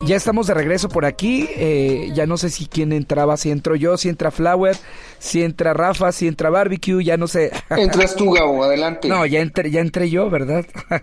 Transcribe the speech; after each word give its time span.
Ya 0.00 0.14
estamos 0.14 0.46
de 0.46 0.54
regreso 0.54 0.88
por 0.88 1.04
aquí. 1.04 1.48
Eh, 1.56 2.10
ya 2.14 2.24
no 2.26 2.36
sé 2.36 2.50
si 2.50 2.66
quién 2.66 2.92
entraba, 2.92 3.36
si 3.36 3.50
entro 3.50 3.74
yo, 3.74 3.96
si 3.96 4.08
entra 4.08 4.30
Flower, 4.30 4.76
si 5.18 5.42
entra 5.42 5.74
Rafa, 5.74 6.12
si 6.12 6.28
entra 6.28 6.50
Barbecue, 6.50 7.02
ya 7.02 7.16
no 7.16 7.26
sé. 7.26 7.50
Entras 7.70 8.14
tú, 8.14 8.30
Gabo, 8.30 8.62
adelante. 8.62 9.08
No, 9.08 9.26
ya 9.26 9.40
entré, 9.40 9.70
ya 9.72 9.80
entré 9.80 10.08
yo, 10.08 10.30
¿verdad? 10.30 10.64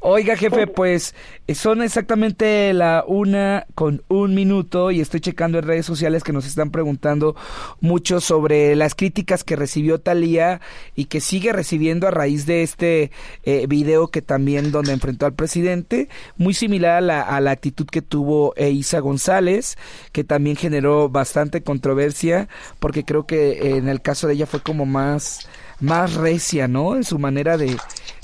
Oiga, 0.00 0.36
jefe, 0.36 0.68
pues 0.68 1.14
son 1.54 1.82
exactamente 1.82 2.72
la 2.72 3.04
una 3.06 3.66
con 3.74 4.02
un 4.08 4.34
minuto 4.34 4.92
y 4.92 5.00
estoy 5.00 5.20
checando 5.20 5.58
en 5.58 5.66
redes 5.66 5.86
sociales 5.86 6.22
que 6.22 6.32
nos 6.32 6.46
están 6.46 6.70
preguntando 6.70 7.34
mucho 7.80 8.20
sobre 8.20 8.76
las 8.76 8.94
críticas 8.94 9.42
que 9.42 9.56
recibió 9.56 10.00
Talía 10.00 10.60
y 10.94 11.06
que 11.06 11.20
sigue 11.20 11.52
recibiendo 11.52 12.06
a 12.06 12.12
raíz 12.12 12.46
de 12.46 12.62
este 12.62 13.10
eh, 13.42 13.66
video 13.68 14.08
que 14.08 14.22
también 14.22 14.70
donde 14.70 14.92
enfrentó 14.92 15.26
al 15.26 15.34
presidente, 15.34 16.08
muy 16.36 16.54
similar 16.54 16.98
a 16.98 17.00
la, 17.00 17.22
a 17.22 17.40
la 17.40 17.50
actitud 17.50 17.86
que 17.86 18.02
tuvo 18.02 18.35
Isa 18.56 19.00
González, 19.00 19.76
que 20.12 20.24
también 20.24 20.56
generó 20.56 21.08
bastante 21.08 21.62
controversia, 21.62 22.48
porque 22.78 23.04
creo 23.04 23.26
que 23.26 23.76
en 23.76 23.88
el 23.88 24.00
caso 24.00 24.26
de 24.26 24.34
ella 24.34 24.46
fue 24.46 24.60
como 24.60 24.86
más, 24.86 25.48
más 25.80 26.14
recia, 26.14 26.68
¿no? 26.68 26.96
En 26.96 27.04
su 27.04 27.18
manera 27.18 27.56
de, 27.56 27.76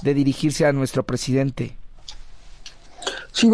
dirigirse 0.02 0.66
a 0.66 0.72
nuestro 0.72 1.04
presidente. 1.04 1.76
Sí, 3.32 3.50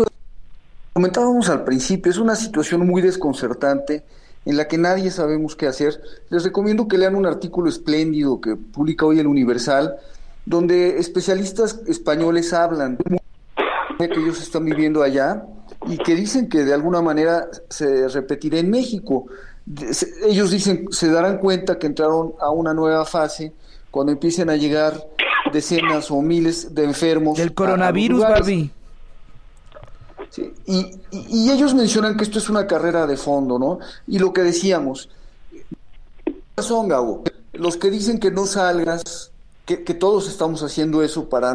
comentábamos 0.93 1.49
al 1.49 1.65
principio, 1.65 2.11
es 2.11 2.19
una 2.19 2.35
situación 2.35 2.87
muy 2.87 3.03
desconcertante 3.03 4.05
en 4.45 4.57
la 4.57 4.67
que 4.67 4.79
nadie 4.79 5.11
sabemos 5.11 5.55
qué 5.57 5.67
hacer. 5.67 6.01
Les 6.31 6.43
recomiendo 6.45 6.89
que 6.89 6.99
lean 6.99 7.15
un 7.15 7.27
artículo 7.27 7.69
espléndido 7.69 8.41
que 8.41 8.57
publica 8.57 9.05
hoy 9.05 9.19
el 9.19 9.27
Universal, 9.27 9.97
donde 10.47 10.99
especialistas 10.99 11.81
españoles 11.87 12.53
hablan 12.53 12.97
de 13.99 14.09
que 14.09 14.21
ellos 14.21 14.41
están 14.41 14.65
viviendo 14.65 15.03
allá 15.03 15.45
y 15.87 15.97
que 15.99 16.15
dicen 16.15 16.49
que 16.49 16.65
de 16.65 16.75
alguna 16.75 17.01
manera 17.03 17.49
se 17.69 18.09
repetirá 18.09 18.59
en 18.59 18.71
México. 18.71 19.27
Ellos 20.27 20.51
dicen, 20.51 20.89
se 20.91 21.11
darán 21.11 21.39
cuenta 21.39 21.79
que 21.79 21.87
entraron 21.87 22.35
a 22.41 22.51
una 22.51 22.75
nueva 22.75 23.05
fase 23.05 23.53
cuando 23.91 24.13
empiecen 24.13 24.51
a 24.51 24.57
llegar 24.57 25.09
decenas 25.53 26.11
o 26.11 26.21
miles 26.21 26.75
de 26.75 26.85
enfermos. 26.85 27.39
Del 27.39 27.55
coronavirus, 27.55 28.21
Barbie. 28.21 28.71
y, 30.67 31.01
y, 31.11 31.51
ellos 31.51 31.75
mencionan 31.75 32.17
que 32.17 32.25
esto 32.25 32.39
es 32.39 32.49
una 32.51 32.67
carrera 32.67 33.07
de 33.07 33.17
fondo, 33.17 33.59
¿no? 33.59 33.79
Y 34.07 34.19
lo 34.19 34.33
que 34.33 34.43
decíamos, 34.43 35.09
razón, 36.57 36.89
Gabo, 36.89 37.23
los 37.53 37.77
que 37.77 37.91
dicen 37.91 38.19
que 38.19 38.31
no 38.31 38.47
salgas, 38.47 39.33
que, 39.65 39.85
que 39.85 39.95
todos 39.95 40.29
estamos 40.29 40.63
haciendo 40.63 41.03
eso 41.03 41.29
para 41.29 41.55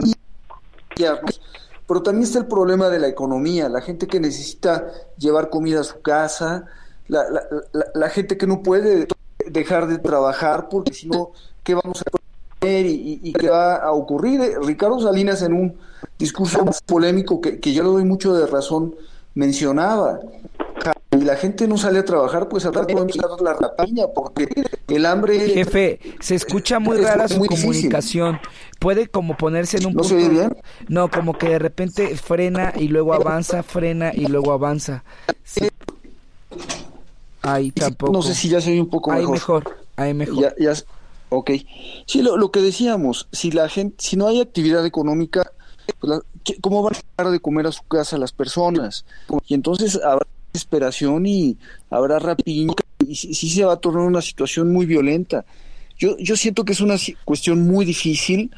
pero 1.88 2.02
también 2.02 2.24
está 2.24 2.40
el 2.40 2.48
problema 2.48 2.90
de 2.90 3.00
la 3.00 3.08
economía, 3.08 3.70
la 3.70 3.82
gente 3.82 4.08
que 4.08 4.20
necesita 4.20 4.92
llevar 5.18 5.50
comida 5.50 5.82
a 5.82 5.84
su 5.84 6.02
casa, 6.02 6.66
la, 7.08 7.24
la, 7.30 7.86
la, 7.94 8.10
gente 8.10 8.38
que 8.38 8.48
no 8.48 8.64
puede 8.64 9.08
dejar 9.48 9.88
de 9.88 9.98
trabajar 9.98 10.70
porque 10.70 10.94
si 10.94 11.08
no, 11.08 11.32
¿qué 11.64 11.76
vamos 11.76 12.02
a 12.02 12.06
hacer 12.62 12.86
y, 12.86 13.34
qué 13.34 13.50
va 13.50 13.76
a 13.76 13.92
ocurrir? 13.92 14.42
Ricardo 14.62 15.00
Salinas 15.00 15.42
en 15.42 15.54
un 15.54 15.78
discurso 16.18 16.66
polémico 16.86 17.42
que, 17.42 17.60
que 17.60 17.74
yo 17.74 17.84
le 17.84 17.90
doy 17.90 18.06
mucho 18.06 18.34
de 18.34 18.48
razón 18.48 18.96
mencionaba, 19.36 20.20
y 21.24 21.26
la 21.26 21.38
gente 21.38 21.70
no 21.70 21.78
sale 21.78 22.00
a 22.00 22.06
trabajar, 22.06 22.50
pues 22.50 22.66
ahora 22.66 22.86
podemos 22.86 23.16
dar 23.16 23.42
la 23.42 23.54
rapiña 23.54 24.08
porque 24.14 24.46
el 24.90 25.06
hambre... 25.06 25.40
Jefe, 25.48 26.00
se 26.20 26.36
escucha 26.36 26.80
muy 26.80 26.98
rara 26.98 27.30
su 27.30 27.40
comunicación. 27.46 28.40
Puede 28.78 29.08
como 29.08 29.38
ponerse 29.38 29.78
en 29.78 29.86
un 29.86 29.94
¿No 29.94 30.02
punto... 30.02 30.18
bien? 30.18 30.58
No, 30.90 31.10
como 31.10 31.38
que 31.38 31.48
de 31.48 31.60
repente 31.60 32.18
frena 32.18 32.74
y 32.76 32.90
luego 32.90 33.14
avanza, 33.14 33.64
frena 33.64 34.12
y 34.14 34.26
luego 34.26 34.52
avanza. 34.52 35.06
Ahí 37.42 37.72
tampoco. 37.72 38.12
No 38.12 38.22
sé 38.22 38.36
si 38.36 38.50
ya 38.50 38.60
se 38.60 38.72
oye 38.72 38.82
un 38.82 38.90
poco 38.90 39.12
mejor. 39.12 39.26
Ahí 39.26 39.32
mejor, 39.32 39.78
ahí 39.96 40.14
mejor. 40.14 40.40
Ya, 40.42 40.54
ya, 40.60 40.74
ok. 41.30 41.52
Sí, 42.06 42.22
lo, 42.22 42.36
lo 42.36 42.52
que 42.52 42.60
decíamos, 42.60 43.30
si 43.32 43.52
la 43.52 43.70
gente, 43.70 43.96
si 44.00 44.18
no 44.18 44.28
hay 44.28 44.42
actividad 44.42 44.86
económica, 44.86 45.50
pues 46.02 46.20
¿cómo 46.60 46.84
van 46.84 46.96
a 46.96 47.24
dar 47.24 47.32
de 47.32 47.40
comer 47.40 47.68
a 47.68 47.72
su 47.72 47.84
casa 47.84 48.18
las 48.18 48.34
personas? 48.34 49.06
Y 49.48 49.54
entonces 49.54 49.98
habrá 50.04 50.28
desesperación 50.54 51.26
y 51.26 51.58
habrá 51.90 52.20
rapiña 52.20 52.74
y 53.08 53.16
sí, 53.16 53.50
se 53.50 53.66
va 53.66 53.74
a 53.74 53.78
tornar 53.78 54.06
una 54.06 54.22
situación 54.22 54.72
muy 54.72 54.86
violenta. 54.86 55.46
Yo, 55.98 56.16
yo 56.18 56.38
siento 56.38 56.64
que 56.64 56.74
es 56.74 56.82
una 56.82 56.96
cuestión 57.26 57.68
muy 57.68 57.86
difícil 57.86 58.52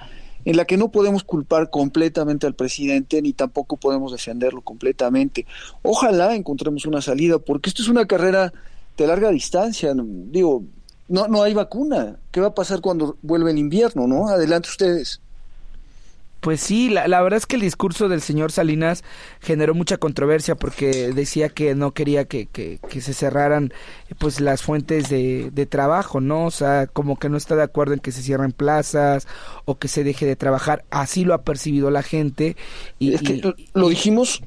en 0.44 0.58
la 0.58 0.66
que 0.66 0.78
no 0.78 0.92
podemos 0.92 1.24
culpar 1.24 1.70
completamente 1.70 2.46
al 2.46 2.54
presidente 2.54 3.22
ni 3.22 3.34
tampoco 3.34 3.78
podemos 3.78 4.12
defenderlo 4.12 4.62
completamente. 4.62 5.46
Ojalá 5.82 6.36
encontremos 6.36 6.86
una 6.86 7.02
salida, 7.02 7.40
porque 7.40 7.70
esto 7.70 7.82
es 7.82 7.88
una 7.88 8.06
carrera 8.06 8.54
de 8.98 9.08
larga 9.08 9.32
distancia. 9.32 9.94
Digo, 9.96 10.64
no, 11.08 11.28
no 11.28 11.44
hay 11.44 11.54
vacuna. 11.54 12.20
¿Qué 12.32 12.42
va 12.42 12.48
a 12.48 12.54
pasar 12.56 12.82
cuando 12.82 13.18
vuelve 13.22 13.52
el 13.52 13.58
invierno, 13.58 14.06
no? 14.06 14.28
Adelante 14.28 14.70
ustedes. 14.70 15.22
Pues 16.46 16.62
sí, 16.62 16.90
la, 16.90 17.08
la, 17.08 17.24
verdad 17.24 17.38
es 17.38 17.48
que 17.48 17.56
el 17.56 17.64
discurso 17.64 18.08
del 18.08 18.22
señor 18.22 18.52
Salinas 18.52 19.04
generó 19.42 19.74
mucha 19.74 19.98
controversia 19.98 20.54
porque 20.54 21.12
decía 21.12 21.50
que 21.50 21.74
no 21.74 21.96
quería 21.96 22.26
que, 22.26 22.46
que, 22.46 23.02
se 23.02 23.16
cerraran 23.16 23.74
pues 24.20 24.40
las 24.40 24.62
fuentes 24.62 25.10
de, 25.10 25.50
de, 25.50 25.66
trabajo, 25.66 26.22
¿no? 26.22 26.46
O 26.46 26.52
sea, 26.52 26.86
como 26.86 27.18
que 27.18 27.30
no 27.30 27.38
está 27.38 27.56
de 27.56 27.64
acuerdo 27.64 27.96
en 27.96 28.00
que 28.00 28.12
se 28.12 28.22
cierren 28.22 28.52
plazas 28.52 29.28
o 29.66 29.80
que 29.80 29.88
se 29.88 30.04
deje 30.04 30.28
de 30.28 30.36
trabajar. 30.36 30.86
Así 30.92 31.26
lo 31.26 31.34
ha 31.34 31.42
percibido 31.42 31.90
la 31.90 32.04
gente. 32.04 32.56
Y, 33.00 33.16
es 33.16 33.24
que 33.24 33.42
lo 33.74 33.90
dijimos 33.90 34.44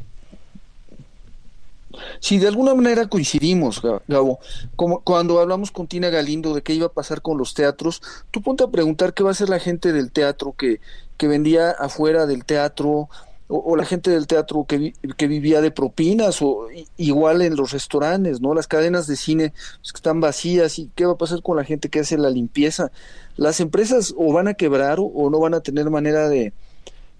si 2.20 2.38
de 2.38 2.46
alguna 2.46 2.76
manera 2.76 3.08
coincidimos, 3.08 3.82
Gabo, 4.06 4.38
como 4.76 5.00
cuando 5.00 5.40
hablamos 5.40 5.72
con 5.72 5.88
Tina 5.88 6.10
Galindo 6.10 6.54
de 6.54 6.62
qué 6.62 6.74
iba 6.74 6.86
a 6.86 6.92
pasar 6.92 7.22
con 7.22 7.38
los 7.38 7.54
teatros, 7.54 8.02
tú 8.30 8.40
ponte 8.40 8.62
a 8.62 8.68
preguntar 8.68 9.14
qué 9.14 9.24
va 9.24 9.30
a 9.30 9.32
hacer 9.32 9.48
la 9.48 9.58
gente 9.58 9.92
del 9.92 10.12
teatro 10.12 10.54
que, 10.56 10.80
que 11.18 11.28
vendía 11.28 11.70
afuera 11.70 12.24
del 12.24 12.44
teatro, 12.44 13.08
o, 13.48 13.76
la 13.76 13.84
gente 13.84 14.10
del 14.10 14.26
teatro 14.26 14.64
que, 14.66 14.92
que, 15.16 15.26
vivía 15.26 15.60
de 15.60 15.70
propinas, 15.70 16.40
o 16.42 16.68
igual 16.96 17.42
en 17.42 17.56
los 17.56 17.72
restaurantes, 17.72 18.40
¿no? 18.40 18.54
Las 18.54 18.66
cadenas 18.66 19.06
de 19.06 19.16
cine 19.16 19.52
pues, 19.80 19.92
que 19.92 19.98
están 19.98 20.20
vacías, 20.20 20.78
y 20.78 20.90
qué 20.94 21.06
va 21.06 21.12
a 21.12 21.18
pasar 21.18 21.42
con 21.42 21.56
la 21.56 21.64
gente 21.64 21.88
que 21.88 22.00
hace 22.00 22.18
la 22.18 22.30
limpieza. 22.30 22.90
Las 23.36 23.60
empresas 23.60 24.14
o 24.16 24.32
van 24.32 24.48
a 24.48 24.54
quebrar 24.54 24.98
o, 25.00 25.30
no 25.30 25.40
van 25.40 25.54
a 25.54 25.60
tener 25.60 25.90
manera 25.90 26.28
de, 26.28 26.52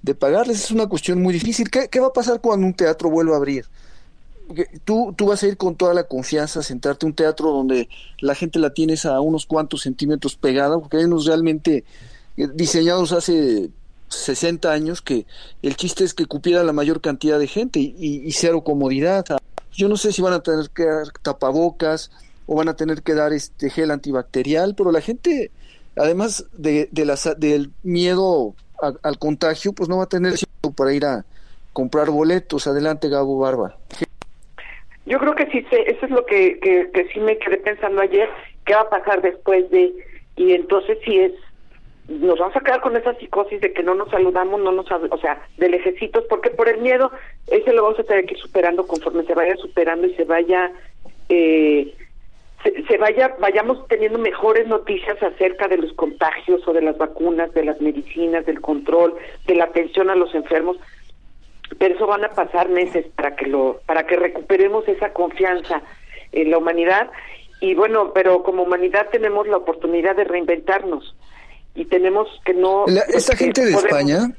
de 0.03 0.15
pagarles, 0.15 0.65
es 0.65 0.71
una 0.71 0.87
cuestión 0.87 1.23
muy 1.23 1.35
difícil. 1.35 1.71
¿Qué, 1.71 1.89
¿Qué 1.89 2.01
va 2.01 2.09
a 2.09 2.13
pasar 2.13 2.41
cuando 2.41 2.67
un 2.67 2.75
teatro 2.75 3.11
vuelva 3.11 3.35
a 3.35 3.39
abrir? 3.39 3.67
tú, 4.85 5.15
tú 5.17 5.27
vas 5.27 5.43
a 5.43 5.47
ir 5.47 5.57
con 5.57 5.77
toda 5.77 5.95
la 5.95 6.05
confianza 6.05 6.61
a 6.61 6.63
sentarte 6.63 7.05
a 7.05 7.09
un 7.09 7.15
teatro 7.15 7.51
donde 7.51 7.89
la 8.21 8.35
gente 8.35 8.59
la 8.59 8.73
tienes 8.73 9.05
a 9.05 9.21
unos 9.21 9.47
cuantos 9.47 9.83
centímetros 9.83 10.37
pegada, 10.37 10.79
porque 10.79 10.99
hay 10.99 11.05
unos 11.05 11.27
realmente 11.27 11.85
eh, 12.37 12.49
diseñados 12.55 13.13
hace 13.13 13.71
60 14.09 14.71
años 14.71 15.03
que 15.03 15.27
el 15.63 15.77
chiste 15.77 16.05
es 16.05 16.15
que 16.15 16.27
cupiera 16.27 16.63
la 16.65 16.73
mayor 16.73 17.01
cantidad 17.01 17.39
de 17.39 17.47
gente 17.47 17.79
y, 17.81 18.31
cero 18.33 18.63
comodidad. 18.63 19.25
Yo 19.73 19.89
no 19.89 19.97
sé 19.97 20.13
si 20.13 20.23
van 20.23 20.33
a 20.33 20.41
tener 20.41 20.71
que 20.71 20.85
dar 20.85 21.09
tapabocas 21.23 22.11
o 22.47 22.57
van 22.57 22.69
a 22.69 22.77
tener 22.77 23.03
que 23.03 23.15
dar 23.15 23.33
este 23.33 23.71
gel 23.71 23.91
antibacterial, 23.91 24.75
pero 24.75 24.91
la 24.91 25.01
gente, 25.01 25.51
además 25.97 26.47
de, 26.53 26.89
de 26.91 27.35
del 27.37 27.71
miedo 27.83 28.55
al 29.03 29.19
contagio, 29.19 29.73
pues 29.73 29.89
no 29.89 29.99
va 29.99 30.05
a 30.05 30.09
tener 30.09 30.35
para 30.77 30.93
ir 30.93 31.05
a 31.05 31.25
comprar 31.73 32.11
boletos. 32.11 32.67
Adelante, 32.67 33.09
Gabo 33.09 33.39
Barba. 33.39 33.77
Yo 35.07 35.19
creo 35.19 35.35
que 35.35 35.47
sí, 35.47 35.65
eso 35.71 36.05
es 36.05 36.11
lo 36.11 36.27
que, 36.27 36.59
que, 36.61 37.09
sí 37.13 37.21
me 37.21 37.39
quedé 37.39 37.57
pensando 37.59 38.03
ayer, 38.03 38.29
qué 38.67 38.75
va 38.75 38.83
a 38.83 38.91
pasar 38.91 39.23
después 39.23 39.71
de, 39.71 39.95
y 40.37 40.53
entonces 40.53 40.99
si 41.03 41.19
es, 41.19 41.33
nos 42.09 42.39
vamos 42.39 42.57
a 42.57 42.61
quedar 42.61 42.81
con 42.81 42.97
esa 42.97 43.15
psicosis 43.15 43.61
de 43.61 43.73
que 43.73 43.83
no 43.83 43.95
nos 43.95 44.11
saludamos, 44.11 44.61
no 44.61 44.73
nos, 44.73 44.91
o 44.91 45.19
sea, 45.19 45.43
de 45.59 45.69
lejecitos, 45.69 46.25
porque 46.29 46.49
por 46.49 46.69
el 46.69 46.81
miedo, 46.81 47.13
ese 47.49 47.73
lo 47.75 47.83
vamos 47.83 48.01
a 48.01 48.05
tener 48.05 48.25
que 48.25 48.35
ir 48.35 48.41
superando 48.41 48.87
conforme 48.87 49.25
se 49.25 49.35
vaya 49.35 49.55
superando 49.57 50.07
y 50.07 50.15
se 50.15 50.25
vaya, 50.25 50.73
eh, 51.29 51.95
se, 52.63 52.83
se 52.85 52.97
vaya, 52.97 53.37
vayamos 53.39 53.87
teniendo 53.89 54.19
mejores 54.19 54.67
noticias 54.67 55.23
acerca 55.23 55.69
de 55.69 55.77
los 55.77 55.93
contagios 55.93 56.67
o 56.67 56.73
de 56.73 56.81
las 56.81 56.97
vacunas, 56.97 57.53
de 57.53 57.65
las 57.65 57.79
medicinas, 57.83 58.47
del 58.47 58.63
control, 58.63 59.15
de 59.47 59.55
la 59.55 59.65
atención 59.65 60.09
a 60.09 60.15
los 60.15 60.35
enfermos, 60.35 60.79
pero 61.79 61.95
eso 61.95 62.07
van 62.07 62.25
a 62.25 62.31
pasar 62.31 62.71
meses 62.71 63.05
para 63.17 63.37
que 63.37 63.47
lo 63.47 63.81
para 63.85 64.07
que 64.07 64.17
recuperemos 64.17 64.89
esa 64.89 65.13
confianza 65.13 65.83
en 66.33 66.51
la 66.51 66.57
humanidad. 66.57 67.11
Y 67.61 67.75
bueno 67.75 68.13
pero 68.15 68.43
como 68.45 68.63
humanidad 68.63 69.09
tenemos 69.13 69.47
la 69.47 69.59
oportunidad 69.59 70.17
de 70.17 70.25
reinventarnos 70.25 71.15
y 71.79 71.85
tenemos 71.85 72.29
que 72.45 72.55
no 72.55 72.87
esta 72.87 73.37
gente 73.37 73.65
de 73.65 73.73
España 73.73 74.35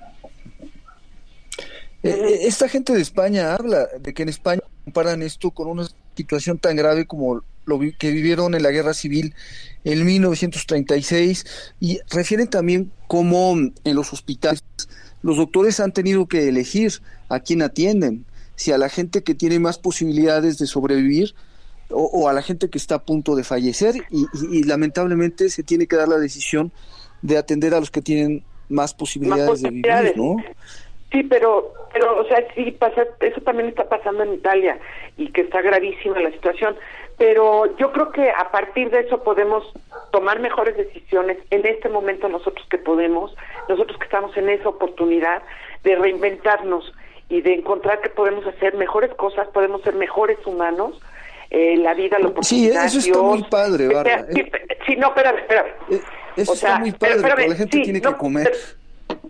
eh, 2.03 2.09
eh, 2.09 2.39
esta 2.43 2.67
gente 2.67 2.93
de 2.93 3.01
España 3.01 3.53
habla 3.53 3.87
de 3.99 4.13
que 4.13 4.23
en 4.23 4.29
España 4.29 4.61
comparan 4.83 5.21
esto 5.21 5.51
con 5.51 5.67
una 5.67 5.87
situación 6.15 6.59
tan 6.59 6.75
grave 6.75 7.05
como 7.05 7.41
lo 7.65 7.79
que 7.97 8.11
vivieron 8.11 8.55
en 8.55 8.63
la 8.63 8.71
guerra 8.71 8.93
civil 8.93 9.33
en 9.83 10.05
1936 10.05 11.45
y 11.79 11.99
refieren 12.09 12.49
también 12.49 12.91
cómo 13.07 13.55
en 13.55 13.95
los 13.95 14.11
hospitales 14.11 14.63
los 15.21 15.37
doctores 15.37 15.79
han 15.79 15.91
tenido 15.91 16.27
que 16.27 16.47
elegir 16.47 16.93
a 17.27 17.39
quién 17.39 17.61
atienden, 17.61 18.25
si 18.55 18.71
a 18.71 18.77
la 18.77 18.89
gente 18.89 19.23
que 19.23 19.35
tiene 19.35 19.59
más 19.59 19.77
posibilidades 19.77 20.57
de 20.57 20.67
sobrevivir 20.67 21.35
o, 21.91 22.29
a 22.29 22.33
la 22.33 22.41
gente 22.41 22.69
que 22.69 22.77
está 22.77 22.95
a 22.95 23.03
punto 23.03 23.35
de 23.35 23.43
fallecer 23.43 23.95
y, 24.11 24.63
lamentablemente 24.63 25.49
se 25.49 25.63
tiene 25.63 25.87
que 25.87 25.95
dar 25.95 26.07
la 26.07 26.17
decisión 26.17 26.71
de 27.21 27.37
atender 27.37 27.73
a 27.73 27.79
los 27.79 27.91
que 27.91 28.01
tienen 28.01 28.43
más 28.69 28.93
posibilidades, 28.93 29.61
de 29.61 29.69
vivir, 29.69 30.13
¿no? 30.15 30.37
Sí, 31.11 31.23
pero, 31.23 31.73
pero, 31.91 32.21
o 32.21 32.25
sea, 32.25 32.45
sí 32.53 32.71
pasa, 32.71 33.03
eso 33.19 33.41
también 33.41 33.69
está 33.69 33.89
pasando 33.89 34.23
en 34.23 34.35
Italia 34.35 34.77
y 35.17 35.31
que 35.31 35.41
está 35.41 35.61
gravísima 35.61 36.19
la 36.19 36.31
situación. 36.31 36.75
Pero 37.17 37.75
yo 37.77 37.91
creo 37.91 38.11
que 38.11 38.29
a 38.29 38.51
partir 38.51 38.91
de 38.91 39.01
eso 39.01 39.23
podemos 39.23 39.63
tomar 40.11 40.39
mejores 40.39 40.77
decisiones 40.77 41.37
en 41.49 41.65
este 41.65 41.89
momento 41.89 42.29
nosotros 42.29 42.65
que 42.69 42.77
podemos, 42.77 43.35
nosotros 43.67 43.97
que 43.97 44.05
estamos 44.05 44.37
en 44.37 44.49
esa 44.49 44.69
oportunidad 44.69 45.41
de 45.83 45.95
reinventarnos 45.95 46.93
y 47.27 47.41
de 47.41 47.55
encontrar 47.55 48.01
que 48.01 48.09
podemos 48.09 48.45
hacer 48.45 48.75
mejores 48.75 49.13
cosas, 49.15 49.47
podemos 49.49 49.81
ser 49.81 49.95
mejores 49.95 50.37
humanos, 50.45 50.99
eh, 51.49 51.75
la 51.77 51.95
vida, 51.95 52.19
la 52.19 52.27
oportunidad. 52.27 52.87
Sí, 52.87 52.97
eso 52.97 52.99
está 52.99 53.21
muy 53.21 53.43
padre, 53.43 53.87
Bárbara. 53.87 54.27
Sí, 54.85 54.95
no, 54.95 55.07
espérame, 55.07 55.39
espérame. 55.39 55.69
Eh, 55.89 56.01
eso 56.39 56.53
está 56.53 56.79
muy 56.79 56.91
padre, 56.91 57.17
pero, 57.21 57.35
la 57.35 57.55
gente 57.55 57.81
tiene 57.81 58.01
que 58.01 58.13
comer. 58.13 58.51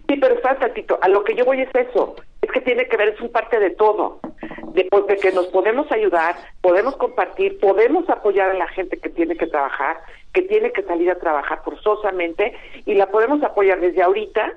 Sí, 0.07 0.17
pero 0.19 0.35
está 0.35 0.57
tantito. 0.57 0.97
A 1.01 1.07
lo 1.07 1.23
que 1.23 1.35
yo 1.35 1.45
voy 1.45 1.61
es 1.61 1.69
eso. 1.73 2.15
Es 2.41 2.51
que 2.51 2.61
tiene 2.61 2.87
que 2.87 2.97
ver, 2.97 3.09
es 3.09 3.21
un 3.21 3.31
parte 3.31 3.59
de 3.59 3.71
todo. 3.71 4.19
De, 4.73 4.85
pues, 4.89 5.07
de, 5.07 5.17
que 5.17 5.31
nos 5.31 5.47
podemos 5.47 5.91
ayudar, 5.91 6.35
podemos 6.61 6.95
compartir, 6.97 7.59
podemos 7.59 8.09
apoyar 8.09 8.51
a 8.51 8.53
la 8.53 8.67
gente 8.67 8.97
que 8.97 9.09
tiene 9.09 9.35
que 9.35 9.47
trabajar, 9.47 9.97
que 10.33 10.43
tiene 10.43 10.71
que 10.71 10.83
salir 10.83 11.09
a 11.11 11.19
trabajar 11.19 11.61
forzosamente, 11.63 12.53
y 12.85 12.93
la 12.93 13.07
podemos 13.07 13.41
apoyar 13.43 13.79
desde 13.79 14.01
ahorita 14.01 14.53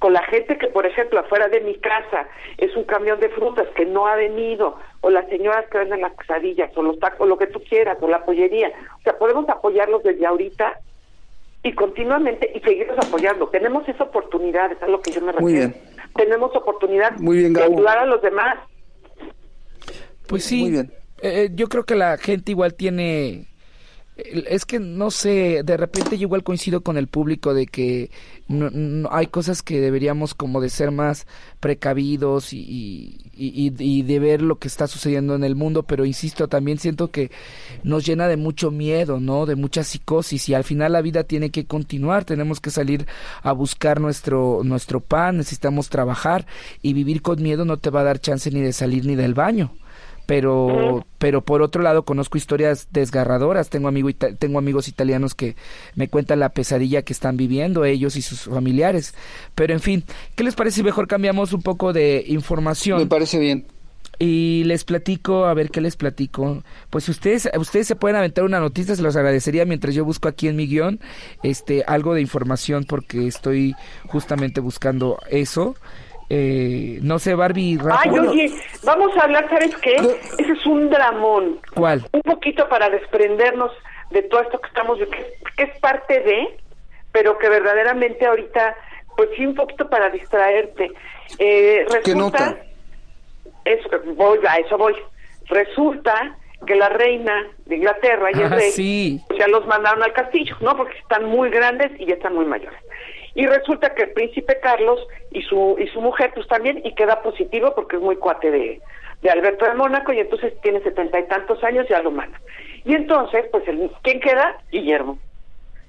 con 0.00 0.14
la 0.14 0.22
gente 0.22 0.56
que, 0.56 0.68
por 0.68 0.86
ejemplo, 0.86 1.20
afuera 1.20 1.48
de 1.48 1.60
mi 1.60 1.74
casa 1.74 2.26
es 2.56 2.74
un 2.74 2.84
camión 2.84 3.20
de 3.20 3.28
frutas 3.28 3.68
que 3.76 3.84
no 3.84 4.06
ha 4.06 4.16
venido, 4.16 4.78
o 5.02 5.10
las 5.10 5.28
señoras 5.28 5.66
que 5.70 5.78
venden 5.78 6.00
las 6.00 6.16
quesadillas, 6.16 6.74
o 6.76 6.82
los 6.82 6.98
tacos, 6.98 7.20
o 7.20 7.26
lo 7.26 7.36
que 7.36 7.46
tú 7.46 7.62
quieras, 7.62 7.98
o 8.00 8.08
la 8.08 8.24
pollería. 8.24 8.72
O 8.98 9.02
sea, 9.02 9.18
podemos 9.18 9.46
apoyarlos 9.48 10.02
desde 10.02 10.24
ahorita 10.24 10.80
y 11.62 11.74
continuamente 11.74 12.50
y 12.54 12.60
seguirlos 12.60 12.98
apoyando. 12.98 13.48
Tenemos 13.48 13.88
esa 13.88 14.04
oportunidad, 14.04 14.72
es 14.72 14.82
a 14.82 14.86
lo 14.86 15.00
que 15.00 15.12
yo 15.12 15.20
me 15.20 15.32
refiero. 15.32 15.42
Muy 15.42 15.52
bien. 15.52 15.74
Tenemos 16.16 16.54
oportunidad 16.56 17.12
de 17.12 17.62
ayudar 17.62 17.98
a 17.98 18.06
los 18.06 18.22
demás. 18.22 18.58
Pues 20.26 20.44
sí, 20.44 20.62
Muy 20.62 20.70
bien. 20.70 20.92
Eh, 21.22 21.50
yo 21.52 21.68
creo 21.68 21.84
que 21.84 21.96
la 21.96 22.16
gente 22.16 22.52
igual 22.52 22.74
tiene 22.74 23.49
es 24.48 24.64
que 24.64 24.78
no 24.78 25.10
sé, 25.10 25.62
de 25.64 25.76
repente 25.76 26.18
yo 26.18 26.22
igual 26.22 26.42
coincido 26.42 26.82
con 26.82 26.96
el 26.96 27.06
público 27.06 27.54
de 27.54 27.66
que 27.66 28.10
no, 28.48 29.08
hay 29.12 29.28
cosas 29.28 29.62
que 29.62 29.80
deberíamos 29.80 30.34
como 30.34 30.60
de 30.60 30.70
ser 30.70 30.90
más 30.90 31.26
precavidos 31.60 32.52
y, 32.52 33.30
y, 33.32 34.02
de 34.02 34.18
ver 34.18 34.42
lo 34.42 34.58
que 34.58 34.68
está 34.68 34.86
sucediendo 34.86 35.34
en 35.34 35.44
el 35.44 35.54
mundo, 35.54 35.84
pero 35.84 36.04
insisto, 36.04 36.48
también 36.48 36.78
siento 36.78 37.10
que 37.10 37.30
nos 37.84 38.04
llena 38.04 38.26
de 38.26 38.36
mucho 38.36 38.70
miedo, 38.70 39.20
¿no? 39.20 39.46
De 39.46 39.54
mucha 39.54 39.84
psicosis 39.84 40.48
y 40.48 40.54
al 40.54 40.64
final 40.64 40.92
la 40.92 41.02
vida 41.02 41.24
tiene 41.24 41.50
que 41.50 41.66
continuar, 41.66 42.24
tenemos 42.24 42.60
que 42.60 42.70
salir 42.70 43.06
a 43.42 43.52
buscar 43.52 44.00
nuestro, 44.00 44.62
nuestro 44.64 45.00
pan, 45.00 45.36
necesitamos 45.36 45.88
trabajar 45.88 46.46
y 46.82 46.92
vivir 46.92 47.22
con 47.22 47.42
miedo 47.42 47.64
no 47.64 47.76
te 47.76 47.90
va 47.90 48.00
a 48.00 48.04
dar 48.04 48.20
chance 48.20 48.50
ni 48.50 48.60
de 48.60 48.72
salir 48.72 49.06
ni 49.06 49.14
del 49.14 49.34
baño 49.34 49.72
pero 50.30 51.04
pero 51.18 51.44
por 51.44 51.60
otro 51.60 51.82
lado 51.82 52.04
conozco 52.04 52.38
historias 52.38 52.86
desgarradoras. 52.92 53.68
Tengo 53.68 53.88
amigo 53.88 54.10
tengo 54.38 54.60
amigos 54.60 54.86
italianos 54.86 55.34
que 55.34 55.56
me 55.96 56.06
cuentan 56.06 56.38
la 56.38 56.50
pesadilla 56.50 57.02
que 57.02 57.12
están 57.12 57.36
viviendo 57.36 57.84
ellos 57.84 58.14
y 58.14 58.22
sus 58.22 58.42
familiares. 58.42 59.12
Pero 59.56 59.72
en 59.72 59.80
fin 59.80 60.04
qué 60.36 60.44
les 60.44 60.54
parece 60.54 60.76
si 60.76 60.82
mejor 60.84 61.08
cambiamos 61.08 61.52
un 61.52 61.62
poco 61.62 61.92
de 61.92 62.22
información 62.28 63.00
me 63.00 63.06
parece 63.06 63.40
bien. 63.40 63.66
Y 64.20 64.62
les 64.64 64.84
platico, 64.84 65.46
a 65.46 65.54
ver 65.54 65.70
qué 65.70 65.80
les 65.80 65.96
platico. 65.96 66.62
Pues 66.90 67.08
ustedes, 67.08 67.48
ustedes 67.56 67.88
se 67.88 67.96
pueden 67.96 68.16
aventar 68.16 68.44
una 68.44 68.60
noticia, 68.60 68.94
se 68.94 69.02
los 69.02 69.16
agradecería 69.16 69.64
mientras 69.64 69.94
yo 69.94 70.04
busco 70.04 70.28
aquí 70.28 70.46
en 70.46 70.56
mi 70.56 70.66
guion 70.66 71.00
este, 71.42 71.84
algo 71.86 72.14
de 72.14 72.20
información 72.20 72.84
porque 72.84 73.26
estoy 73.26 73.74
justamente 74.06 74.60
buscando 74.60 75.18
eso. 75.28 75.74
Eh, 76.32 77.00
no 77.02 77.18
sé, 77.18 77.34
Barbie. 77.34 77.76
Ay, 77.90 78.10
oye, 78.16 78.52
vamos 78.84 79.16
a 79.16 79.24
hablar, 79.24 79.48
¿sabes 79.50 79.76
qué? 79.78 79.96
Ese 79.96 80.52
es 80.52 80.64
un 80.64 80.88
dramón. 80.88 81.58
¿Cuál? 81.74 82.06
Un 82.12 82.22
poquito 82.22 82.68
para 82.68 82.88
desprendernos 82.88 83.72
de 84.10 84.22
todo 84.22 84.40
esto 84.42 84.60
que 84.60 84.68
estamos, 84.68 84.98
que, 84.98 85.34
que 85.56 85.64
es 85.64 85.78
parte 85.80 86.20
de, 86.20 86.56
pero 87.10 87.36
que 87.36 87.48
verdaderamente 87.48 88.26
ahorita, 88.26 88.76
pues 89.16 89.28
sí, 89.36 89.44
un 89.44 89.56
poquito 89.56 89.90
para 89.90 90.08
distraerte. 90.10 90.92
Eh, 91.40 91.84
resulta, 91.90 92.56
¿Qué 93.64 93.96
voy, 94.14 94.38
a 94.48 94.54
eso 94.58 94.78
voy. 94.78 94.94
Resulta 95.46 96.36
que 96.64 96.76
la 96.76 96.90
reina 96.90 97.48
de 97.66 97.74
Inglaterra 97.74 98.28
y 98.32 98.40
el 98.40 98.50
rey 98.50 98.70
sí. 98.70 99.20
ya 99.36 99.48
los 99.48 99.66
mandaron 99.66 100.04
al 100.04 100.12
castillo, 100.12 100.56
¿no? 100.60 100.76
Porque 100.76 100.96
están 100.98 101.24
muy 101.24 101.50
grandes 101.50 101.90
y 101.98 102.06
ya 102.06 102.14
están 102.14 102.36
muy 102.36 102.44
mayores 102.44 102.78
y 103.34 103.46
resulta 103.46 103.94
que 103.94 104.04
el 104.04 104.12
príncipe 104.12 104.58
Carlos 104.60 105.06
y 105.30 105.42
su 105.42 105.76
y 105.78 105.86
su 105.88 106.00
mujer 106.00 106.32
pues 106.34 106.46
también 106.48 106.80
y 106.84 106.94
queda 106.94 107.22
positivo 107.22 107.72
porque 107.74 107.96
es 107.96 108.02
muy 108.02 108.16
cuate 108.16 108.50
de, 108.50 108.80
de 109.22 109.30
Alberto 109.30 109.64
de 109.66 109.74
Mónaco 109.74 110.12
y 110.12 110.20
entonces 110.20 110.52
tiene 110.62 110.80
setenta 110.80 111.18
y 111.18 111.26
tantos 111.28 111.62
años 111.62 111.86
ya 111.88 112.02
lo 112.02 112.10
manda 112.10 112.38
y 112.84 112.94
entonces 112.94 113.46
pues 113.50 113.66
el, 113.68 113.90
quién 114.02 114.20
queda 114.20 114.58
Guillermo. 114.70 115.18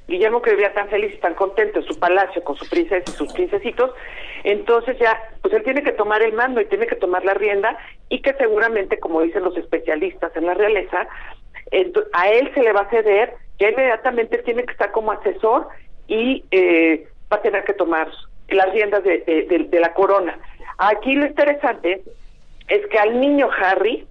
Guillermo 0.07 0.41
que 0.41 0.51
vivía 0.51 0.73
tan 0.73 0.89
feliz 0.89 1.13
y 1.13 1.19
tan 1.19 1.35
contento 1.35 1.79
en 1.79 1.85
su 1.85 1.97
palacio 1.97 2.43
con 2.43 2.57
su 2.57 2.67
princesa 2.67 3.09
y 3.09 3.15
sus 3.15 3.31
princesitos, 3.31 3.91
entonces 4.43 4.97
ya, 4.99 5.17
pues 5.41 5.53
él 5.53 5.63
tiene 5.63 5.83
que 5.83 5.93
tomar 5.93 6.21
el 6.21 6.33
mando 6.33 6.59
y 6.59 6.65
tiene 6.65 6.85
que 6.85 6.95
tomar 6.95 7.23
la 7.23 7.33
rienda 7.33 7.77
y 8.09 8.21
que 8.21 8.33
seguramente, 8.33 8.99
como 8.99 9.21
dicen 9.21 9.43
los 9.43 9.55
especialistas 9.55 10.35
en 10.35 10.47
la 10.47 10.53
realeza, 10.53 11.07
a 12.13 12.29
él 12.29 12.51
se 12.53 12.61
le 12.61 12.73
va 12.73 12.81
a 12.81 12.89
ceder, 12.89 13.33
que 13.57 13.69
inmediatamente 13.69 14.39
tiene 14.39 14.65
que 14.65 14.73
estar 14.73 14.91
como 14.91 15.11
asesor 15.13 15.67
y 16.07 16.43
eh, 16.51 17.07
va 17.31 17.37
a 17.37 17.41
tener 17.41 17.63
que 17.63 17.73
tomar 17.73 18.09
las 18.49 18.71
riendas 18.71 19.03
de, 19.03 19.79
la 19.79 19.93
corona. 19.93 20.37
Aquí 20.77 21.15
lo 21.15 21.25
interesante 21.25 22.03
es 22.67 22.85
que 22.87 22.99
al 22.99 23.19
niño 23.19 23.49
Harry, 23.57 24.05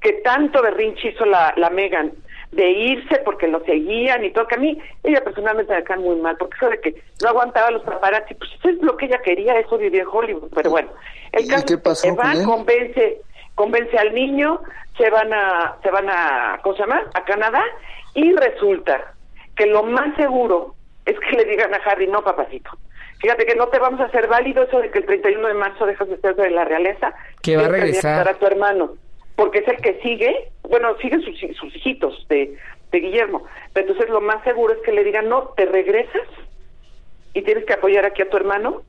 que 0.00 0.12
tanto 0.24 0.62
berrinche 0.62 1.08
hizo 1.10 1.24
la, 1.24 1.52
la 1.56 1.70
Megan 1.70 2.12
de 2.52 2.68
irse 2.68 3.20
porque 3.24 3.46
lo 3.46 3.60
seguían 3.64 4.24
y 4.24 4.32
todo, 4.32 4.46
que 4.46 4.56
a 4.56 4.58
mí, 4.58 4.76
ella 5.04 5.22
personalmente 5.22 5.72
me 5.72 5.84
cae 5.84 5.98
muy 5.98 6.16
mal, 6.16 6.36
porque 6.36 6.56
eso 6.56 6.68
de 6.68 6.80
que 6.80 7.02
no 7.22 7.28
aguantaba 7.28 7.70
los 7.70 7.82
paparazzi, 7.82 8.34
pues 8.34 8.50
eso 8.58 8.70
es 8.70 8.82
lo 8.82 8.96
que 8.96 9.06
ella 9.06 9.20
quería, 9.22 9.58
eso 9.58 9.78
vivía 9.78 10.02
en 10.02 10.08
Hollywood, 10.10 10.50
pero 10.54 10.70
bueno, 10.70 10.90
el 11.32 11.46
caso 11.46 11.94
se 11.94 12.12
va, 12.12 12.32
convence, 12.44 13.20
convence 13.54 13.96
al 13.96 14.12
niño, 14.14 14.60
se 14.98 15.08
van 15.10 15.32
a, 15.32 15.76
se 15.82 15.90
van 15.90 16.08
a, 16.10 16.58
¿cómo 16.62 16.74
se 16.74 16.82
llama? 16.82 17.04
A 17.14 17.24
Canadá, 17.24 17.62
y 18.14 18.32
resulta 18.32 19.14
que 19.54 19.66
lo 19.66 19.84
más 19.84 20.16
seguro 20.16 20.74
es 21.06 21.18
que 21.18 21.36
le 21.36 21.44
digan 21.44 21.72
a 21.74 21.78
Harry, 21.78 22.06
no, 22.06 22.22
papacito. 22.22 22.70
Fíjate 23.20 23.44
que 23.44 23.54
no 23.54 23.68
te 23.68 23.78
vamos 23.78 24.00
a 24.00 24.04
hacer 24.04 24.28
válido 24.28 24.62
eso 24.62 24.80
de 24.80 24.90
que 24.90 25.00
el 25.00 25.06
31 25.06 25.48
de 25.48 25.54
marzo 25.54 25.84
dejas 25.84 26.08
de 26.08 26.18
ser 26.18 26.34
de 26.36 26.50
la 26.50 26.64
realeza. 26.64 27.12
Que 27.42 27.56
va 27.56 27.66
a 27.66 27.68
regresar. 27.68 28.26
a 28.28 28.34
tu 28.34 28.46
hermano, 28.46 28.94
porque 29.36 29.58
es 29.58 29.68
el 29.68 29.76
que 29.76 30.00
sigue, 30.02 30.50
bueno, 30.62 30.96
siguen 30.98 31.22
sus, 31.22 31.38
sus 31.56 31.76
hijitos 31.76 32.26
de, 32.28 32.56
de 32.92 33.00
Guillermo. 33.00 33.44
Pero 33.72 33.88
entonces 33.88 34.10
lo 34.10 34.20
más 34.20 34.42
seguro 34.44 34.72
es 34.72 34.80
que 34.80 34.92
le 34.92 35.04
digan, 35.04 35.28
no, 35.28 35.48
te 35.56 35.66
regresas 35.66 36.26
y 37.34 37.42
tienes 37.42 37.64
que 37.64 37.74
apoyar 37.74 38.06
aquí 38.06 38.22
a 38.22 38.30
tu 38.30 38.36
hermano, 38.36 38.82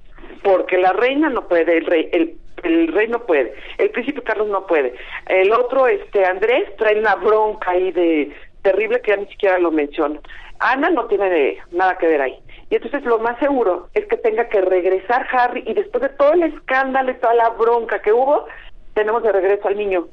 porque 0.44 0.78
la 0.78 0.94
reina 0.94 1.30
no 1.30 1.48
puede, 1.48 1.78
el 1.78 1.86
rey, 1.86 2.10
el, 2.14 2.38
el 2.64 2.88
rey 2.88 3.08
no 3.08 3.26
puede, 3.26 3.54
el 3.78 3.90
príncipe 3.90 4.22
Carlos 4.24 4.48
no 4.48 4.66
puede. 4.66 4.94
El 5.28 5.52
otro, 5.52 5.88
este 5.88 6.26
Andrés, 6.26 6.76
trae 6.78 6.98
una 6.98 7.16
bronca 7.16 7.72
ahí 7.72 7.92
de 7.92 8.32
terrible 8.62 9.02
que 9.02 9.12
ya 9.12 9.18
ni 9.18 9.26
siquiera 9.28 9.60
lo 9.60 9.72
menciona. 9.72 10.20
Ana 10.62 10.92
no 10.92 11.06
tiene 11.06 11.58
nada 11.72 11.98
que 11.98 12.08
ver 12.08 12.22
ahí. 12.22 12.40
Y 12.70 12.76
entonces 12.76 13.04
lo 13.04 13.20
más 13.20 13.38
seguro 13.40 13.90
es 13.94 14.06
que 14.08 14.18
tenga 14.18 14.48
que 14.48 14.62
regresar 14.62 15.28
Harry 15.32 15.64
y 15.66 15.74
después 15.74 16.04
de 16.04 16.10
todo 16.10 16.34
el 16.34 16.44
escándalo 16.44 17.12
y 17.12 17.16
toda 17.16 17.34
la 17.34 17.50
bronca 17.50 18.00
que 18.02 18.14
hubo, 18.14 18.46
tenemos 18.94 19.24
de 19.24 19.32
regreso 19.32 19.68
al 19.68 19.78
niño 19.78 20.08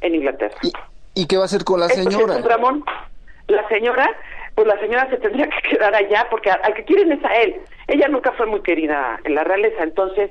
en 0.00 0.16
Inglaterra. 0.16 0.56
¿Y, 1.14 1.26
qué 1.26 1.36
va 1.36 1.42
a 1.42 1.46
hacer 1.46 1.64
con 1.64 1.80
la 1.80 1.88
señora? 1.88 2.38
Ramón, 2.42 2.84
la 3.46 3.66
señora, 3.68 4.08
pues 4.54 4.66
la 4.66 4.78
señora 4.80 5.08
se 5.08 5.18
tendría 5.18 5.48
que 5.48 5.70
quedar 5.70 5.94
allá 5.94 6.26
porque 6.30 6.50
al 6.50 6.74
que 6.74 6.84
quieren 6.84 7.12
es 7.12 7.24
a 7.24 7.34
él. 7.36 7.60
Ella 7.86 8.08
nunca 8.08 8.32
fue 8.32 8.46
muy 8.46 8.60
querida 8.62 9.20
en 9.24 9.34
la 9.34 9.44
realeza, 9.44 9.82
entonces 9.82 10.30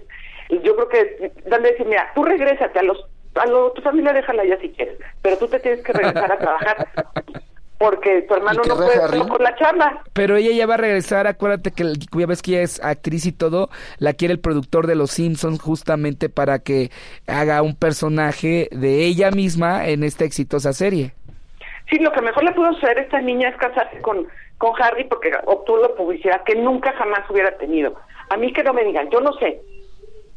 yo 0.50 0.76
creo 0.76 0.90
que 0.90 1.32
dan 1.46 1.64
de 1.64 1.72
decir, 1.72 1.86
mira, 1.86 2.12
tú 2.14 2.24
regrésate 2.24 2.78
a 2.78 2.84
los 2.84 3.06
a 3.36 3.46
lo, 3.46 3.72
tu 3.72 3.82
familia 3.82 4.12
déjala 4.12 4.44
ya 4.44 4.60
si 4.60 4.70
quieres, 4.70 4.98
pero 5.22 5.38
tú 5.38 5.48
te 5.48 5.62
tienes 5.62 5.82
que 5.86 5.94
regresar 5.94 6.30
a 6.34 6.38
trabajar 6.38 6.88
porque 7.82 8.22
tu 8.28 8.36
hermano 8.36 8.62
no 8.68 8.76
puede 8.76 8.94
estar 8.94 9.28
con 9.28 9.44
la 9.44 9.56
chamba. 9.56 10.04
Pero 10.14 10.36
ella 10.36 10.52
ya 10.52 10.68
va 10.68 10.76
a 10.76 10.78
regresar, 10.78 11.26
acuérdate 11.26 11.72
que 11.72 11.84
ya 11.84 12.28
ves 12.28 12.44
que 12.44 12.52
ella 12.52 12.62
es 12.62 12.84
actriz 12.84 13.26
y 13.26 13.32
todo, 13.32 13.70
la 13.98 14.14
quiere 14.14 14.36
el 14.36 14.40
productor 14.40 14.86
de 14.86 14.94
Los 14.94 15.10
Simpsons 15.10 15.60
justamente 15.60 16.30
para 16.30 16.60
que 16.60 16.92
haga 17.26 17.64
un 17.64 17.76
personaje 17.76 18.70
de 18.72 19.06
ella 19.06 19.32
misma 19.32 19.88
en 19.88 20.04
esta 20.04 20.26
exitosa 20.26 20.74
serie. 20.74 21.16
Sí, 21.90 21.98
lo 21.98 22.12
que 22.12 22.22
mejor 22.22 22.44
le 22.44 22.52
pudo 22.52 22.72
suceder 22.74 23.00
a 23.00 23.02
esta 23.02 23.20
niña 23.20 23.50
es 23.50 23.58
casarse 23.58 24.00
con, 24.02 24.28
con 24.60 24.80
Harry 24.80 25.06
porque 25.06 25.32
obtuvo 25.46 25.80
la 25.80 25.96
publicidad 25.96 26.44
que 26.44 26.54
nunca 26.54 26.94
jamás 26.94 27.28
hubiera 27.32 27.58
tenido. 27.58 27.96
A 28.30 28.38
mí 28.38 28.54
que 28.54 28.64
no 28.64 28.74
me 28.74 28.84
digan, 28.84 29.10
yo 29.10 29.22
no 29.22 29.34
sé, 29.34 29.60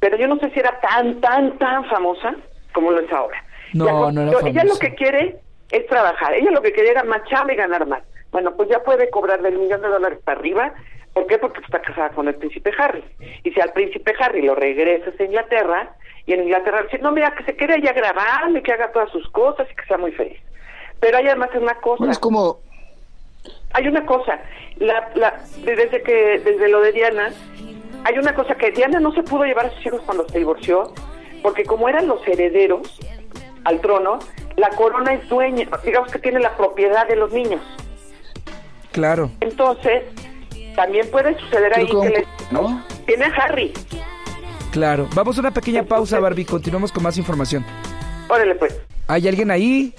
pero 0.00 0.16
yo 0.16 0.26
no 0.28 0.38
sé 0.38 0.48
si 0.50 0.60
era 0.60 0.80
tan, 0.80 1.20
tan, 1.20 1.58
tan 1.58 1.84
famosa 1.90 2.34
como 2.72 2.90
lo 2.90 3.00
es 3.00 3.12
ahora. 3.12 3.44
No, 3.74 4.10
no 4.10 4.22
era 4.22 4.48
Ella 4.48 4.64
lo 4.64 4.78
que 4.78 4.94
quiere 4.94 5.43
es 5.70 5.86
trabajar. 5.86 6.34
Ella 6.34 6.50
lo 6.50 6.62
que 6.62 6.72
quería 6.72 6.92
era 6.92 7.04
marchar 7.04 7.50
y 7.50 7.56
ganar 7.56 7.86
más. 7.86 8.02
Bueno, 8.30 8.54
pues 8.56 8.68
ya 8.68 8.82
puede 8.82 9.10
cobrar 9.10 9.42
del 9.42 9.58
millón 9.58 9.82
de 9.82 9.88
dólares 9.88 10.18
para 10.24 10.38
arriba. 10.38 10.74
¿Por 11.12 11.26
qué? 11.26 11.38
Porque 11.38 11.60
está 11.60 11.80
casada 11.80 12.10
con 12.10 12.26
el 12.26 12.34
príncipe 12.34 12.72
Harry. 12.76 13.04
Y 13.44 13.52
si 13.52 13.60
al 13.60 13.72
príncipe 13.72 14.12
Harry 14.18 14.42
lo 14.42 14.54
regresas 14.54 15.18
a 15.18 15.22
Inglaterra, 15.22 15.94
y 16.26 16.32
en 16.32 16.42
Inglaterra 16.42 16.82
dice, 16.82 16.98
no, 16.98 17.12
mira, 17.12 17.34
que 17.34 17.44
se 17.44 17.56
quede 17.56 17.74
allá 17.74 17.92
grabando 17.92 18.58
y 18.58 18.62
que 18.62 18.72
haga 18.72 18.90
todas 18.92 19.10
sus 19.10 19.28
cosas 19.30 19.68
y 19.70 19.76
que 19.76 19.84
sea 19.86 19.98
muy 19.98 20.12
feliz. 20.12 20.40
Pero 21.00 21.18
hay 21.18 21.26
además 21.26 21.50
una 21.54 21.74
cosa. 21.74 22.10
es 22.10 22.18
como... 22.18 22.58
Hay 23.74 23.86
una 23.86 24.06
cosa. 24.06 24.40
La, 24.76 25.10
la, 25.14 25.42
desde 25.64 26.02
que 26.02 26.40
desde 26.40 26.68
lo 26.68 26.80
de 26.80 26.92
Diana, 26.92 27.30
hay 28.04 28.18
una 28.18 28.34
cosa 28.34 28.54
que 28.54 28.70
Diana 28.70 29.00
no 29.00 29.12
se 29.12 29.22
pudo 29.22 29.44
llevar 29.44 29.66
a 29.66 29.70
sus 29.70 29.86
hijos 29.86 30.00
cuando 30.02 30.26
se 30.28 30.38
divorció, 30.38 30.92
porque 31.42 31.64
como 31.64 31.88
eran 31.88 32.08
los 32.08 32.26
herederos 32.26 32.98
al 33.64 33.80
trono, 33.80 34.18
la 34.56 34.70
corona 34.70 35.14
es 35.14 35.28
dueña, 35.28 35.68
digamos 35.84 36.10
que 36.10 36.18
tiene 36.18 36.40
la 36.40 36.56
propiedad 36.56 37.06
de 37.08 37.16
los 37.16 37.32
niños. 37.32 37.60
Claro. 38.92 39.30
Entonces, 39.40 40.04
también 40.76 41.10
puede 41.10 41.38
suceder 41.40 41.76
ahí 41.76 41.86
que 41.86 42.08
le, 42.08 42.26
¿no? 42.50 42.84
tiene 43.06 43.24
a 43.24 43.28
Harry. 43.28 43.72
Claro. 44.70 45.08
Vamos 45.14 45.36
a 45.36 45.40
una 45.40 45.50
pequeña 45.52 45.84
pausa, 45.84 46.18
Barbie. 46.18 46.44
Continuamos 46.44 46.90
con 46.90 47.02
más 47.02 47.16
información. 47.16 47.64
Órale, 48.28 48.54
pues. 48.56 48.80
¿Hay 49.06 49.28
alguien 49.28 49.50
ahí? 49.50 49.94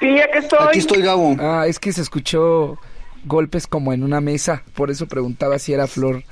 Sí, 0.00 0.20
aquí 0.20 0.38
estoy. 0.38 0.68
Aquí 0.68 0.78
estoy, 0.78 1.02
Gabo. 1.02 1.36
Ah, 1.38 1.66
es 1.66 1.78
que 1.78 1.92
se 1.92 2.00
escuchó 2.00 2.78
golpes 3.24 3.66
como 3.66 3.92
en 3.92 4.02
una 4.02 4.20
mesa. 4.20 4.62
Por 4.74 4.90
eso 4.90 5.06
preguntaba 5.06 5.58
si 5.58 5.72
era 5.72 5.86
Flor. 5.86 6.22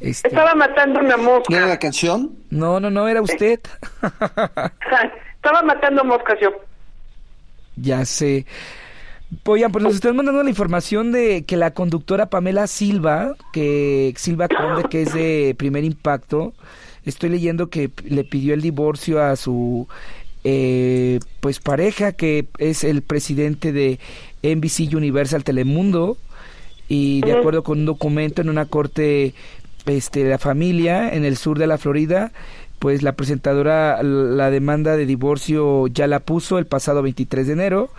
Este... 0.00 0.28
Estaba 0.28 0.54
matando 0.54 1.00
una 1.00 1.16
mosca. 1.16 1.46
¿No 1.48 1.56
era 1.56 1.66
la 1.66 1.78
canción? 1.78 2.36
No, 2.50 2.80
no, 2.80 2.90
no, 2.90 3.08
era 3.08 3.22
usted. 3.22 3.60
Estaba 5.36 5.62
matando 5.62 6.04
moscas 6.04 6.38
yo. 6.40 6.50
Ya 7.76 8.04
sé. 8.04 8.46
Oigan, 9.44 9.72
pues 9.72 9.84
nos 9.84 9.94
están 9.94 10.16
mandando 10.16 10.42
la 10.42 10.50
información 10.50 11.12
de 11.12 11.44
que 11.44 11.56
la 11.56 11.72
conductora 11.72 12.30
Pamela 12.30 12.66
Silva, 12.66 13.34
que 13.52 14.14
Silva 14.16 14.48
Conde, 14.48 14.88
que 14.88 15.02
es 15.02 15.12
de 15.12 15.54
primer 15.58 15.84
impacto, 15.84 16.54
estoy 17.04 17.30
leyendo 17.30 17.68
que 17.68 17.90
le 18.04 18.24
pidió 18.24 18.54
el 18.54 18.62
divorcio 18.62 19.22
a 19.22 19.34
su 19.36 19.88
eh, 20.44 21.18
pues 21.40 21.58
pareja, 21.58 22.12
que 22.12 22.46
es 22.58 22.84
el 22.84 23.02
presidente 23.02 23.72
de 23.72 23.98
NBC 24.44 24.94
Universal 24.94 25.42
Telemundo, 25.42 26.18
y 26.88 27.20
de 27.22 27.32
acuerdo 27.32 27.64
con 27.64 27.80
un 27.80 27.86
documento 27.86 28.42
en 28.42 28.48
una 28.48 28.66
corte 28.66 29.34
este, 29.86 30.22
de 30.22 30.30
la 30.30 30.38
familia 30.38 31.08
en 31.12 31.24
el 31.24 31.36
sur 31.36 31.58
de 31.58 31.66
la 31.66 31.78
Florida, 31.78 32.32
pues 32.78 33.02
la 33.02 33.12
presentadora 33.12 34.02
la 34.02 34.50
demanda 34.50 34.96
de 34.96 35.06
divorcio 35.06 35.86
ya 35.88 36.06
la 36.06 36.20
puso 36.20 36.58
el 36.58 36.66
pasado 36.66 37.02
23 37.02 37.46
de 37.46 37.52
enero. 37.52 37.90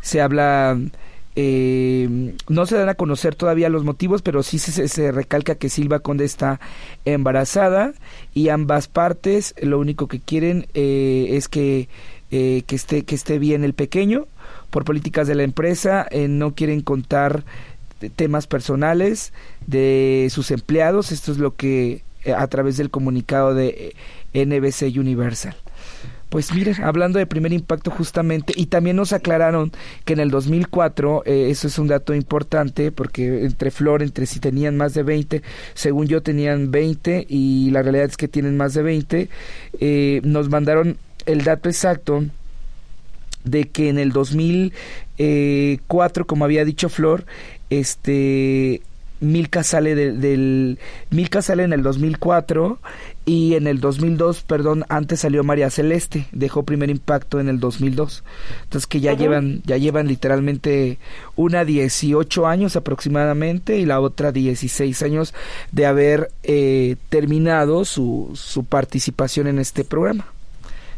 Se 0.00 0.20
habla, 0.20 0.78
eh, 1.36 2.34
no 2.48 2.66
se 2.66 2.76
dan 2.76 2.88
a 2.88 2.94
conocer 2.94 3.34
todavía 3.34 3.68
los 3.68 3.84
motivos, 3.84 4.22
pero 4.22 4.42
sí 4.42 4.58
se, 4.58 4.88
se, 4.88 5.12
recalca 5.12 5.54
que 5.54 5.68
Silva 5.68 6.00
Conde 6.00 6.24
está 6.24 6.60
embarazada 7.04 7.92
y 8.34 8.48
ambas 8.48 8.88
partes 8.88 9.54
lo 9.60 9.78
único 9.78 10.08
que 10.08 10.20
quieren 10.20 10.66
eh, 10.74 11.28
es 11.30 11.48
que, 11.48 11.88
eh, 12.30 12.62
que, 12.66 12.76
esté, 12.76 13.04
que 13.04 13.14
esté 13.14 13.38
bien 13.38 13.64
el 13.64 13.74
pequeño. 13.74 14.26
Por 14.70 14.84
políticas 14.84 15.28
de 15.28 15.34
la 15.34 15.42
empresa 15.42 16.06
eh, 16.10 16.28
no 16.28 16.54
quieren 16.54 16.80
contar 16.80 17.44
temas 18.16 18.46
personales 18.46 19.32
de 19.66 20.28
sus 20.30 20.50
empleados. 20.50 21.12
Esto 21.12 21.30
es 21.30 21.38
lo 21.38 21.54
que 21.54 22.02
a 22.36 22.46
través 22.46 22.76
del 22.76 22.90
comunicado 22.90 23.54
de 23.54 23.94
NBC 24.34 24.98
Universal. 24.98 25.56
Pues 26.32 26.52
miren, 26.54 26.82
hablando 26.82 27.18
de 27.18 27.26
primer 27.26 27.52
impacto 27.52 27.90
justamente, 27.90 28.54
y 28.56 28.64
también 28.64 28.96
nos 28.96 29.12
aclararon 29.12 29.70
que 30.06 30.14
en 30.14 30.20
el 30.20 30.30
2004, 30.30 31.24
eh, 31.26 31.48
eso 31.50 31.66
es 31.66 31.78
un 31.78 31.88
dato 31.88 32.14
importante, 32.14 32.90
porque 32.90 33.44
entre 33.44 33.70
Flor, 33.70 34.02
entre 34.02 34.24
si 34.24 34.40
tenían 34.40 34.78
más 34.78 34.94
de 34.94 35.02
20, 35.02 35.42
según 35.74 36.06
yo 36.06 36.22
tenían 36.22 36.70
20, 36.70 37.26
y 37.28 37.68
la 37.70 37.82
realidad 37.82 38.06
es 38.06 38.16
que 38.16 38.28
tienen 38.28 38.56
más 38.56 38.72
de 38.72 38.82
20, 38.82 39.28
eh, 39.78 40.22
nos 40.24 40.48
mandaron 40.48 40.96
el 41.26 41.44
dato 41.44 41.68
exacto 41.68 42.24
de 43.44 43.68
que 43.68 43.90
en 43.90 43.98
el 43.98 44.12
2004, 44.12 46.26
como 46.26 46.46
había 46.46 46.64
dicho 46.64 46.88
Flor, 46.88 47.26
este 47.68 48.80
Milka 49.22 49.62
sale 49.62 49.94
de, 49.94 50.12
del 50.12 50.78
Milka 51.10 51.42
sale 51.42 51.62
en 51.62 51.72
el 51.72 51.82
2004 51.82 52.78
y 53.24 53.54
en 53.54 53.68
el 53.68 53.80
2002, 53.80 54.42
perdón, 54.42 54.84
antes 54.88 55.20
salió 55.20 55.44
María 55.44 55.70
Celeste, 55.70 56.26
dejó 56.32 56.64
primer 56.64 56.90
impacto 56.90 57.38
en 57.38 57.48
el 57.48 57.60
2002. 57.60 58.24
Entonces 58.64 58.86
que 58.88 59.00
ya 59.00 59.12
uh 59.12 59.14
-huh. 59.14 59.18
llevan 59.18 59.62
ya 59.64 59.76
llevan 59.76 60.08
literalmente 60.08 60.98
una 61.36 61.64
18 61.64 62.46
años 62.46 62.74
aproximadamente 62.74 63.78
y 63.78 63.86
la 63.86 64.00
otra 64.00 64.32
16 64.32 65.02
años 65.02 65.34
de 65.70 65.86
haber 65.86 66.30
eh, 66.42 66.96
terminado 67.08 67.84
su, 67.84 68.30
su 68.34 68.64
participación 68.64 69.46
en 69.46 69.60
este 69.60 69.84
programa. 69.84 70.26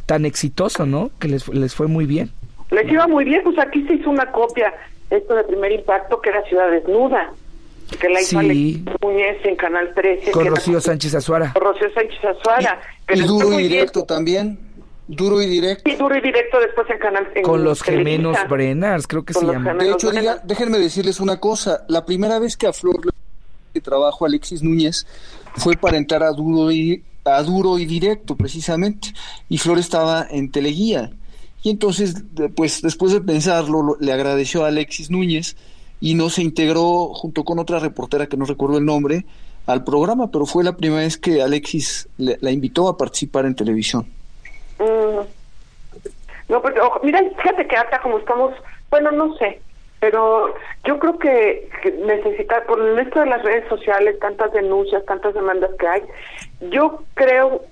Tan 0.06 0.24
exitoso, 0.24 0.86
¿no? 0.86 1.10
Que 1.18 1.28
les, 1.28 1.46
les 1.48 1.74
fue 1.74 1.88
muy 1.88 2.06
bien. 2.06 2.30
Les 2.70 2.90
iba 2.90 3.06
muy 3.06 3.24
bien, 3.24 3.42
pues 3.44 3.58
aquí 3.58 3.86
se 3.86 3.94
hizo 3.94 4.10
una 4.10 4.32
copia 4.32 4.72
esto 5.10 5.34
de 5.34 5.44
primer 5.44 5.72
impacto 5.72 6.20
que 6.20 6.30
era 6.30 6.42
Ciudad 6.44 6.70
Desnuda 6.70 7.30
que 8.00 8.08
la 8.08 8.20
hizo 8.20 8.40
sí. 8.40 8.84
Muñez 9.02 9.44
en 9.44 9.56
Canal 9.56 9.92
13. 9.94 10.30
Con 10.30 10.46
Rocío 10.46 10.80
Sánchez 10.80 11.14
Azuara. 11.14 11.52
Con 11.52 11.62
Rocío 11.62 11.88
Sánchez 11.94 12.24
Azuara. 12.24 12.80
Y, 13.12 13.18
y 13.18 13.22
duro 13.22 13.58
y 13.58 13.64
directo 13.64 14.00
bien. 14.00 14.06
también. 14.06 14.58
Duro 15.06 15.42
y 15.42 15.46
directo. 15.46 15.82
Sí, 15.84 15.96
duro 15.96 16.16
y 16.16 16.20
directo 16.22 16.58
después 16.60 16.88
en 16.88 16.98
Canal 16.98 17.28
en 17.34 17.42
Con 17.42 17.62
los 17.62 17.82
gemelos 17.82 18.38
Brennars, 18.48 19.06
creo 19.06 19.22
que 19.24 19.34
Con 19.34 19.46
se 19.46 19.52
llama. 19.52 19.74
De 19.74 19.90
hecho, 19.90 20.10
diga, 20.10 20.40
déjenme 20.44 20.78
decirles 20.78 21.20
una 21.20 21.38
cosa. 21.38 21.84
La 21.88 22.06
primera 22.06 22.38
vez 22.38 22.56
que 22.56 22.66
a 22.66 22.72
Flor 22.72 23.00
le 23.74 23.80
trabajo 23.82 24.24
a 24.24 24.28
Alexis 24.28 24.62
Núñez 24.62 25.06
fue 25.56 25.76
para 25.76 25.98
entrar 25.98 26.22
a 26.22 26.30
duro 26.30 26.72
y 26.72 27.02
a 27.24 27.42
duro 27.42 27.78
y 27.78 27.84
directo, 27.84 28.34
precisamente. 28.34 29.08
Y 29.48 29.58
Flor 29.58 29.78
estaba 29.78 30.26
en 30.30 30.50
Teleguía. 30.50 31.10
Y 31.62 31.70
entonces, 31.70 32.22
pues 32.56 32.80
después 32.80 33.12
de 33.12 33.20
pensarlo, 33.20 33.96
le 34.00 34.12
agradeció 34.12 34.64
a 34.64 34.68
Alexis 34.68 35.10
Núñez 35.10 35.56
y 36.00 36.14
no 36.14 36.28
se 36.28 36.42
integró 36.42 37.08
junto 37.14 37.44
con 37.44 37.58
otra 37.58 37.78
reportera 37.78 38.26
que 38.26 38.36
no 38.36 38.44
recuerdo 38.44 38.78
el 38.78 38.84
nombre 38.84 39.24
al 39.66 39.84
programa, 39.84 40.30
pero 40.30 40.46
fue 40.46 40.64
la 40.64 40.76
primera 40.76 41.02
vez 41.02 41.16
que 41.16 41.42
Alexis 41.42 42.08
le, 42.18 42.36
la 42.40 42.50
invitó 42.50 42.88
a 42.88 42.96
participar 42.96 43.46
en 43.46 43.54
televisión. 43.54 44.06
Mm. 44.78 45.20
No, 46.48 46.60
porque, 46.60 46.80
ojo, 46.80 47.00
mira, 47.02 47.22
fíjate 47.36 47.66
que 47.66 47.76
acá 47.76 48.00
como 48.02 48.18
estamos, 48.18 48.54
bueno, 48.90 49.10
no 49.10 49.34
sé, 49.36 49.60
pero 50.04 50.54
yo 50.84 50.98
creo 50.98 51.18
que, 51.18 51.70
necesitar, 52.04 52.66
por 52.66 52.78
esto 53.00 53.20
de 53.20 53.26
las 53.26 53.42
redes 53.42 53.66
sociales, 53.70 54.18
tantas 54.18 54.52
denuncias, 54.52 55.02
tantas 55.06 55.32
demandas 55.32 55.70
que 55.78 55.88
hay, 55.88 56.02
yo 56.70 57.02
creo, 57.14 57.62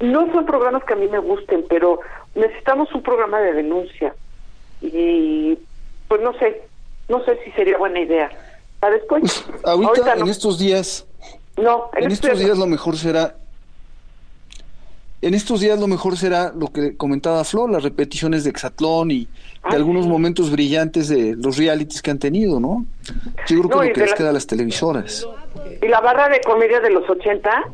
no 0.00 0.32
son 0.32 0.44
programas 0.44 0.82
que 0.82 0.94
a 0.94 0.96
mí 0.96 1.06
me 1.06 1.20
gusten, 1.20 1.64
pero 1.68 2.00
necesitamos 2.34 2.92
un 2.92 3.02
programa 3.02 3.38
de 3.38 3.52
denuncia. 3.52 4.12
Y, 4.80 5.56
pues 6.08 6.20
no 6.20 6.32
sé, 6.34 6.62
no 7.08 7.24
sé 7.24 7.38
si 7.44 7.50
sería 7.52 7.76
buena 7.78 8.00
idea. 8.00 8.30
Para 8.80 8.94
después. 8.94 9.22
Pues, 9.22 9.64
ahorita, 9.64 9.88
ahorita 9.90 10.14
no. 10.16 10.24
en 10.24 10.28
estos 10.30 10.58
días. 10.58 11.06
No, 11.56 11.90
en, 11.96 12.04
en 12.04 12.10
estos 12.12 12.38
días 12.38 12.56
no. 12.58 12.64
lo 12.64 12.66
mejor 12.66 12.96
será. 12.96 13.34
En 15.20 15.34
estos 15.34 15.60
días 15.60 15.80
lo 15.80 15.88
mejor 15.88 16.16
será 16.16 16.52
lo 16.56 16.68
que 16.68 16.96
comentaba 16.96 17.42
Flor, 17.42 17.70
las 17.70 17.82
repeticiones 17.82 18.44
de 18.44 18.50
Exatlón 18.50 19.10
y 19.10 19.24
de 19.24 19.28
Ah, 19.64 19.74
algunos 19.74 20.06
momentos 20.06 20.52
brillantes 20.52 21.08
de 21.08 21.34
los 21.36 21.56
realities 21.58 22.00
que 22.02 22.12
han 22.12 22.20
tenido, 22.20 22.60
¿no? 22.60 22.86
Yo 23.48 23.58
creo 23.58 23.62
que 23.62 23.68
No, 23.76 23.82
lo 23.82 23.92
que 23.92 24.00
les 24.00 24.10
la- 24.10 24.16
queda 24.16 24.28
a 24.30 24.32
las 24.32 24.46
televisoras. 24.46 25.26
Y 25.82 25.88
la 25.88 26.00
barra 26.00 26.28
de 26.28 26.40
comedia 26.42 26.78
de 26.78 26.90
los 26.90 27.08
80 27.10 27.64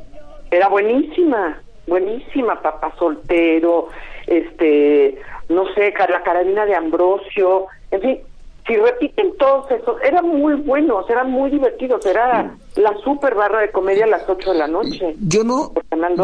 era 0.50 0.68
buenísima, 0.68 1.60
buenísima, 1.86 2.62
papá 2.62 2.94
soltero, 2.98 3.88
este, 4.26 5.20
no 5.50 5.66
sé, 5.74 5.92
la 6.08 6.22
carabina 6.22 6.64
de 6.64 6.74
Ambrosio, 6.74 7.66
en 7.90 8.00
fin, 8.00 8.18
si 8.66 8.76
repiten 8.76 9.36
todos 9.38 9.70
esos, 9.70 9.96
eran 10.02 10.26
muy 10.26 10.54
buenos, 10.54 11.08
eran 11.10 11.30
muy 11.30 11.50
divertidos, 11.50 12.04
era 12.06 12.56
la 12.76 12.96
super 13.04 13.34
barra 13.34 13.60
de 13.60 13.70
comedia 13.70 14.04
a 14.04 14.08
las 14.08 14.22
8 14.28 14.52
de 14.52 14.58
la 14.58 14.66
noche. 14.66 15.16
Yo 15.20 15.44
no, 15.44 15.72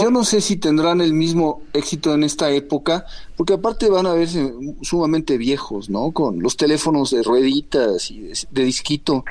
yo 0.01 0.11
no 0.11 0.25
sé 0.25 0.41
si 0.41 0.57
tendrán 0.57 1.01
el 1.03 1.13
mismo 1.13 1.63
éxito 1.75 2.15
en 2.15 2.25
esta 2.25 2.51
época, 2.51 3.05
porque 3.37 3.53
aparte 3.55 3.91
van 3.91 4.07
a 4.07 4.15
verse 4.15 4.53
sumamente 4.81 5.37
viejos, 5.37 5.91
¿no? 5.91 6.13
Con 6.13 6.43
los 6.43 6.57
teléfonos 6.57 7.11
de 7.11 7.23
rueditas 7.23 8.11
y 8.11 8.21
de, 8.23 8.39
de 8.51 8.63
disquito. 8.65 9.25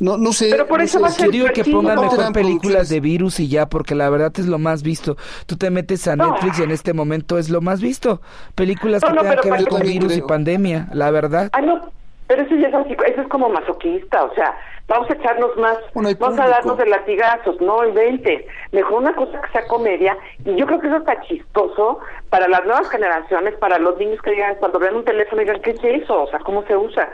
No, 0.00 0.16
no 0.16 0.32
sé. 0.32 0.48
Pero 0.50 0.66
por 0.66 0.78
no 0.78 0.84
eso 0.84 0.98
sé 0.98 1.02
va 1.02 1.08
a 1.08 1.10
si- 1.12 1.16
ser 1.18 1.26
Yo 1.26 1.32
digo 1.32 1.46
que 1.54 1.64
pongan 1.64 1.94
No 1.96 2.02
mejor 2.02 2.32
películas 2.32 2.88
de 2.88 2.98
virus 2.98 3.38
y 3.40 3.48
ya, 3.48 3.68
porque 3.68 3.94
la 3.94 4.08
verdad 4.10 4.32
es 4.38 4.46
lo 4.46 4.58
más 4.58 4.82
visto. 4.82 5.16
Tú 5.46 5.56
te 5.56 5.70
metes 5.70 6.08
a 6.08 6.16
No. 6.16 6.32
Netflix 6.32 6.58
y 6.58 6.62
en 6.62 6.70
este 6.72 6.92
momento 6.94 7.38
es 7.38 7.48
lo 7.48 7.60
más 7.60 7.80
visto. 7.80 8.20
Películas 8.56 9.02
No, 9.02 9.08
que 9.08 9.14
no, 9.14 9.20
tengan 9.20 9.38
que 9.40 9.50
ver 9.50 9.68
con 9.68 9.82
virus 9.82 10.16
y 10.16 10.22
pandemia, 10.22 10.88
la 10.92 11.10
verdad. 11.12 11.48
Ah, 11.52 11.60
no, 11.60 11.92
Pero 12.26 12.42
eso 12.42 12.54
ya 12.54 12.68
es 12.68 12.74
así, 12.74 12.96
eso 13.06 13.20
es 13.20 13.28
como 13.28 13.50
masoquista, 13.50 14.24
o 14.24 14.34
sea, 14.34 14.56
vamos 14.88 15.10
a 15.10 15.12
echarnos 15.12 15.54
más, 15.58 15.76
vamos 15.94 16.38
a 16.38 16.48
darnos 16.48 16.78
de 16.78 16.86
latigazos, 16.86 17.60
no 17.60 17.86
invente. 17.86 18.46
Mejor 18.72 19.02
una 19.02 19.14
cosa 19.14 19.42
que 19.42 19.52
sea 19.52 19.66
comedia, 19.66 20.16
y 20.44 20.56
yo 20.56 20.66
creo 20.66 20.80
que 20.80 20.86
eso 20.86 20.96
está 20.96 21.20
chistoso 21.22 21.98
para 22.30 22.48
las 22.48 22.64
nuevas 22.64 22.88
generaciones, 22.88 23.54
para 23.56 23.78
los 23.78 23.98
niños 23.98 24.22
que 24.22 24.30
digan, 24.30 24.56
cuando 24.56 24.78
vean 24.78 24.96
un 24.96 25.04
teléfono 25.04 25.42
digan, 25.42 25.60
¿qué 25.60 25.72
es 25.72 25.84
eso? 25.84 26.22
O 26.22 26.30
sea, 26.30 26.38
¿cómo 26.38 26.64
se 26.66 26.74
usa? 26.74 27.10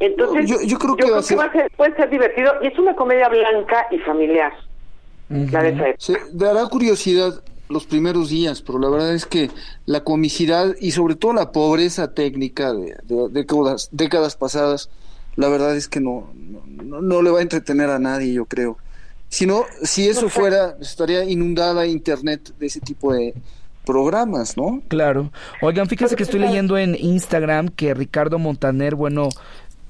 Entonces, 0.00 0.48
yo, 0.66 0.78
creo 0.78 0.96
que, 0.96 1.10
va 1.10 1.18
a 1.18 1.22
ser... 1.22 1.70
puede 1.76 1.94
ser 1.96 2.08
divertido, 2.08 2.54
y 2.62 2.68
es 2.68 2.78
una 2.78 2.94
comedia 2.94 3.28
blanca 3.28 3.86
y 3.90 3.98
familiar. 3.98 4.52
la 5.28 5.62
de 5.62 5.94
Se 5.98 6.16
dará 6.32 6.66
curiosidad 6.68 7.34
los 7.68 7.86
primeros 7.86 8.28
días, 8.28 8.62
pero 8.62 8.78
la 8.78 8.88
verdad 8.88 9.14
es 9.14 9.26
que 9.26 9.50
la 9.86 10.04
comicidad 10.04 10.74
y 10.80 10.90
sobre 10.90 11.16
todo 11.16 11.32
la 11.32 11.52
pobreza 11.52 12.12
técnica 12.12 12.72
de, 12.72 12.96
décadas, 13.30 13.88
décadas, 13.92 14.36
pasadas, 14.36 14.90
la 15.36 15.48
verdad 15.48 15.76
es 15.76 15.88
que 15.88 16.00
no, 16.00 16.30
no, 16.34 17.22
le 17.22 17.30
va 17.30 17.38
a 17.38 17.42
entretener 17.42 17.90
a 17.90 17.98
nadie, 17.98 18.32
yo 18.34 18.44
creo. 18.44 18.78
Si 19.28 19.46
no, 19.46 19.64
si 19.82 20.08
eso 20.08 20.28
fuera, 20.28 20.76
estaría 20.80 21.24
inundada 21.24 21.86
Internet 21.86 22.52
de 22.58 22.66
ese 22.66 22.80
tipo 22.80 23.12
de 23.12 23.34
programas, 23.84 24.56
¿no? 24.56 24.82
Claro. 24.88 25.30
Oigan, 25.60 25.88
fíjense 25.88 26.16
que 26.16 26.22
estoy 26.22 26.40
leyendo 26.40 26.78
en 26.78 26.94
Instagram 26.98 27.68
que 27.68 27.94
Ricardo 27.94 28.38
Montaner, 28.38 28.94
bueno, 28.94 29.28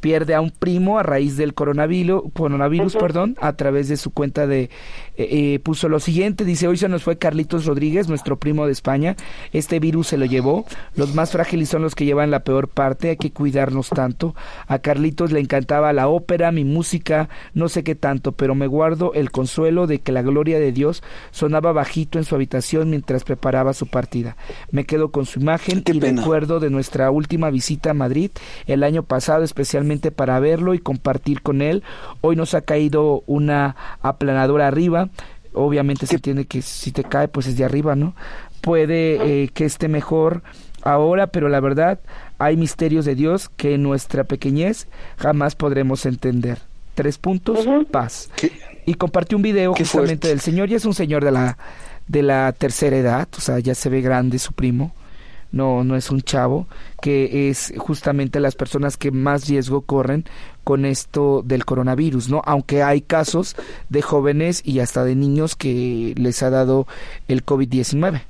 pierde 0.05 0.35
a 0.35 0.43
un 0.43 0.51
primo 0.51 0.99
a 0.99 1.03
raíz 1.03 1.39
del 1.39 1.55
coronavirus, 1.55 2.25
coronavirus 2.35 2.95
perdón, 2.97 3.39
a 3.41 3.55
través 3.55 3.89
de 3.89 3.97
su 3.97 4.11
cuenta 4.11 4.47
de... 4.47 4.69
Eh, 5.17 5.55
eh, 5.55 5.61
puso 5.61 5.89
lo 5.89 5.99
siguiente, 5.99 6.45
dice, 6.45 6.69
hoy 6.69 6.77
se 6.77 6.89
nos 6.89 7.05
fue 7.05 7.17
Carlitos 7.17 7.65
Rodríguez, 7.65 8.09
nuestro 8.09 8.37
primo 8.37 8.67
de 8.67 8.73
España, 8.73 9.17
este 9.53 9.79
virus 9.79 10.09
se 10.09 10.19
lo 10.19 10.27
llevó, 10.27 10.67
los 10.97 11.15
más 11.15 11.31
frágiles 11.31 11.69
son 11.69 11.83
los 11.83 11.95
que 11.95 12.05
llevan 12.05 12.33
la 12.33 12.41
peor 12.41 12.69
parte, 12.69 13.11
hay 13.11 13.17
que 13.17 13.31
cuidarnos 13.31 13.89
tanto, 13.89 14.35
a 14.67 14.81
Carlitos 14.81 15.31
le 15.31 15.39
encantaba 15.39 15.93
la 15.93 16.09
ópera, 16.09 16.51
mi 16.51 16.65
música, 16.65 17.31
no 17.55 17.69
sé 17.69 17.85
qué 17.85 17.95
tanto, 17.95 18.33
pero 18.33 18.55
me 18.55 18.67
guardo 18.67 19.15
el 19.15 19.31
consuelo 19.31 19.87
de 19.87 20.01
que 20.01 20.13
la 20.13 20.23
gloria 20.23 20.59
de 20.59 20.73
Dios 20.73 21.03
sonaba 21.31 21.73
bajito 21.73 22.19
en 22.19 22.25
su 22.25 22.35
habitación 22.35 22.91
mientras 22.91 23.23
preparaba 23.23 23.73
su 23.73 23.87
partida. 23.87 24.37
Me 24.73 24.85
quedo 24.85 25.13
con 25.13 25.27
su 25.27 25.39
imagen 25.39 25.85
y 25.87 26.01
recuerdo 26.01 26.59
de 26.59 26.71
nuestra 26.71 27.11
última 27.13 27.51
visita 27.51 27.93
a 27.93 27.95
Madrid 27.95 28.33
el 28.67 28.83
año 28.83 29.05
pasado, 29.05 29.45
especialmente 29.45 29.94
para 30.11 30.39
verlo 30.41 30.75
y 30.75 30.79
compartir 30.79 31.43
con 31.43 31.63
él. 31.63 31.83
Hoy 32.21 32.37
nos 32.37 32.55
ha 32.55 32.63
caído 32.63 33.23
una 33.27 33.77
aplanadora 34.03 34.69
arriba. 34.69 35.09
Obviamente 35.53 36.07
se 36.07 36.19
tiene 36.19 36.47
que, 36.47 36.63
si 36.63 36.93
te 36.93 37.05
cae, 37.05 37.29
pues 37.29 37.47
es 37.47 37.57
de 37.57 37.65
arriba, 37.65 37.95
¿no? 37.95 38.15
Puede 38.61 39.43
eh, 39.43 39.49
que 39.49 39.65
esté 39.65 39.89
mejor 39.89 40.43
ahora, 40.83 41.29
pero 41.29 41.49
la 41.49 41.61
verdad 41.61 42.01
hay 42.39 42.57
misterios 42.57 43.05
de 43.05 43.15
Dios 43.15 43.51
que 43.57 43.75
en 43.75 43.83
nuestra 43.83 44.25
pequeñez 44.25 44.87
jamás 45.17 45.55
podremos 45.55 46.07
entender. 46.07 46.59
Tres 46.95 47.19
puntos, 47.19 47.67
paz. 47.91 48.31
Y 48.87 48.95
compartió 48.95 49.37
un 49.37 49.43
video 49.43 49.75
justamente 49.75 50.29
del 50.29 50.41
Señor, 50.41 50.71
y 50.71 50.75
es 50.75 50.85
un 50.85 50.95
señor 50.95 51.25
de 51.25 51.33
la, 51.33 51.59
de 52.07 52.23
la 52.23 52.53
tercera 52.53 52.97
edad, 52.97 53.29
o 53.37 53.41
sea, 53.41 53.59
ya 53.59 53.75
se 53.75 53.89
ve 53.89 54.01
grande 54.01 54.39
su 54.39 54.53
primo 54.53 54.95
no, 55.55 55.85
no 55.85 55.95
es 55.95 56.11
un 56.11 56.21
chavo, 56.21 56.67
que 57.01 57.49
es 57.49 57.73
justamente 57.79 58.41
las 58.41 58.57
personas 58.57 58.97
que 58.97 59.13
más 59.13 59.49
riesgo 59.49 59.83
corren 59.83 60.25
con 60.65 60.85
esto 60.85 61.43
del 61.45 61.65
coronavirus, 61.65 62.29
¿no? 62.29 62.43
Aunque 62.45 62.83
hay 62.83 63.03
casos 63.03 63.55
de 63.89 64.03
jóvenes 64.03 64.63
y 64.65 64.81
hasta 64.81 65.05
de 65.05 65.15
niños 65.15 65.55
que 65.55 66.13
les 66.17 66.43
ha 66.43 66.51
dado 66.51 66.89
el 67.29 67.47
COVID-19. 67.47 68.23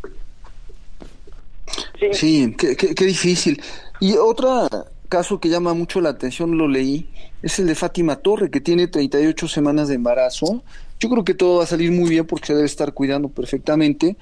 Sí, 2.12 2.54
qué, 2.58 2.76
qué, 2.76 3.04
difícil. 3.06 3.60
Y 4.00 4.16
otro 4.16 4.68
caso 5.08 5.40
que 5.40 5.48
llama 5.48 5.72
mucho 5.72 6.02
la 6.02 6.10
atención, 6.10 6.58
lo 6.58 6.68
leí, 6.68 7.08
es 7.42 7.58
el 7.58 7.66
de 7.66 7.74
Fátima 7.74 8.16
Torre, 8.16 8.50
que 8.50 8.60
tiene 8.60 8.86
38 8.86 9.48
semanas 9.48 9.88
de 9.88 9.94
embarazo. 9.94 10.62
Yo 11.00 11.08
creo 11.08 11.24
que 11.24 11.32
todo 11.32 11.58
va 11.58 11.64
a 11.64 11.66
salir 11.66 11.90
muy 11.90 12.10
bien 12.10 12.26
porque 12.26 12.48
se 12.48 12.54
debe 12.54 12.66
estar 12.66 12.92
cuidando 12.92 13.30
perfectamente 13.30 14.18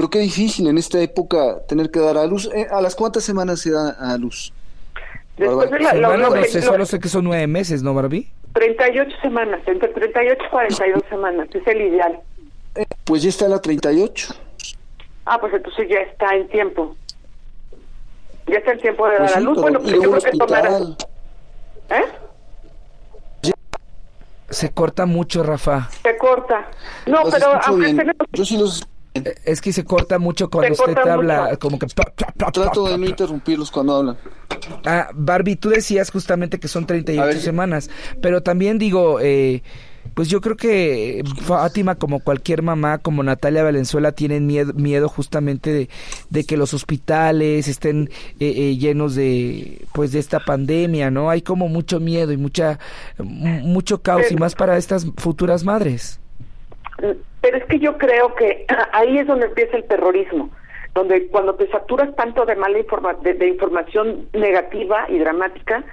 pero 0.00 0.08
qué 0.08 0.20
difícil 0.20 0.66
en 0.66 0.78
esta 0.78 0.98
época 0.98 1.60
tener 1.68 1.90
que 1.90 2.00
dar 2.00 2.16
a 2.16 2.24
luz. 2.24 2.48
Eh, 2.54 2.66
¿A 2.70 2.80
las 2.80 2.96
cuántas 2.96 3.22
semanas 3.22 3.60
se 3.60 3.70
da 3.70 3.90
a 4.00 4.16
luz? 4.16 4.50
Después 5.36 5.70
de 5.70 5.78
la, 5.78 6.16
no 6.16 6.42
sé, 6.44 6.62
solo 6.62 6.86
sé 6.86 6.98
que 6.98 7.10
son 7.10 7.24
nueve 7.24 7.46
meses, 7.46 7.82
¿no, 7.82 7.92
Barbie? 7.92 8.26
38 8.54 9.14
semanas, 9.20 9.60
entre 9.66 9.88
38 9.88 10.42
y 10.42 10.48
42 10.48 11.02
semanas, 11.10 11.48
es 11.52 11.66
el 11.66 11.82
ideal. 11.82 12.18
Eh, 12.76 12.86
pues 13.04 13.22
ya 13.22 13.28
está 13.28 13.46
la 13.46 13.60
38. 13.60 14.34
Ah, 15.26 15.38
pues 15.38 15.52
entonces 15.52 15.86
ya 15.90 15.98
está 15.98 16.34
en 16.34 16.48
tiempo. 16.48 16.96
Ya 18.46 18.56
está 18.56 18.72
en 18.72 18.80
tiempo 18.80 19.06
de 19.06 19.18
pues 19.18 19.30
dar 19.32 19.38
a 19.38 19.42
luz. 19.42 19.60
Bueno, 19.60 19.80
pues 19.80 19.92
yo 19.92 20.00
creo 20.00 20.18
que 20.18 20.30
tomará... 20.30 20.78
¿Eh? 21.90 22.04
Se 24.48 24.72
corta 24.72 25.04
mucho, 25.04 25.42
Rafa. 25.42 25.90
Se 26.02 26.16
corta. 26.16 26.70
No, 27.04 27.24
pero 27.30 27.60
aunque 27.66 28.14
Yo 28.32 28.46
sí 28.46 28.56
los 28.56 28.88
es 29.14 29.60
que 29.60 29.72
se 29.72 29.84
corta 29.84 30.18
mucho 30.18 30.50
cuando 30.50 30.72
usted 30.72 30.96
habla, 30.98 31.56
como 31.56 31.78
que... 31.78 31.86
Trato 31.86 32.88
de 32.88 32.98
no 32.98 33.06
interrumpirlos 33.06 33.70
cuando 33.70 33.96
hablan. 33.96 34.16
Ah, 34.84 35.08
Barbie, 35.14 35.56
tú 35.56 35.70
decías 35.70 36.10
justamente 36.10 36.60
que 36.60 36.68
son 36.68 36.86
38 36.86 37.40
semanas, 37.40 37.90
pero 38.20 38.42
también 38.42 38.78
digo, 38.78 39.18
eh, 39.20 39.62
pues 40.14 40.28
yo 40.28 40.40
creo 40.40 40.56
que 40.56 41.22
Fátima, 41.42 41.96
como 41.96 42.20
cualquier 42.20 42.62
mamá, 42.62 42.98
como 42.98 43.22
Natalia 43.22 43.62
Valenzuela, 43.62 44.12
tienen 44.12 44.46
miedo, 44.46 44.72
miedo 44.74 45.08
justamente 45.08 45.88
de, 46.28 46.44
que 46.44 46.56
los 46.56 46.74
hospitales 46.74 47.68
estén 47.68 48.10
eh, 48.38 48.52
eh, 48.56 48.76
llenos 48.76 49.14
de, 49.14 49.86
pues, 49.92 50.12
de 50.12 50.18
esta 50.20 50.40
pandemia, 50.40 51.10
¿no? 51.10 51.30
Hay 51.30 51.42
como 51.42 51.68
mucho 51.68 52.00
miedo 52.00 52.32
y 52.32 52.36
mucha, 52.36 52.78
mucho 53.18 54.02
caos 54.02 54.30
y 54.30 54.36
más 54.36 54.54
para 54.54 54.76
estas 54.76 55.06
futuras 55.16 55.64
madres. 55.64 56.20
Pero 57.40 57.56
es 57.56 57.64
que 57.64 57.78
yo 57.78 57.98
creo 57.98 58.34
que 58.34 58.66
ahí 58.92 59.18
es 59.18 59.26
donde 59.26 59.46
empieza 59.46 59.76
el 59.76 59.84
terrorismo, 59.84 60.50
donde 60.94 61.28
cuando 61.28 61.54
te 61.54 61.68
saturas 61.68 62.14
tanto 62.16 62.44
de 62.44 62.56
mala 62.56 62.78
informa 62.78 63.14
de, 63.14 63.46
información 63.46 64.28
negativa 64.32 65.06
y 65.08 65.18
dramática, 65.18 65.84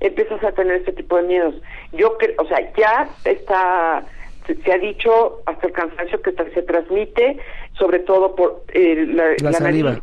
empiezas 0.00 0.42
a 0.44 0.52
tener 0.52 0.82
ese 0.82 0.92
tipo 0.92 1.16
de 1.16 1.22
miedos. 1.22 1.54
Yo 1.92 2.16
creo, 2.18 2.34
o 2.38 2.46
sea, 2.46 2.72
ya 2.74 3.08
está 3.24 4.04
se, 4.46 4.72
ha 4.72 4.78
dicho 4.78 5.42
hasta 5.46 5.66
el 5.66 5.72
cansancio 5.72 6.20
que 6.22 6.32
se 6.32 6.62
transmite, 6.62 7.38
sobre 7.74 8.00
todo 8.00 8.34
por 8.34 8.64
eh, 8.72 9.06
la, 9.40 9.52
saliva. 9.52 10.00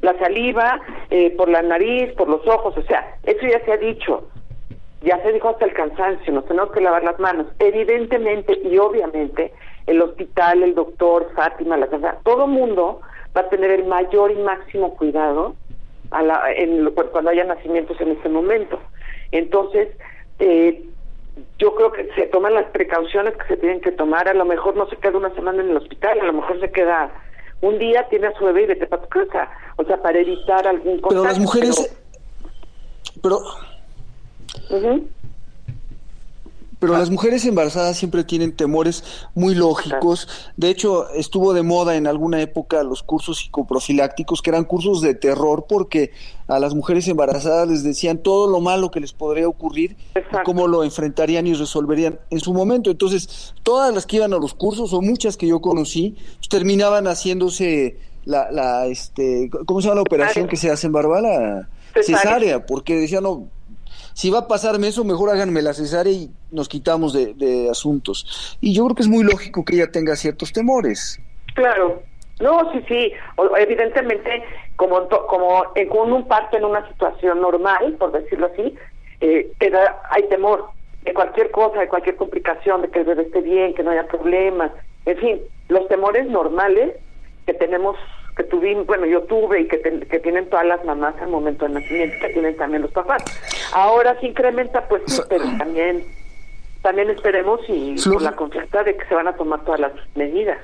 la, 0.00 0.18
saliva, 0.18 0.80
eh, 1.10 1.30
por 1.36 1.48
la 1.48 1.62
nariz, 1.62 2.12
por 2.14 2.28
los 2.28 2.44
ojos, 2.48 2.76
o 2.76 2.82
sea, 2.82 3.16
eso 3.24 3.46
ya 3.46 3.64
se 3.64 3.72
ha 3.72 3.76
dicho 3.76 4.28
ya 5.02 5.20
se 5.22 5.32
dijo 5.32 5.50
hasta 5.50 5.64
el 5.64 5.72
cansancio, 5.74 6.32
nos 6.32 6.46
tenemos 6.46 6.72
que 6.72 6.80
lavar 6.80 7.04
las 7.04 7.18
manos. 7.18 7.46
Evidentemente 7.58 8.58
y 8.64 8.78
obviamente 8.78 9.52
el 9.88 10.02
hospital, 10.02 10.62
el 10.62 10.74
doctor, 10.74 11.30
Fátima, 11.34 11.76
la 11.76 11.88
casa, 11.88 12.18
todo 12.22 12.46
mundo 12.46 13.00
va 13.36 13.40
a 13.42 13.48
tener 13.48 13.70
el 13.70 13.86
mayor 13.86 14.30
y 14.30 14.36
máximo 14.36 14.94
cuidado 14.96 15.56
a 16.10 16.22
la, 16.22 16.52
en, 16.52 16.90
cuando 17.10 17.30
haya 17.30 17.44
nacimientos 17.44 17.98
en 18.00 18.12
este 18.12 18.28
momento. 18.28 18.78
Entonces, 19.32 19.88
eh, 20.38 20.84
yo 21.58 21.74
creo 21.74 21.92
que 21.92 22.08
se 22.14 22.26
toman 22.26 22.54
las 22.54 22.66
precauciones 22.66 23.34
que 23.36 23.46
se 23.46 23.56
tienen 23.56 23.80
que 23.80 23.92
tomar. 23.92 24.28
A 24.28 24.34
lo 24.34 24.44
mejor 24.44 24.76
no 24.76 24.88
se 24.88 24.96
queda 24.96 25.16
una 25.16 25.34
semana 25.34 25.62
en 25.62 25.70
el 25.70 25.76
hospital, 25.76 26.20
a 26.20 26.24
lo 26.24 26.32
mejor 26.34 26.60
se 26.60 26.70
queda 26.70 27.10
un 27.60 27.78
día, 27.78 28.06
tiene 28.08 28.28
a 28.28 28.38
su 28.38 28.44
bebé 28.44 28.62
y 28.62 28.66
vete 28.66 28.86
para 28.86 29.02
tu 29.02 29.08
casa. 29.08 29.48
O 29.76 29.84
sea, 29.84 30.00
para 30.02 30.18
evitar 30.18 30.66
algún 30.66 31.00
contagio. 31.00 31.22
Pero 31.22 31.24
las 31.24 31.38
mujeres. 31.38 31.98
Pero. 33.22 33.38
Pero 34.68 35.00
las 36.80 37.10
mujeres 37.10 37.44
embarazadas 37.44 37.96
siempre 37.96 38.22
tienen 38.22 38.52
temores 38.52 39.02
muy 39.34 39.54
lógicos. 39.54 40.28
De 40.56 40.70
hecho, 40.70 41.10
estuvo 41.10 41.52
de 41.52 41.62
moda 41.62 41.96
en 41.96 42.06
alguna 42.06 42.40
época 42.40 42.82
los 42.84 43.02
cursos 43.02 43.38
psicoprofilácticos, 43.38 44.42
que 44.42 44.50
eran 44.50 44.64
cursos 44.64 45.00
de 45.00 45.14
terror, 45.14 45.66
porque 45.68 46.12
a 46.46 46.58
las 46.58 46.74
mujeres 46.74 47.08
embarazadas 47.08 47.68
les 47.68 47.82
decían 47.82 48.18
todo 48.18 48.48
lo 48.48 48.60
malo 48.60 48.90
que 48.90 49.00
les 49.00 49.12
podría 49.12 49.48
ocurrir, 49.48 49.96
cómo 50.44 50.68
lo 50.68 50.84
enfrentarían 50.84 51.46
y 51.46 51.54
resolverían 51.54 52.20
en 52.30 52.40
su 52.40 52.54
momento. 52.54 52.90
Entonces, 52.90 53.54
todas 53.62 53.92
las 53.92 54.06
que 54.06 54.16
iban 54.16 54.32
a 54.32 54.38
los 54.38 54.54
cursos, 54.54 54.92
o 54.92 55.02
muchas 55.02 55.36
que 55.36 55.48
yo 55.48 55.60
conocí, 55.60 56.16
pues, 56.36 56.48
terminaban 56.48 57.06
haciéndose 57.06 57.98
la, 58.24 58.50
la, 58.52 58.86
este, 58.86 59.50
¿cómo 59.66 59.80
se 59.80 59.88
llama 59.88 59.96
la 59.96 60.02
operación 60.02 60.46
que 60.46 60.56
se 60.56 60.70
hace 60.70 60.86
en 60.86 60.92
Barbala? 60.92 61.68
cesárea, 62.02 62.64
porque 62.64 62.96
decían, 62.96 63.24
no, 63.24 63.48
si 64.18 64.30
va 64.30 64.40
a 64.40 64.48
pasarme 64.48 64.88
eso, 64.88 65.04
mejor 65.04 65.30
háganme 65.30 65.62
la 65.62 65.72
cesárea 65.72 66.12
y 66.12 66.28
nos 66.50 66.68
quitamos 66.68 67.12
de, 67.12 67.68
asuntos. 67.70 68.58
Y 68.60 68.74
yo 68.74 68.82
creo 68.86 68.96
que 68.96 69.02
es 69.02 69.08
muy 69.08 69.22
lógico 69.22 69.64
que 69.64 69.76
ella 69.76 69.92
tenga 69.92 70.16
ciertos 70.16 70.52
temores. 70.52 71.20
Claro, 71.54 72.02
no, 72.40 72.72
sí, 72.72 72.84
sí, 72.88 73.12
evidentemente, 73.58 74.42
como, 74.74 75.08
como 75.08 75.66
en, 75.76 75.88
un 75.92 76.26
parto 76.26 76.56
en 76.56 76.64
una 76.64 76.84
situación 76.88 77.40
normal, 77.40 77.94
por 77.96 78.10
decirlo 78.10 78.50
así, 78.52 78.74
eh, 79.20 79.52
hay 80.10 80.22
temor 80.24 80.64
de 81.04 81.14
cualquier 81.14 81.52
cosa, 81.52 81.78
de 81.78 81.86
cualquier 81.86 82.16
complicación, 82.16 82.82
de 82.82 82.88
que 82.88 82.98
el 82.98 83.04
bebé 83.04 83.22
esté 83.22 83.40
bien, 83.40 83.72
que 83.72 83.84
no 83.84 83.92
haya 83.92 84.08
problemas, 84.08 84.72
en 85.06 85.16
fin, 85.18 85.40
los 85.68 85.86
temores 85.86 86.26
normales 86.26 86.96
que 87.46 87.54
tenemos 87.54 87.96
que 88.38 88.44
tuvimos, 88.44 88.86
bueno, 88.86 89.04
yo 89.04 89.22
tuve 89.24 89.62
y 89.62 89.68
que, 89.68 89.80
que 89.80 90.20
tienen 90.20 90.48
todas 90.48 90.64
las 90.64 90.84
mamás 90.84 91.16
al 91.20 91.28
momento 91.28 91.64
del 91.64 91.74
nacimiento, 91.74 92.16
que 92.20 92.32
tienen 92.32 92.56
también 92.56 92.82
los 92.82 92.92
papás. 92.92 93.24
Ahora 93.72 94.18
se 94.20 94.28
incrementa, 94.28 94.86
pues 94.88 95.02
sí, 95.06 95.20
pero 95.28 95.44
también 95.58 96.04
también 96.80 97.10
esperemos 97.10 97.60
y 97.66 97.96
con 98.00 98.22
la 98.22 98.36
confianza 98.36 98.84
de 98.84 98.96
que 98.96 99.04
se 99.06 99.14
van 99.14 99.26
a 99.26 99.34
tomar 99.34 99.64
todas 99.64 99.80
las 99.80 99.92
medidas. 100.14 100.56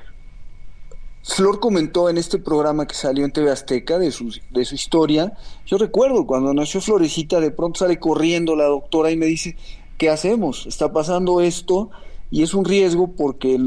Flor 1.23 1.59
comentó 1.59 2.09
en 2.09 2.17
este 2.17 2.39
programa 2.39 2.87
que 2.87 2.95
salió 2.95 3.25
en 3.25 3.31
TV 3.31 3.51
Azteca 3.51 3.99
de 3.99 4.11
su, 4.11 4.33
de 4.51 4.63
su 4.63 4.75
historia. 4.75 5.33
Yo 5.65 5.77
recuerdo 5.77 6.25
cuando 6.25 6.53
nació 6.53 6.79
Florecita, 6.79 7.41
de 7.41 7.51
pronto 7.51 7.79
sale 7.79 7.99
corriendo 7.99 8.55
la 8.55 8.65
doctora 8.65 9.11
y 9.11 9.17
me 9.17 9.25
dice, 9.25 9.57
¿qué 9.97 10.09
hacemos? 10.09 10.65
Está 10.65 10.93
pasando 10.93 11.41
esto 11.41 11.89
y 12.31 12.41
es 12.41 12.53
un 12.53 12.63
riesgo 12.63 13.11
porque 13.17 13.59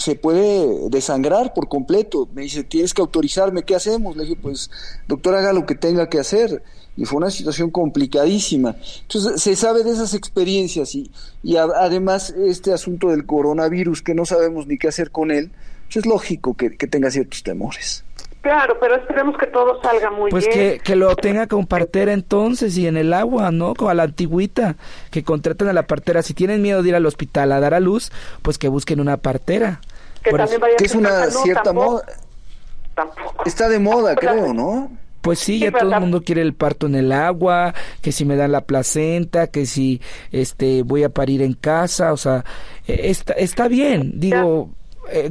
se 0.00 0.14
puede 0.14 0.88
desangrar 0.88 1.52
por 1.52 1.68
completo. 1.68 2.26
Me 2.32 2.42
dice, 2.42 2.64
tienes 2.64 2.94
que 2.94 3.02
autorizarme, 3.02 3.64
¿qué 3.64 3.74
hacemos? 3.74 4.16
Le 4.16 4.22
dije, 4.22 4.36
pues, 4.40 4.70
doctor, 5.06 5.34
haga 5.34 5.52
lo 5.52 5.66
que 5.66 5.74
tenga 5.74 6.08
que 6.08 6.18
hacer. 6.18 6.62
Y 6.96 7.04
fue 7.04 7.18
una 7.18 7.30
situación 7.30 7.70
complicadísima. 7.70 8.76
Entonces, 9.02 9.42
se 9.42 9.54
sabe 9.56 9.84
de 9.84 9.90
esas 9.90 10.14
experiencias 10.14 10.94
y, 10.94 11.10
y 11.42 11.56
además 11.56 12.30
este 12.30 12.72
asunto 12.72 13.08
del 13.08 13.26
coronavirus, 13.26 14.00
que 14.00 14.14
no 14.14 14.24
sabemos 14.24 14.66
ni 14.66 14.78
qué 14.78 14.88
hacer 14.88 15.10
con 15.10 15.30
él, 15.30 15.50
pues 15.84 15.98
es 15.98 16.06
lógico 16.06 16.54
que, 16.54 16.70
tenga 16.70 17.10
ciertos 17.10 17.42
temores. 17.42 18.02
Claro, 18.40 18.78
pero 18.80 18.96
esperemos 18.96 19.36
que 19.36 19.48
todo 19.48 19.82
salga 19.82 20.10
muy 20.10 20.30
pues 20.30 20.46
bien. 20.46 20.56
Pues 20.56 20.72
que, 20.78 20.82
que, 20.82 20.96
lo 20.96 21.14
tenga 21.14 21.46
con 21.46 21.66
partera 21.66 22.14
entonces 22.14 22.78
y 22.78 22.86
en 22.86 22.96
el 22.96 23.12
agua, 23.12 23.50
¿no? 23.50 23.74
Como 23.74 23.90
a 23.90 23.94
la 23.94 24.04
antigüita, 24.04 24.76
que 25.10 25.24
contraten 25.24 25.68
a 25.68 25.74
la 25.74 25.86
partera. 25.86 26.22
Si 26.22 26.32
tienen 26.32 26.62
miedo 26.62 26.82
de 26.82 26.88
ir 26.88 26.94
al 26.94 27.04
hospital 27.04 27.52
a 27.52 27.60
dar 27.60 27.74
a 27.74 27.80
luz, 27.80 28.10
pues 28.40 28.56
que 28.56 28.68
busquen 28.68 28.98
una 28.98 29.18
partera. 29.18 29.82
Que 30.22 30.32
también 30.32 30.60
vaya 30.60 30.76
que 30.76 30.84
es 30.84 30.94
una 30.94 31.30
cierta 31.30 31.72
moda. 31.72 32.04
Está 33.46 33.68
de 33.68 33.78
moda, 33.78 34.14
creo, 34.14 34.52
¿no? 34.52 34.90
Pues 35.20 35.38
sí, 35.38 35.58
ya 35.58 35.70
todo 35.70 35.92
el 35.92 36.00
mundo 36.00 36.22
quiere 36.22 36.40
el 36.40 36.54
parto 36.54 36.86
en 36.86 36.94
el 36.94 37.12
agua, 37.12 37.74
que 38.00 38.10
si 38.10 38.24
me 38.24 38.36
dan 38.36 38.52
la 38.52 38.62
placenta, 38.62 39.48
que 39.48 39.66
si 39.66 40.00
este 40.32 40.82
voy 40.82 41.04
a 41.04 41.10
parir 41.10 41.42
en 41.42 41.52
casa, 41.52 42.12
o 42.14 42.16
sea, 42.16 42.44
e, 42.86 43.10
está, 43.10 43.34
está 43.34 43.68
bien, 43.68 44.18
digo, 44.18 44.70
eh, 45.10 45.30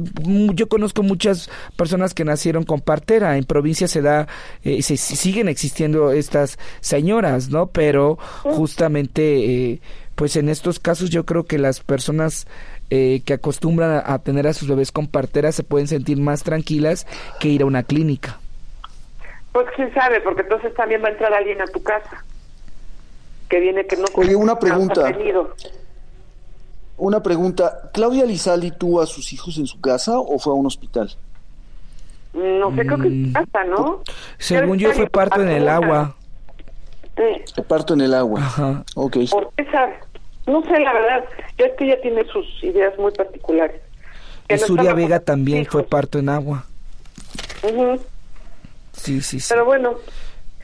yo 0.54 0.68
conozco 0.68 1.02
muchas 1.02 1.50
personas 1.76 2.14
que 2.14 2.24
nacieron 2.24 2.64
con 2.64 2.80
partera. 2.80 3.36
En 3.36 3.44
provincia 3.44 3.88
se 3.88 4.02
da, 4.02 4.28
eh, 4.62 4.82
se, 4.82 4.96
siguen 4.96 5.48
existiendo 5.48 6.12
estas 6.12 6.58
señoras, 6.80 7.48
¿no? 7.50 7.66
Pero 7.68 8.18
justamente, 8.42 9.72
eh, 9.72 9.80
pues 10.14 10.36
en 10.36 10.48
estos 10.48 10.78
casos 10.78 11.10
yo 11.10 11.24
creo 11.24 11.44
que 11.44 11.58
las 11.58 11.80
personas 11.80 12.46
que 12.90 13.32
acostumbran 13.32 14.02
a, 14.04 14.18
tener 14.18 14.46
a 14.46 14.52
sus 14.52 14.68
bebés 14.68 14.90
con 14.90 15.06
partera 15.06 15.52
se 15.52 15.62
pueden 15.62 15.86
sentir 15.86 16.18
más 16.18 16.42
tranquilas 16.42 17.06
que 17.38 17.48
ir 17.48 17.62
a 17.62 17.66
una 17.66 17.84
clínica. 17.84 18.38
Pues 19.52 19.66
quién 19.76 19.92
sabe, 19.94 20.20
porque 20.20 20.42
entonces 20.42 20.74
también 20.74 21.02
va 21.02 21.08
a 21.08 21.12
entrar 21.12 21.32
alguien 21.32 21.60
a 21.60 21.66
tu 21.66 21.82
casa 21.82 22.24
que 23.48 23.60
viene 23.60 23.86
que 23.86 23.96
no. 23.96 24.04
Oye, 24.14 24.34
una 24.34 24.58
pregunta. 24.58 25.12
Una 26.96 27.22
pregunta, 27.22 27.90
¿Claudia 27.94 28.26
Lizaldi 28.26 28.72
tuvo 28.72 29.00
a 29.00 29.06
sus 29.06 29.32
hijos 29.32 29.56
en 29.56 29.66
su 29.66 29.80
casa 29.80 30.18
o 30.18 30.38
fue 30.38 30.52
a 30.52 30.56
un 30.56 30.66
hospital? 30.66 31.10
No 32.34 32.74
sé, 32.76 32.86
creo 32.86 32.98
que 32.98 33.08
en 33.08 33.26
su 33.26 33.32
casa, 33.32 33.64
¿no? 33.64 34.02
Según 34.38 34.78
yo 34.78 34.92
fue 34.92 35.08
parto 35.08 35.40
en 35.40 35.48
el 35.48 35.68
agua. 35.68 36.14
Sí. 37.16 37.62
Parto 37.62 37.94
en 37.94 38.02
el 38.02 38.14
agua. 38.14 38.40
Ajá. 38.40 38.84
Ok. 38.94 39.16
¿Por 39.30 39.50
qué 39.56 39.64
sabe? 39.70 39.98
No 40.46 40.62
sé, 40.62 40.80
la 40.80 40.92
verdad. 40.92 41.24
Yo 41.58 41.66
es 41.66 41.72
que 41.76 41.84
ella 41.84 42.00
tiene 42.00 42.24
sus 42.26 42.46
ideas 42.62 42.98
muy 42.98 43.12
particulares. 43.12 43.80
Y 44.48 44.58
Suria 44.58 44.94
Vega 44.94 45.20
también 45.20 45.66
fue 45.66 45.84
parto 45.84 46.18
en 46.18 46.28
agua. 46.28 46.64
Sí, 48.92 49.20
sí, 49.20 49.40
sí. 49.40 49.46
Pero 49.48 49.64
bueno. 49.64 49.94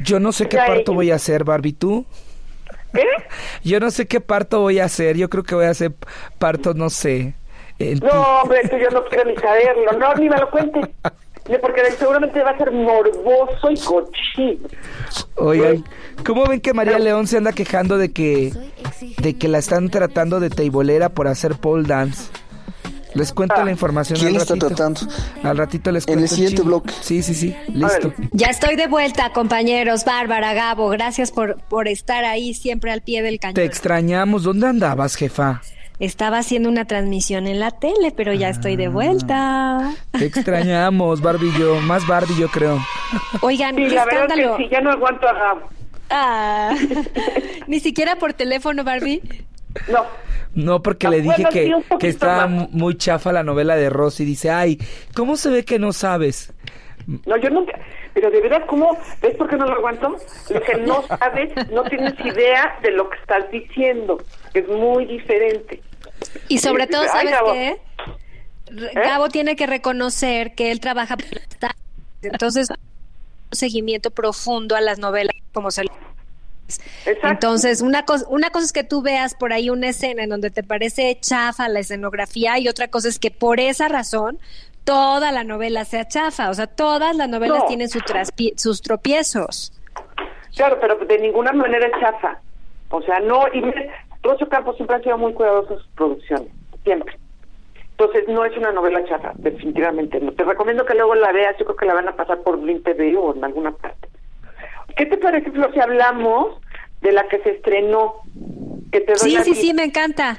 Yo 0.01 0.21
no 0.21 0.33
sé 0.33 0.49
qué 0.49 0.57
parto 0.57 0.93
voy 0.93 1.11
a 1.11 1.15
hacer, 1.15 1.45
Barbie, 1.45 1.73
¿tú? 1.73 2.05
Yo 3.65 3.81
no 3.81 3.91
sé 3.91 4.07
qué 4.07 4.21
parto 4.21 4.61
voy 4.61 4.79
a 4.79 4.85
hacer. 4.85 5.17
Yo 5.17 5.29
creo 5.31 5.45
que 5.45 5.55
voy 5.55 5.67
a 5.67 5.71
hacer 5.71 5.93
parto, 6.39 6.75
no 6.75 6.91
sé. 6.91 7.35
No, 7.79 8.41
hombre, 8.41 8.63
yo 8.73 8.89
no 8.91 9.05
quiero 9.05 9.27
ni 9.27 9.37
saberlo. 9.37 9.93
No, 9.99 10.15
ni 10.15 10.31
me 10.31 10.39
lo 10.39 10.51
cuentes. 10.51 10.83
Porque 11.61 11.83
seguramente 11.99 12.43
va 12.43 12.51
a 12.51 12.59
ser 12.59 12.73
morboso 12.73 13.71
y 13.71 13.79
cochino. 13.79 14.69
Oigan, 15.37 15.85
¿cómo 16.25 16.45
ven 16.47 16.61
que 16.61 16.75
María 16.75 16.99
León 16.99 17.27
se 17.27 17.37
anda 17.37 17.53
quejando 17.53 17.99
de 17.99 18.13
que 18.13 18.53
de 19.19 19.37
que 19.37 19.49
la 19.49 19.59
están 19.59 19.89
tratando 19.91 20.41
de 20.41 20.51
teibolera 20.51 21.11
por 21.11 21.29
hacer 21.29 21.55
pole 21.55 21.87
dance? 21.87 22.31
Les 23.15 23.33
cuento 23.33 23.65
la 23.65 23.71
información 23.71 24.19
¿Quién 24.19 24.35
al 24.35 24.41
ratito. 24.41 24.55
está 24.55 24.67
tratando? 24.69 25.01
Al 25.43 25.57
ratito 25.57 25.91
les 25.91 26.05
cuento. 26.05 26.19
En 26.19 26.23
el 26.25 26.29
siguiente 26.29 26.61
bloque. 26.61 26.93
Sí, 27.01 27.23
sí, 27.23 27.35
sí. 27.35 27.57
Listo. 27.69 28.13
Ya 28.33 28.49
estoy 28.49 28.77
de 28.77 28.89
vuelta, 28.89 29.33
compañeros. 29.33 30.05
Bárbara, 30.05 30.53
Gabo, 30.53 30.91
gracias 30.91 31.31
por, 31.31 31.57
por 31.71 31.89
estar 31.89 32.27
ahí 32.27 32.53
siempre 32.53 32.93
al 32.93 33.01
pie 33.01 33.23
del 33.23 33.41
cañón. 33.41 33.55
Te 33.55 33.65
extrañamos. 33.65 34.43
¿Dónde 34.43 34.67
andabas, 34.67 35.15
jefa? 35.15 35.63
Estaba 35.99 36.39
haciendo 36.39 36.69
una 36.69 36.85
transmisión 36.85 37.47
en 37.47 37.59
la 37.59 37.71
tele, 37.71 38.13
pero 38.15 38.35
ya 38.35 38.51
estoy 38.51 38.77
de 38.77 38.87
ah. 38.87 38.91
vuelta. 38.91 39.95
Te 40.13 40.27
extrañamos, 40.27 41.23
Barbie 41.23 41.53
yo. 41.59 41.81
Más 41.81 42.07
Barbie 42.07 42.37
yo 42.39 42.49
creo. 42.49 42.79
Oigan, 43.41 43.77
sí, 43.77 43.89
la 43.89 44.05
Verdad 44.05 44.35
que 44.35 44.65
sí, 44.65 44.69
ya 44.71 44.81
no 44.81 44.91
aguanto 44.91 45.27
a. 45.27 45.57
Ah, 46.11 46.75
ni 47.67 47.81
siquiera 47.81 48.17
por 48.17 48.35
teléfono, 48.35 48.85
Barbie. 48.85 49.23
No. 49.89 50.05
No, 50.55 50.83
porque 50.83 51.09
le 51.09 51.21
dije 51.21 51.45
que, 51.51 51.75
que 51.99 52.09
estaba 52.09 52.47
muy 52.47 52.97
chafa 52.97 53.33
la 53.33 53.43
novela 53.43 53.77
de 53.77 53.91
Rosy. 53.91 54.25
Dice, 54.25 54.51
ay, 54.51 54.79
¿cómo 55.15 55.37
se 55.37 55.51
ve 55.51 55.65
que 55.65 55.79
no 55.79 55.93
sabes? 55.93 56.53
No, 57.27 57.37
yo 57.37 57.51
nunca. 57.51 57.79
Pero 58.15 58.31
de 58.31 58.41
verdad, 58.41 58.65
¿cómo? 58.67 58.97
¿Ves 59.21 59.35
por 59.37 59.49
qué 59.49 59.57
no 59.57 59.67
lo 59.67 59.75
aguanto? 59.75 60.17
Lo 60.49 60.61
que 60.63 60.77
no 60.79 61.03
sabes, 61.03 61.51
no 61.71 61.83
tienes 61.85 62.15
idea 62.25 62.79
de 62.83 62.93
lo 62.93 63.11
que 63.11 63.19
estás 63.19 63.51
diciendo. 63.51 64.19
Es 64.59 64.69
muy 64.69 65.05
diferente. 65.05 65.83
Y 66.49 66.59
sobre 66.59 66.87
todo, 66.87 67.05
¿sabes 67.05 67.35
qué? 67.53 67.69
¿Eh? 67.69 67.81
Gabo 68.95 69.29
tiene 69.29 69.55
que 69.55 69.67
reconocer 69.67 70.55
que 70.55 70.71
él 70.71 70.81
trabaja. 70.81 71.17
Entonces, 72.23 72.69
un 72.71 72.77
seguimiento 73.57 74.11
profundo 74.11 74.75
a 74.75 74.81
las 74.81 74.99
novelas 74.99 75.37
como 75.53 75.71
se 75.71 75.85
entonces, 77.23 77.81
una 77.81 78.05
cosa, 78.05 78.27
una 78.29 78.51
cosa 78.51 78.65
es 78.65 78.73
que 78.73 78.83
tú 78.83 79.01
veas 79.01 79.35
por 79.35 79.53
ahí 79.53 79.71
una 79.71 79.89
escena 79.89 80.25
en 80.25 80.31
donde 80.31 80.51
te 80.51 80.65
parece 80.65 81.17
chafa 81.21 81.69
la 81.69 81.79
escenografía 81.79 82.59
y 82.59 82.69
otra 82.69 82.89
cosa 82.89 83.09
es 83.09 83.21
que 83.21 83.31
por 83.31 83.61
esa 83.61 83.87
razón 83.87 84.41
toda 84.83 85.31
la 85.31 85.45
novela 85.45 85.85
sea 85.85 86.09
chafa. 86.09 86.51
O 86.51 86.55
sea, 86.55 86.67
todas 86.67 87.15
las 87.15 87.29
novelas 87.29 87.67
tienen 87.67 87.89
sus 87.89 88.83
tropiezos. 88.83 89.73
Claro, 90.57 90.79
pero 90.81 90.97
de 90.97 91.19
ninguna 91.19 91.53
manera 91.53 91.87
es 91.87 92.01
chafa. 92.01 92.41
O 92.91 93.03
sea, 93.03 93.21
no, 93.21 93.47
y 93.53 93.63
Rocio 94.27 94.49
Campos 94.49 94.77
siempre 94.77 94.97
ha 94.97 95.03
sido 95.03 95.19
muy 95.19 95.33
cuidadoso 95.33 95.75
en 95.75 95.79
sus 95.79 95.89
producciones, 95.89 96.49
siempre. 96.85 97.17
Entonces, 97.99 98.29
no 98.29 98.45
es 98.45 98.57
una 98.57 98.73
novela 98.73 99.03
chafa, 99.07 99.33
definitivamente 99.37 100.21
no. 100.21 100.33
Te 100.33 100.45
recomiendo 100.45 100.85
que 100.85 100.95
luego 100.95 101.15
la 101.15 101.33
veas, 101.33 101.57
yo 101.59 101.65
creo 101.65 101.77
que 101.77 101.87
la 101.87 101.95
van 101.95 102.09
a 102.09 102.17
pasar 102.17 102.43
por 102.43 102.61
Blim 102.61 102.83
TV 102.83 103.17
o 103.17 103.35
en 103.35 103.43
alguna 103.43 103.73
parte. 103.73 104.09
¿Qué 104.97 105.07
te 105.07 105.17
parece, 105.17 105.51
Flo, 105.51 105.73
si 105.73 105.81
hablamos 105.81 106.61
de 107.01 107.13
la 107.13 107.27
que 107.29 107.39
se 107.39 107.51
estrenó? 107.51 108.17
Que 108.93 109.01
te 109.01 109.17
sí, 109.17 109.37
sí, 109.43 109.55
sí, 109.55 109.73
me 109.73 109.85
encanta. 109.85 110.39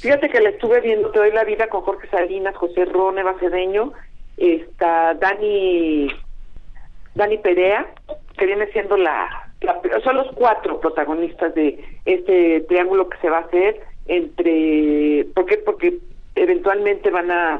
Fíjate 0.00 0.28
que 0.28 0.40
la 0.40 0.50
estuve 0.50 0.80
viendo, 0.80 1.10
Te 1.10 1.18
doy 1.18 1.32
la 1.32 1.44
vida 1.44 1.68
con 1.68 1.82
Jorge 1.82 2.08
Salinas, 2.08 2.54
José 2.56 2.84
Rone 2.84 3.24
Bacedeño, 3.24 3.92
está 4.36 5.14
Dani, 5.14 6.08
Dani 7.16 7.38
Perea, 7.38 7.88
que 8.36 8.46
viene 8.46 8.68
siendo 8.68 8.96
la, 8.96 9.47
son 10.04 10.16
los 10.16 10.28
cuatro 10.34 10.80
protagonistas 10.80 11.54
de 11.54 11.84
este 12.04 12.60
triángulo 12.68 13.08
que 13.08 13.18
se 13.18 13.30
va 13.30 13.38
a 13.38 13.42
hacer 13.42 13.80
entre, 14.06 15.26
¿por 15.34 15.46
qué? 15.46 15.58
Porque 15.58 15.98
eventualmente 16.34 17.10
van 17.10 17.30
a, 17.30 17.56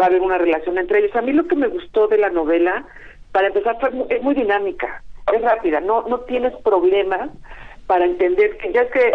va 0.00 0.04
a 0.04 0.08
haber 0.08 0.20
una 0.20 0.38
relación 0.38 0.78
entre 0.78 1.00
ellos. 1.00 1.14
A 1.16 1.22
mí 1.22 1.32
lo 1.32 1.46
que 1.46 1.56
me 1.56 1.68
gustó 1.68 2.06
de 2.06 2.18
la 2.18 2.30
novela, 2.30 2.84
para 3.32 3.48
empezar, 3.48 3.78
fue, 3.80 3.90
es 4.08 4.22
muy 4.22 4.34
dinámica 4.34 5.02
es 5.32 5.42
rápida, 5.42 5.80
no, 5.80 6.02
no 6.08 6.20
tienes 6.20 6.54
problemas 6.62 7.30
para 7.86 8.04
entender 8.04 8.56
que 8.58 8.72
ya 8.72 8.82
es 8.82 8.90
que 8.92 9.12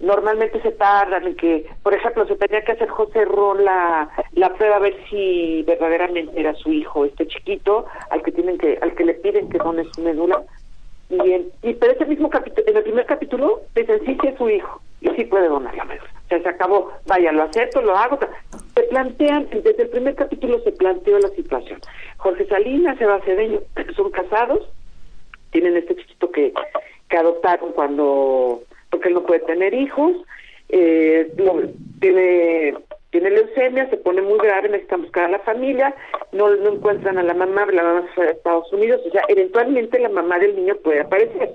normalmente 0.00 0.60
se 0.62 0.72
tardan 0.72 1.26
en 1.26 1.36
que, 1.36 1.66
por 1.82 1.94
ejemplo, 1.94 2.26
se 2.26 2.36
tenía 2.36 2.62
que 2.62 2.72
hacer 2.72 2.88
José 2.88 3.24
Ron 3.24 3.64
la, 3.64 4.10
la 4.32 4.52
prueba 4.54 4.76
a 4.76 4.80
ver 4.80 4.96
si 5.08 5.62
verdaderamente 5.62 6.38
era 6.38 6.54
su 6.54 6.72
hijo, 6.72 7.04
este 7.04 7.26
chiquito, 7.26 7.86
al 8.10 8.22
que 8.22 8.32
tienen 8.32 8.58
que, 8.58 8.78
al 8.82 8.94
que 8.94 9.04
le 9.04 9.14
piden 9.14 9.48
que 9.48 9.58
done 9.58 9.84
su 9.94 10.02
médula, 10.02 10.42
y, 11.12 11.32
en, 11.32 11.52
y 11.62 11.74
pero 11.74 11.92
ese 11.92 12.06
mismo 12.06 12.30
capítulo, 12.30 12.66
en 12.66 12.76
el 12.76 12.82
primer 12.82 13.06
capítulo, 13.06 13.60
dicen 13.74 14.00
sí 14.06 14.16
que 14.16 14.28
es 14.28 14.38
su 14.38 14.48
hijo, 14.48 14.80
y 15.00 15.10
sí 15.10 15.24
puede 15.24 15.48
donar 15.48 15.74
la 15.76 15.84
médula. 15.84 16.10
O 16.24 16.28
sea, 16.28 16.42
se 16.42 16.48
acabó, 16.48 16.90
vaya, 17.06 17.32
lo 17.32 17.42
acepto, 17.42 17.82
lo 17.82 17.96
hago. 17.96 18.18
Se 18.74 18.82
plantean, 18.84 19.48
desde 19.50 19.82
el 19.82 19.90
primer 19.90 20.14
capítulo 20.14 20.60
se 20.60 20.72
planteó 20.72 21.18
la 21.18 21.28
situación. 21.28 21.80
Jorge 22.16 22.46
Salinas, 22.46 22.98
Cedeño, 23.24 23.60
son 23.96 24.10
casados, 24.10 24.66
tienen 25.50 25.76
este 25.76 25.96
chiquito 25.96 26.30
que, 26.30 26.54
que 27.10 27.16
adoptaron 27.16 27.72
cuando, 27.72 28.62
porque 28.90 29.08
él 29.08 29.14
no 29.14 29.24
puede 29.24 29.40
tener 29.40 29.74
hijos, 29.74 30.16
eh, 30.70 31.30
tiene, 32.00 32.74
tiene 33.12 33.30
leucemia, 33.30 33.88
se 33.90 33.98
pone 33.98 34.22
muy 34.22 34.38
grave, 34.38 34.70
necesitan 34.70 35.02
buscar 35.02 35.24
a 35.24 35.28
la 35.28 35.38
familia, 35.40 35.94
no, 36.32 36.48
no 36.56 36.72
encuentran 36.72 37.18
a 37.18 37.22
la 37.22 37.34
mamá, 37.34 37.66
la 37.66 37.82
mamá 37.82 38.02
se 38.08 38.14
fue 38.14 38.26
a 38.26 38.30
Estados 38.30 38.72
Unidos, 38.72 39.02
o 39.06 39.10
sea, 39.10 39.22
eventualmente 39.28 39.98
la 39.98 40.08
mamá 40.08 40.38
del 40.38 40.56
niño 40.56 40.74
puede 40.82 41.02
aparecer. 41.02 41.52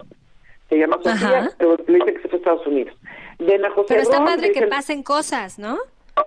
Se 0.70 0.78
llama 0.78 1.00
Sofía, 1.02 1.50
pero 1.58 1.78
le 1.88 1.96
dicen 1.96 2.16
que 2.16 2.22
se 2.22 2.28
fue 2.28 2.38
a 2.38 2.40
Estados 2.40 2.68
Unidos. 2.68 2.96
Ven 3.40 3.66
a 3.66 3.72
José 3.72 3.88
Pero 3.90 4.02
está 4.02 4.24
padre 4.24 4.52
que 4.52 4.68
pasen 4.68 5.02
cosas, 5.02 5.58
¿no? 5.58 5.80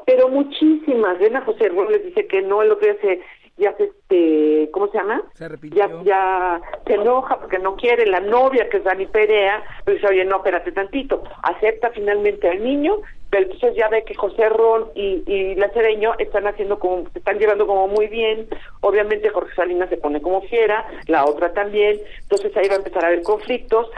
Pero 0.05 0.29
muchísimas. 0.29 1.19
Ven 1.19 1.37
a 1.37 1.43
José 1.43 1.69
Ron 1.69 1.93
les 1.93 2.05
dice 2.07 2.27
que 2.27 2.43
no, 2.43 2.63
el 2.63 2.73
otro 2.73 2.87
día 2.87 3.01
se 3.01 3.21
ya 3.61 3.77
se 3.77 3.85
este 3.85 4.71
cómo 4.73 4.89
se 4.89 4.99
llama 4.99 5.23
se 5.35 5.49
ya 5.71 5.89
ya 6.03 6.61
se 6.87 6.95
enoja 6.95 7.39
porque 7.39 7.59
no 7.59 7.77
quiere 7.77 8.07
la 8.07 8.21
novia 8.21 8.69
que 8.69 8.79
es 8.79 8.85
Dani 8.85 9.07
Perea 9.07 9.63
pero 9.85 9.97
dice 9.97 10.09
oye 10.09 10.25
no 10.25 10.37
espérate 10.37 10.73
tantito 10.73 11.23
acepta 11.43 11.91
finalmente 11.91 12.49
al 12.49 12.63
niño 12.65 12.97
pero 13.31 13.45
entonces 13.45 13.77
ya 13.77 13.89
ve 13.89 14.03
que 14.05 14.15
José 14.15 14.49
Ron 14.49 14.89
y, 14.95 15.23
y 15.25 15.55
la 15.55 15.71
Cereño 15.71 16.15
están 16.19 16.49
haciendo 16.49 16.81
como 16.81 17.09
se 17.11 17.21
están 17.21 17.39
llevando 17.39 17.67
como 17.67 17.87
muy 17.87 18.09
bien. 18.09 18.49
Obviamente 18.81 19.31
Jorge 19.31 19.55
Salinas 19.55 19.89
se 19.89 19.99
pone 19.99 20.21
como 20.21 20.43
fiera 20.43 20.85
la 21.07 21.25
otra 21.25 21.53
también. 21.53 22.01
Entonces 22.23 22.55
ahí 22.57 22.69
va 22.69 22.75
a 22.75 22.79
empezar 22.79 23.05
a 23.05 23.07
haber 23.09 23.23
conflictos. 23.23 23.89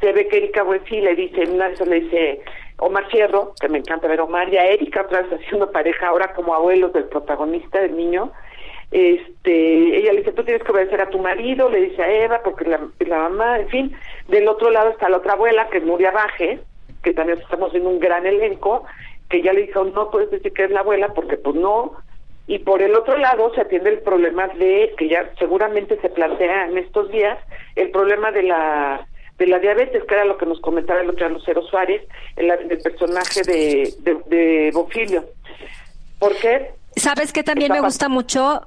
Se 0.00 0.12
ve 0.12 0.26
que 0.26 0.38
Erika 0.38 0.64
Buenfil 0.64 1.04
le 1.04 1.14
dice 1.14 1.48
una 1.48 1.68
vez 1.68 1.80
le 1.86 2.00
dice 2.00 2.40
Omar 2.78 3.08
Fierro 3.08 3.54
que 3.60 3.68
me 3.68 3.78
encanta 3.78 4.08
ver 4.08 4.20
Omar 4.20 4.52
y 4.52 4.56
a 4.56 4.66
Erika 4.66 5.02
otra 5.02 5.22
vez 5.22 5.32
haciendo 5.32 5.70
pareja 5.70 6.08
ahora 6.08 6.34
como 6.34 6.52
abuelos 6.52 6.92
del 6.92 7.04
protagonista 7.04 7.80
del 7.80 7.96
niño 7.96 8.32
este 8.92 9.96
ella 9.98 10.12
le 10.12 10.18
dice 10.18 10.32
tú 10.32 10.44
tienes 10.44 10.62
que 10.62 10.70
obedecer 10.70 11.00
a 11.00 11.08
tu 11.08 11.18
marido 11.18 11.68
le 11.70 11.80
dice 11.80 12.02
a 12.02 12.12
Eva 12.24 12.40
porque 12.44 12.66
la, 12.66 12.78
la 13.00 13.18
mamá 13.28 13.58
en 13.58 13.68
fin 13.68 13.96
del 14.28 14.46
otro 14.46 14.70
lado 14.70 14.90
está 14.90 15.08
la 15.08 15.16
otra 15.16 15.32
abuela 15.32 15.68
que 15.70 15.78
es 15.78 15.84
Nuria 15.84 16.10
Baje 16.10 16.60
que 17.02 17.14
también 17.14 17.38
estamos 17.38 17.74
en 17.74 17.86
un 17.86 17.98
gran 17.98 18.26
elenco 18.26 18.84
que 19.30 19.42
ya 19.42 19.54
le 19.54 19.62
dijo 19.62 19.84
no 19.84 20.10
puedes 20.10 20.30
decir 20.30 20.52
que 20.52 20.64
es 20.64 20.70
la 20.70 20.80
abuela 20.80 21.08
porque 21.14 21.38
pues 21.38 21.56
no 21.56 21.92
y 22.46 22.58
por 22.58 22.82
el 22.82 22.94
otro 22.94 23.16
lado 23.16 23.54
se 23.54 23.62
atiende 23.62 23.88
el 23.88 24.00
problema 24.00 24.48
de 24.48 24.94
que 24.98 25.08
ya 25.08 25.30
seguramente 25.38 25.98
se 26.00 26.10
plantea 26.10 26.66
en 26.66 26.76
estos 26.76 27.10
días 27.10 27.38
el 27.76 27.90
problema 27.90 28.30
de 28.30 28.42
la 28.42 29.06
de 29.38 29.46
la 29.46 29.58
diabetes 29.58 30.04
que 30.04 30.14
era 30.14 30.26
lo 30.26 30.36
que 30.36 30.44
nos 30.44 30.60
comentaba 30.60 31.00
el 31.00 31.08
otro 31.08 31.30
Lucero 31.30 31.62
Suárez 31.62 32.02
el, 32.36 32.50
el 32.50 32.78
personaje 32.78 33.40
de, 33.42 33.94
de, 34.00 34.16
de 34.26 34.70
Bofilio 34.74 35.24
¿por 36.18 36.36
qué? 36.36 36.72
¿Sabes 36.94 37.32
que 37.32 37.42
también 37.42 37.72
me 37.72 37.80
gusta 37.80 38.10
mucho? 38.10 38.60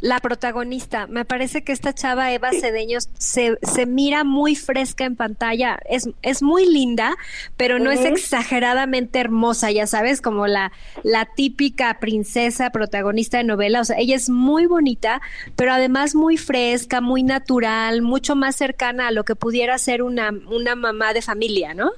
La 0.00 0.20
protagonista. 0.20 1.06
Me 1.06 1.24
parece 1.24 1.62
que 1.62 1.72
esta 1.72 1.94
chava 1.94 2.32
Eva 2.32 2.50
Cedeños 2.52 3.08
se, 3.18 3.58
se 3.62 3.86
mira 3.86 4.24
muy 4.24 4.56
fresca 4.56 5.04
en 5.04 5.16
pantalla. 5.16 5.78
Es, 5.88 6.08
es 6.22 6.42
muy 6.42 6.66
linda, 6.66 7.16
pero 7.56 7.78
no 7.78 7.90
es 7.90 8.04
exageradamente 8.04 9.18
hermosa, 9.18 9.70
ya 9.70 9.86
sabes, 9.86 10.20
como 10.20 10.46
la, 10.46 10.72
la 11.02 11.26
típica 11.26 11.98
princesa 12.00 12.70
protagonista 12.70 13.38
de 13.38 13.44
novela. 13.44 13.80
O 13.80 13.84
sea, 13.84 13.98
ella 13.98 14.16
es 14.16 14.30
muy 14.30 14.66
bonita, 14.66 15.20
pero 15.56 15.72
además 15.72 16.14
muy 16.14 16.36
fresca, 16.36 17.00
muy 17.00 17.22
natural, 17.22 18.02
mucho 18.02 18.36
más 18.36 18.56
cercana 18.56 19.08
a 19.08 19.12
lo 19.12 19.24
que 19.24 19.36
pudiera 19.36 19.76
ser 19.78 20.02
una, 20.02 20.30
una 20.50 20.74
mamá 20.74 21.12
de 21.12 21.22
familia, 21.22 21.74
¿no? 21.74 21.92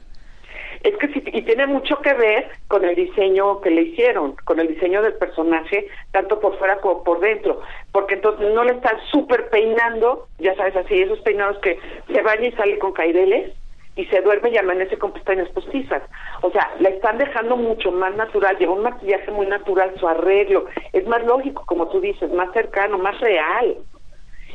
Es 0.82 0.96
que 0.96 1.08
sí, 1.08 1.22
y 1.26 1.42
tiene 1.42 1.66
mucho 1.66 1.96
que 1.98 2.12
ver 2.14 2.50
con 2.66 2.84
el 2.84 2.96
diseño 2.96 3.60
que 3.60 3.70
le 3.70 3.82
hicieron, 3.82 4.34
con 4.44 4.58
el 4.58 4.66
diseño 4.66 5.00
del 5.02 5.14
personaje, 5.14 5.86
tanto 6.10 6.40
por 6.40 6.58
fuera 6.58 6.78
como 6.78 7.04
por 7.04 7.20
dentro, 7.20 7.60
porque 7.92 8.14
entonces 8.14 8.52
no 8.52 8.64
le 8.64 8.72
están 8.72 8.96
súper 9.12 9.48
peinando, 9.50 10.26
ya 10.38 10.56
sabes, 10.56 10.74
así, 10.74 11.00
esos 11.00 11.20
peinados 11.20 11.58
que 11.58 11.78
se 12.12 12.22
baña 12.22 12.48
y 12.48 12.52
sale 12.52 12.78
con 12.78 12.92
caireles, 12.92 13.52
y 13.94 14.06
se 14.06 14.22
duerme 14.22 14.50
y 14.50 14.58
amanece 14.58 14.98
con 14.98 15.12
pestañas 15.12 15.48
postizas. 15.50 16.02
O 16.40 16.50
sea, 16.50 16.72
la 16.80 16.88
están 16.88 17.18
dejando 17.18 17.56
mucho 17.56 17.92
más 17.92 18.14
natural, 18.16 18.56
lleva 18.58 18.72
un 18.72 18.82
maquillaje 18.82 19.30
muy 19.30 19.46
natural, 19.46 19.92
su 20.00 20.08
arreglo, 20.08 20.66
es 20.92 21.06
más 21.06 21.22
lógico, 21.24 21.64
como 21.66 21.88
tú 21.88 22.00
dices, 22.00 22.30
más 22.32 22.52
cercano, 22.52 22.98
más 22.98 23.20
real. 23.20 23.76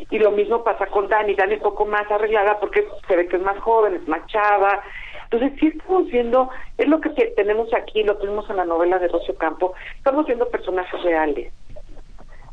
Y 0.10 0.20
lo 0.20 0.32
mismo 0.32 0.64
pasa 0.64 0.86
con 0.88 1.08
Dani, 1.08 1.34
Dani 1.34 1.56
un 1.56 1.62
poco 1.62 1.86
más 1.86 2.10
arreglada 2.12 2.60
porque 2.60 2.88
se 3.08 3.16
ve 3.16 3.28
que 3.28 3.38
es 3.38 3.42
más 3.42 3.58
joven, 3.60 3.96
es 3.96 4.08
más 4.08 4.26
chava, 4.28 4.84
entonces, 5.30 5.60
sí 5.60 5.68
estamos 5.68 6.08
viendo, 6.08 6.50
es 6.78 6.88
lo 6.88 7.02
que 7.02 7.10
tenemos 7.10 7.74
aquí, 7.74 8.04
lo 8.04 8.18
tenemos 8.18 8.50
en 8.50 8.58
la 8.58 8.66
novela 8.66 8.98
de 8.98 9.10
Rocio 9.10 9.36
Campo, 9.36 9.74
estamos 9.98 10.26
viendo 10.26 10.48
personajes 10.50 11.04
reales, 11.04 11.52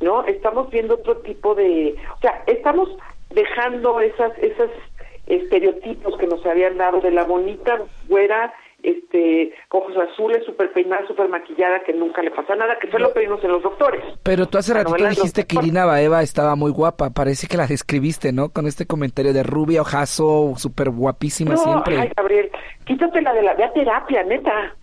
¿no? 0.01 0.25
Estamos 0.25 0.71
viendo 0.71 0.95
otro 0.95 1.19
tipo 1.19 1.55
de, 1.55 1.95
o 2.17 2.21
sea, 2.21 2.43
estamos 2.47 2.89
dejando 3.31 4.01
esas, 4.01 4.37
esas 4.39 4.71
estereotipos 5.27 6.17
que 6.19 6.27
nos 6.27 6.45
habían 6.45 6.77
dado 6.77 7.01
de 7.01 7.13
la 7.13 7.25
bonita 7.25 7.79
güera 8.09 8.53
este, 8.85 9.55
ojos 9.71 9.95
azules, 9.97 10.45
súper 10.45 10.73
peinada, 10.73 11.07
súper 11.07 11.29
maquillada, 11.29 11.81
que 11.81 11.93
nunca 11.95 12.23
le 12.23 12.31
pasa 12.31 12.55
nada, 12.55 12.79
que 12.79 12.89
fue 12.89 13.01
lo 13.01 13.13
que 13.13 13.21
vimos 13.21 13.43
en 13.43 13.53
los 13.53 13.63
doctores. 13.63 14.03
Pero 14.23 14.47
tú 14.47 14.59
hace 14.59 14.75
ratito 14.75 15.09
dijiste 15.09 15.47
que 15.47 15.57
Irina 15.57 15.87
Baeva 15.87 16.23
estaba 16.23 16.55
muy 16.55 16.71
guapa, 16.71 17.11
parece 17.11 17.47
que 17.47 17.57
la 17.57 17.67
describiste, 17.67 18.33
¿no? 18.33 18.51
Con 18.51 18.67
este 18.67 18.87
comentario 18.87 19.33
de 19.33 19.43
rubia, 19.43 19.81
ojazo, 19.81 20.53
súper 20.57 20.91
guapísima 20.91 21.57
siempre. 21.57 21.99
Ay, 21.99 22.13
Gabriel, 22.17 22.51
quítate 22.85 23.23
la 23.23 23.33
de 23.33 23.43
la, 23.43 23.55
de 23.55 23.69
terapia, 23.69 24.23
neta. 24.25 24.77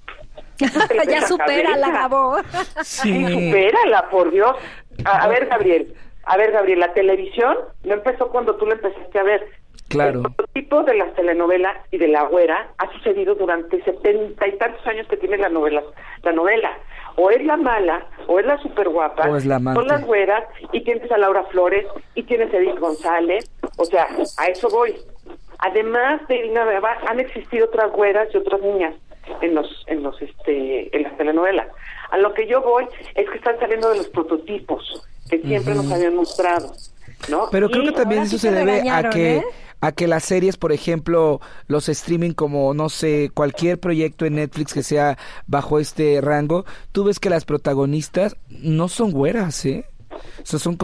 ya 1.09 1.21
supérala, 1.27 1.89
Gabo. 1.91 2.37
sí. 2.81 3.25
supérala, 3.25 4.09
por 4.09 4.31
Dios. 4.31 4.51
A, 5.05 5.23
a 5.23 5.27
ver, 5.27 5.47
Gabriel, 5.47 5.93
a 6.23 6.37
ver, 6.37 6.51
Gabriel, 6.51 6.79
la 6.79 6.93
televisión 6.93 7.57
no 7.83 7.93
empezó 7.93 8.29
cuando 8.29 8.55
tú 8.55 8.65
la 8.65 8.73
empezaste 8.73 9.19
a 9.19 9.23
ver 9.23 9.60
Claro. 9.91 10.23
El 10.37 10.45
tipo 10.53 10.83
de 10.83 10.95
las 10.95 11.13
telenovelas 11.15 11.77
y 11.91 11.97
de 11.97 12.07
la 12.07 12.23
güera 12.23 12.71
ha 12.77 12.91
sucedido 12.93 13.35
durante 13.35 13.83
setenta 13.83 14.47
y 14.47 14.57
tantos 14.57 14.85
años 14.87 15.07
que 15.07 15.17
tiene 15.17 15.37
la 15.37 15.49
novela. 15.49 15.83
La 16.23 16.31
novela. 16.31 16.77
O 17.17 17.29
es 17.29 17.43
la 17.45 17.57
mala, 17.57 18.05
o 18.27 18.39
es 18.39 18.45
la 18.45 18.57
super 18.59 18.87
guapa, 18.87 19.29
o 19.29 19.35
es 19.35 19.45
la 19.45 19.59
son 19.59 19.87
las 19.87 20.05
güeras, 20.05 20.45
y 20.71 20.81
tienes 20.81 21.11
a 21.11 21.17
Laura 21.17 21.43
Flores, 21.51 21.85
y 22.15 22.23
tienes 22.23 22.53
a 22.53 22.57
Edith 22.57 22.79
González. 22.79 23.51
O 23.77 23.83
sea, 23.83 24.07
a 24.37 24.47
eso 24.47 24.69
voy. 24.69 24.95
Además 25.59 26.25
de 26.27 26.37
Irina 26.37 26.63
Beba, 26.63 26.97
han 27.07 27.19
existido 27.19 27.65
otras 27.65 27.91
güeras 27.91 28.29
y 28.33 28.37
otras 28.37 28.61
niñas 28.61 28.95
en 29.41 29.55
los, 29.55 29.83
en 29.87 30.03
los, 30.03 30.21
este, 30.21 30.95
en 30.95 31.03
las 31.03 31.17
telenovelas. 31.17 31.67
A 32.11 32.17
lo 32.17 32.33
que 32.33 32.47
yo 32.47 32.61
voy 32.61 32.85
es 33.15 33.29
que 33.29 33.37
están 33.37 33.59
saliendo 33.59 33.89
de 33.89 33.97
los 33.97 34.07
prototipos 34.07 35.05
que 35.29 35.39
siempre 35.41 35.75
nos 35.75 35.91
habían 35.91 36.15
mostrado. 36.15 36.73
¿no? 37.29 37.47
Pero 37.51 37.69
creo 37.69 37.85
que 37.85 37.91
también 37.91 38.23
eso 38.23 38.37
se 38.37 38.51
debe 38.51 38.89
a 38.89 39.09
que 39.09 39.37
¿eh? 39.37 39.43
A 39.81 39.91
que 39.91 40.07
las 40.07 40.23
series, 40.23 40.57
por 40.57 40.71
ejemplo, 40.71 41.41
los 41.67 41.89
streaming 41.89 42.31
como, 42.31 42.73
no 42.73 42.89
sé, 42.89 43.31
cualquier 43.33 43.79
proyecto 43.79 44.25
en 44.25 44.35
Netflix 44.35 44.73
que 44.73 44.83
sea 44.83 45.17
bajo 45.47 45.79
este 45.79 46.21
rango, 46.21 46.65
tú 46.91 47.03
ves 47.03 47.19
que 47.19 47.29
las 47.29 47.45
protagonistas 47.45 48.37
no 48.49 48.87
son 48.87 49.11
güeras, 49.11 49.65
¿eh? 49.65 49.85
O 50.41 50.59
son 50.59 50.77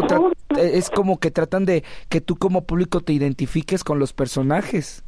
es 0.58 0.90
como 0.90 1.20
que 1.20 1.32
tratan 1.32 1.66
de 1.66 1.84
que 2.10 2.22
tú 2.22 2.38
como 2.38 2.66
público 2.66 3.02
te 3.02 3.14
identifiques 3.14 3.84
con 3.84 4.00
los 4.00 4.14
personajes. 4.14 5.04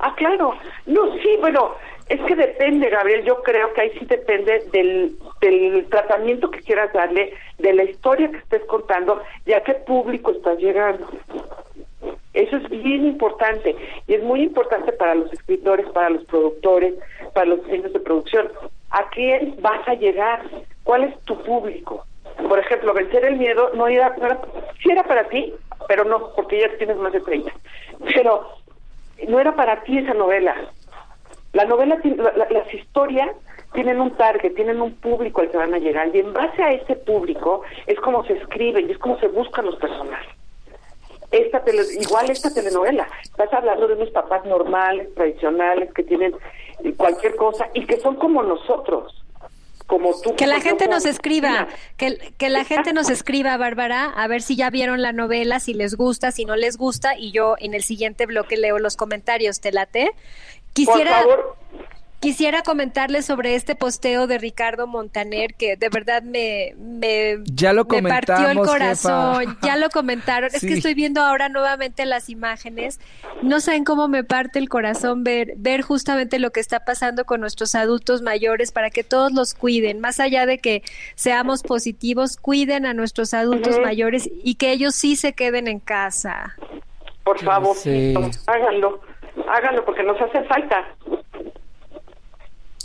Ah, 0.00 0.14
claro. 0.16 0.54
No, 0.86 1.14
sí, 1.22 1.36
bueno, 1.40 1.72
es 2.08 2.20
que 2.22 2.34
depende, 2.34 2.90
Gabriel. 2.90 3.24
Yo 3.24 3.42
creo 3.42 3.72
que 3.72 3.82
ahí 3.82 3.90
sí 3.98 4.04
depende 4.06 4.64
del, 4.72 5.16
del 5.40 5.86
tratamiento 5.88 6.50
que 6.50 6.60
quieras 6.60 6.92
darle, 6.92 7.32
de 7.58 7.72
la 7.72 7.84
historia 7.84 8.30
que 8.30 8.38
estés 8.38 8.64
contando 8.64 9.22
y 9.46 9.52
a 9.52 9.62
qué 9.62 9.74
público 9.74 10.32
estás 10.32 10.58
llegando. 10.58 11.08
Eso 12.34 12.56
es 12.56 12.68
bien 12.68 13.06
importante 13.06 13.76
y 14.08 14.14
es 14.14 14.22
muy 14.22 14.42
importante 14.42 14.92
para 14.92 15.14
los 15.14 15.32
escritores, 15.32 15.86
para 15.90 16.10
los 16.10 16.24
productores, 16.24 16.94
para 17.32 17.46
los 17.46 17.64
diseños 17.64 17.92
de 17.92 18.00
producción. 18.00 18.50
¿A 18.90 19.08
quién 19.10 19.56
vas 19.60 19.86
a 19.88 19.94
llegar? 19.94 20.42
¿Cuál 20.82 21.04
es 21.04 21.18
tu 21.22 21.40
público? 21.42 22.04
Por 22.48 22.58
ejemplo, 22.58 22.92
vencer 22.92 23.24
el 23.24 23.36
miedo 23.36 23.70
no 23.74 23.86
era, 23.86 24.14
no 24.18 24.26
era 24.26 24.40
sí 24.82 24.90
era 24.90 25.04
para 25.04 25.28
ti, 25.28 25.54
pero 25.86 26.04
no, 26.04 26.34
porque 26.34 26.60
ya 26.60 26.76
tienes 26.76 26.96
más 26.96 27.12
de 27.12 27.20
30. 27.20 27.52
Pero 28.14 28.48
no 29.28 29.38
era 29.38 29.54
para 29.54 29.82
ti 29.84 29.98
esa 29.98 30.14
novela. 30.14 30.56
La 31.52 31.64
novela, 31.66 31.98
las 32.50 32.74
historias 32.74 33.30
tienen 33.72 34.00
un 34.00 34.10
target, 34.16 34.54
tienen 34.54 34.80
un 34.80 34.92
público 34.96 35.40
al 35.40 35.50
que 35.50 35.56
van 35.56 35.72
a 35.72 35.78
llegar 35.78 36.10
y 36.12 36.18
en 36.18 36.32
base 36.32 36.62
a 36.62 36.72
ese 36.72 36.96
público 36.96 37.62
es 37.86 37.98
como 38.00 38.24
se 38.24 38.32
escriben 38.32 38.88
y 38.88 38.92
es 38.92 38.98
como 38.98 39.18
se 39.20 39.28
buscan 39.28 39.66
los 39.66 39.76
personajes 39.76 40.33
esta 41.30 41.62
igual 42.00 42.30
esta 42.30 42.52
telenovela. 42.52 43.08
Estás 43.22 43.52
hablando 43.52 43.88
de 43.88 43.94
unos 43.94 44.10
papás 44.10 44.44
normales, 44.44 45.12
tradicionales, 45.14 45.92
que 45.92 46.02
tienen 46.02 46.34
cualquier 46.96 47.36
cosa 47.36 47.68
y 47.74 47.86
que 47.86 47.98
son 48.00 48.16
como 48.16 48.42
nosotros. 48.42 49.20
Como 49.86 50.18
tú. 50.18 50.34
Que 50.34 50.46
la 50.46 50.62
gente 50.62 50.88
nos 50.88 51.04
escriba, 51.04 51.68
que, 51.98 52.16
que 52.38 52.48
la 52.48 52.64
gente 52.64 52.94
nos 52.94 53.10
escriba, 53.10 53.54
Bárbara, 53.58 54.06
a 54.06 54.26
ver 54.28 54.40
si 54.40 54.56
ya 54.56 54.70
vieron 54.70 55.02
la 55.02 55.12
novela, 55.12 55.60
si 55.60 55.74
les 55.74 55.94
gusta, 55.94 56.32
si 56.32 56.46
no 56.46 56.56
les 56.56 56.78
gusta, 56.78 57.18
y 57.18 57.32
yo 57.32 57.56
en 57.58 57.74
el 57.74 57.82
siguiente 57.82 58.24
bloque 58.24 58.56
leo 58.56 58.78
los 58.78 58.96
comentarios. 58.96 59.60
¿Te 59.60 59.72
late? 59.72 60.12
Quisiera, 60.72 61.22
quisiera 62.24 62.62
comentarles 62.62 63.26
sobre 63.26 63.54
este 63.54 63.74
posteo 63.74 64.26
de 64.26 64.38
Ricardo 64.38 64.86
Montaner 64.86 65.52
que 65.54 65.76
de 65.76 65.90
verdad 65.90 66.22
me, 66.22 66.74
me, 66.78 67.36
ya 67.44 67.74
lo 67.74 67.84
me 67.84 68.02
partió 68.02 68.48
el 68.48 68.58
corazón. 68.58 69.58
Ya 69.60 69.76
lo 69.76 69.90
comentaron. 69.92 70.50
Es 70.54 70.62
que 70.62 70.72
estoy 70.72 70.94
viendo 70.94 71.20
ahora 71.20 71.50
nuevamente 71.50 72.06
las 72.06 72.30
imágenes. 72.30 72.98
No 73.42 73.60
saben 73.60 73.84
cómo 73.84 74.08
me 74.08 74.24
parte 74.24 74.58
el 74.58 74.70
corazón 74.70 75.22
ver, 75.22 75.52
ver 75.58 75.82
justamente 75.82 76.38
lo 76.38 76.50
que 76.50 76.60
está 76.60 76.80
pasando 76.80 77.26
con 77.26 77.42
nuestros 77.42 77.74
adultos 77.74 78.22
mayores 78.22 78.72
para 78.72 78.88
que 78.88 79.04
todos 79.04 79.30
los 79.32 79.52
cuiden. 79.52 80.00
Más 80.00 80.18
allá 80.18 80.46
de 80.46 80.58
que 80.58 80.82
seamos 81.16 81.62
positivos, 81.62 82.38
cuiden 82.38 82.86
a 82.86 82.94
nuestros 82.94 83.34
adultos 83.34 83.78
mayores 83.80 84.30
y 84.42 84.54
que 84.54 84.72
ellos 84.72 84.94
sí 84.94 85.16
se 85.16 85.34
queden 85.34 85.68
en 85.68 85.78
casa. 85.78 86.56
Por 87.22 87.38
favor, 87.38 87.76
háganlo, 88.46 89.00
háganlo 89.46 89.84
porque 89.84 90.02
nos 90.02 90.18
hace 90.22 90.42
falta. 90.44 90.86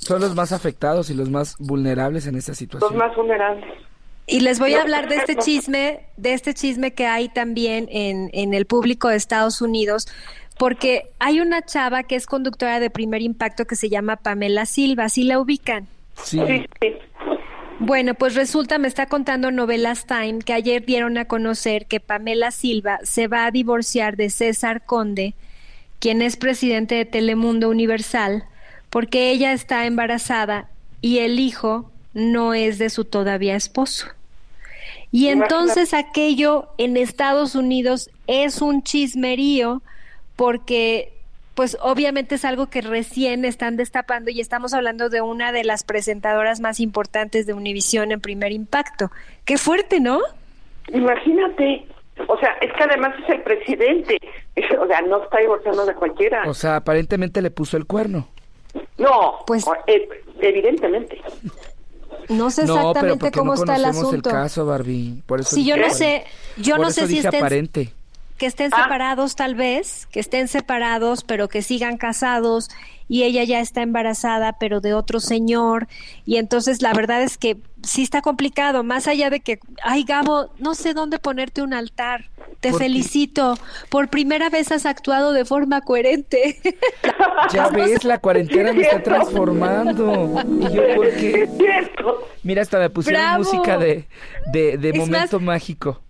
Son 0.10 0.22
los 0.22 0.34
más 0.34 0.54
afectados 0.54 1.12
y 1.12 1.14
los 1.14 1.30
más 1.30 1.56
vulnerables 1.60 2.26
en 2.26 2.36
esta 2.36 2.56
situación. 2.56 2.90
Los 2.92 2.98
más 2.98 3.16
vulnerables. 3.16 3.64
Y 4.26 4.40
les 4.40 4.58
voy 4.58 4.74
a 4.74 4.82
hablar 4.82 5.08
de 5.08 5.18
este 5.18 5.36
chisme, 5.36 6.00
de 6.18 6.34
este 6.34 6.56
chisme 6.56 6.96
que 6.96 7.06
hay 7.06 7.30
también 7.30 7.88
en, 7.92 8.32
en 8.34 8.56
el 8.56 8.66
público 8.66 9.10
de 9.10 9.18
Estados 9.18 9.62
Unidos, 9.62 10.08
porque 10.58 11.12
hay 11.20 11.42
una 11.42 11.64
chava 11.64 12.02
que 12.02 12.16
es 12.16 12.26
conductora 12.26 12.80
de 12.80 12.90
primer 12.90 13.22
impacto 13.22 13.66
que 13.66 13.76
se 13.76 13.88
llama 13.88 14.16
Pamela 14.16 14.66
Silva, 14.66 15.10
¿sí 15.10 15.26
la 15.26 15.40
ubican? 15.40 15.86
Sí. 16.24 16.42
sí. 16.82 16.96
Bueno, 17.78 18.16
pues 18.16 18.34
resulta, 18.34 18.80
me 18.80 18.88
está 18.88 19.06
contando 19.06 19.52
Novelas 19.52 20.08
Time, 20.08 20.40
que 20.40 20.54
ayer 20.54 20.88
dieron 20.88 21.20
a 21.20 21.26
conocer 21.26 21.86
que 21.86 22.00
Pamela 22.00 22.50
Silva 22.50 22.98
se 23.04 23.28
va 23.28 23.46
a 23.46 23.52
divorciar 23.52 24.18
de 24.18 24.32
César 24.32 24.84
Conde, 24.88 25.36
quien 26.00 26.24
es 26.24 26.36
presidente 26.36 26.96
de 26.96 27.06
Telemundo 27.06 27.70
Universal, 27.70 28.49
porque 28.90 29.32
ella 29.32 29.54
está 29.54 29.86
embarazada 29.86 30.70
y 31.02 31.20
el 31.20 31.40
hijo 31.40 31.92
no 32.14 32.54
es 32.54 32.78
de 32.78 32.90
su 32.90 33.06
todavía 33.06 33.56
esposo. 33.56 34.08
Y 35.12 35.28
entonces 35.28 35.94
aquello 35.94 36.70
en 36.78 36.96
Estados 36.96 37.56
Unidos 37.56 38.12
es 38.28 38.62
un 38.62 38.84
chismerío 38.84 39.82
porque 40.36 41.14
pues 41.56 41.78
obviamente 41.82 42.36
es 42.36 42.46
algo 42.46 42.68
que 42.68 42.82
recién 42.82 43.44
están 43.44 43.76
destapando 43.76 44.32
y 44.32 44.40
estamos 44.40 44.74
hablando 44.74 45.10
de 45.10 45.20
una 45.20 45.52
de 45.52 45.66
las 45.66 45.84
presentadoras 45.84 46.62
más 46.62 46.80
importantes 46.80 47.46
de 47.48 47.54
Univisión 47.54 48.14
en 48.14 48.22
primer 48.22 48.54
impacto. 48.54 49.12
Qué 49.44 49.58
fuerte, 49.58 50.00
¿no? 50.00 50.20
Imagínate, 50.94 51.86
o 52.28 52.38
sea, 52.40 52.52
es 52.62 52.72
que 52.72 52.84
además 52.84 53.14
es 53.24 53.30
el 53.36 53.42
presidente, 53.42 54.18
o 54.80 54.88
sea, 54.88 55.02
no 55.02 55.22
está 55.22 55.40
divorciando 55.40 55.86
de 55.86 55.96
cualquiera. 55.96 56.44
O 56.48 56.54
sea, 56.54 56.78
aparentemente 56.78 57.42
le 57.42 57.52
puso 57.52 57.76
el 57.76 57.86
cuerno. 57.86 58.30
No, 58.98 59.40
pues 59.46 59.66
eh, 59.88 60.08
evidentemente. 60.40 61.22
No 62.28 62.52
sé 62.52 62.64
exactamente 62.64 63.32
cómo 63.32 63.54
está 63.54 63.76
el 63.76 63.86
asunto. 63.86 64.30
el 64.30 64.36
caso, 64.36 64.66
Barbie. 64.66 65.24
Por 65.26 65.42
eso 65.42 65.56
sí, 65.56 65.66
yo 65.66 65.78
no 65.78 65.90
sé, 65.90 66.26
yo 66.58 66.78
no 66.78 66.92
sé 66.92 67.08
si 67.08 67.26
aparente 67.26 67.94
que 68.40 68.48
estén 68.48 68.72
ah. 68.74 68.84
separados 68.84 69.36
tal 69.36 69.54
vez, 69.54 70.08
que 70.08 70.20
estén 70.20 70.48
separados, 70.48 71.24
pero 71.24 71.48
que 71.48 71.62
sigan 71.62 71.98
casados 71.98 72.70
y 73.08 73.24
ella 73.24 73.44
ya 73.44 73.60
está 73.60 73.82
embarazada, 73.84 74.54
pero 74.54 74.82
de 74.82 74.96
otro 74.96 75.20
señor. 75.20 75.88
Y 76.26 76.38
entonces 76.38 76.82
la 76.82 76.94
verdad 76.94 77.22
es 77.22 77.38
que 77.38 77.58
sí 77.84 78.02
está 78.02 78.22
complicado, 78.22 78.84
más 78.84 79.08
allá 79.08 79.30
de 79.30 79.42
que, 79.42 79.60
ay 79.84 80.04
Gabo, 80.04 80.52
no 80.58 80.74
sé 80.74 80.94
dónde 80.94 81.20
ponerte 81.20 81.62
un 81.62 81.74
altar. 81.74 82.30
Te 82.60 82.74
felicito. 82.74 83.58
Por 83.90 84.10
primera 84.10 84.50
vez 84.50 84.72
has 84.74 84.86
actuado 84.86 85.32
de 85.32 85.46
forma 85.46 85.82
coherente. 85.82 86.60
Ya 87.54 87.70
ves, 87.70 88.04
la 88.04 88.20
cuarentena 88.20 88.74
me 88.74 88.82
está 88.82 89.02
transformando. 89.02 90.44
Y 90.60 90.74
yo, 90.74 90.96
¿por 90.96 91.10
qué? 91.16 91.50
Mira, 92.44 92.62
hasta 92.62 92.80
me 92.80 92.90
pusieron 92.90 93.38
música 93.38 93.78
de, 93.78 94.08
de, 94.52 94.78
de 94.78 94.94
momento 94.94 95.40
mágico. 95.40 96.02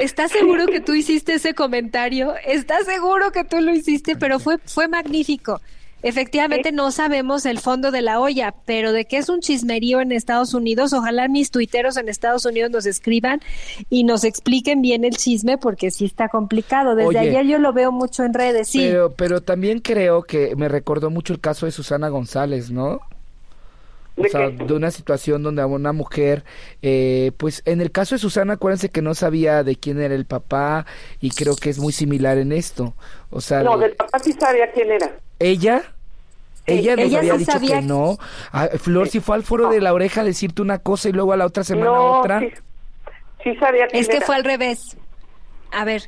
¿Estás 0.00 0.32
seguro 0.32 0.66
que 0.66 0.80
tú 0.80 0.94
hiciste 0.94 1.34
ese 1.34 1.52
comentario? 1.52 2.32
¿Estás 2.46 2.86
seguro 2.86 3.32
que 3.32 3.44
tú 3.44 3.60
lo 3.60 3.70
hiciste? 3.74 4.16
Pero 4.16 4.38
fue, 4.38 4.56
fue 4.64 4.88
magnífico. 4.88 5.60
Efectivamente 6.02 6.72
no 6.72 6.90
sabemos 6.90 7.44
el 7.44 7.58
fondo 7.58 7.90
de 7.90 8.00
la 8.00 8.18
olla, 8.18 8.54
pero 8.64 8.92
de 8.92 9.04
qué 9.04 9.18
es 9.18 9.28
un 9.28 9.40
chismerío 9.40 10.00
en 10.00 10.12
Estados 10.12 10.54
Unidos, 10.54 10.94
ojalá 10.94 11.28
mis 11.28 11.50
tuiteros 11.50 11.98
en 11.98 12.08
Estados 12.08 12.46
Unidos 12.46 12.70
nos 12.70 12.86
escriban 12.86 13.40
y 13.90 14.04
nos 14.04 14.24
expliquen 14.24 14.80
bien 14.80 15.04
el 15.04 15.18
chisme 15.18 15.58
porque 15.58 15.90
sí 15.90 16.06
está 16.06 16.30
complicado. 16.30 16.94
Desde 16.94 17.18
ayer 17.18 17.44
yo 17.44 17.58
lo 17.58 17.74
veo 17.74 17.92
mucho 17.92 18.24
en 18.24 18.32
redes, 18.32 18.68
sí. 18.68 18.78
Pero, 18.78 19.12
pero 19.12 19.42
también 19.42 19.80
creo 19.80 20.22
que 20.22 20.56
me 20.56 20.68
recordó 20.68 21.10
mucho 21.10 21.34
el 21.34 21.40
caso 21.40 21.66
de 21.66 21.72
Susana 21.72 22.08
González, 22.08 22.70
¿no? 22.70 23.00
O 24.20 24.28
sea, 24.28 24.50
de 24.50 24.74
una 24.74 24.90
situación 24.90 25.42
donde 25.42 25.64
una 25.64 25.92
mujer, 25.92 26.44
eh, 26.82 27.32
pues 27.36 27.62
en 27.64 27.80
el 27.80 27.90
caso 27.90 28.14
de 28.14 28.18
Susana, 28.18 28.54
acuérdense 28.54 28.88
que 28.88 29.02
no 29.02 29.14
sabía 29.14 29.62
de 29.62 29.76
quién 29.76 30.00
era 30.00 30.14
el 30.14 30.24
papá 30.24 30.86
y 31.20 31.30
creo 31.30 31.56
que 31.56 31.70
es 31.70 31.78
muy 31.78 31.92
similar 31.92 32.38
en 32.38 32.52
esto. 32.52 32.94
O 33.30 33.40
sea, 33.40 33.62
no, 33.62 33.78
del 33.78 33.92
papá 33.92 34.18
sí 34.18 34.32
sabía 34.32 34.70
quién 34.72 34.90
era. 34.92 35.12
¿Ella? 35.38 35.82
Ella 36.66 36.96
nos 36.96 37.14
había 37.14 37.34
dicho 37.34 37.60
que 37.60 37.82
no. 37.82 38.18
Ah, 38.52 38.68
Flor, 38.78 39.08
si 39.08 39.20
fue 39.20 39.36
al 39.36 39.42
foro 39.42 39.70
de 39.70 39.80
la 39.80 39.92
oreja 39.92 40.20
a 40.20 40.24
decirte 40.24 40.62
una 40.62 40.78
cosa 40.78 41.08
y 41.08 41.12
luego 41.12 41.32
a 41.32 41.36
la 41.36 41.46
otra 41.46 41.64
semana 41.64 41.92
otra. 41.92 42.40
Sí, 42.40 42.52
sí 43.44 43.56
sabía 43.56 43.86
quién 43.88 44.00
Es 44.00 44.08
que 44.08 44.20
fue 44.20 44.36
al 44.36 44.44
revés. 44.44 44.96
A 45.72 45.84
ver, 45.84 46.02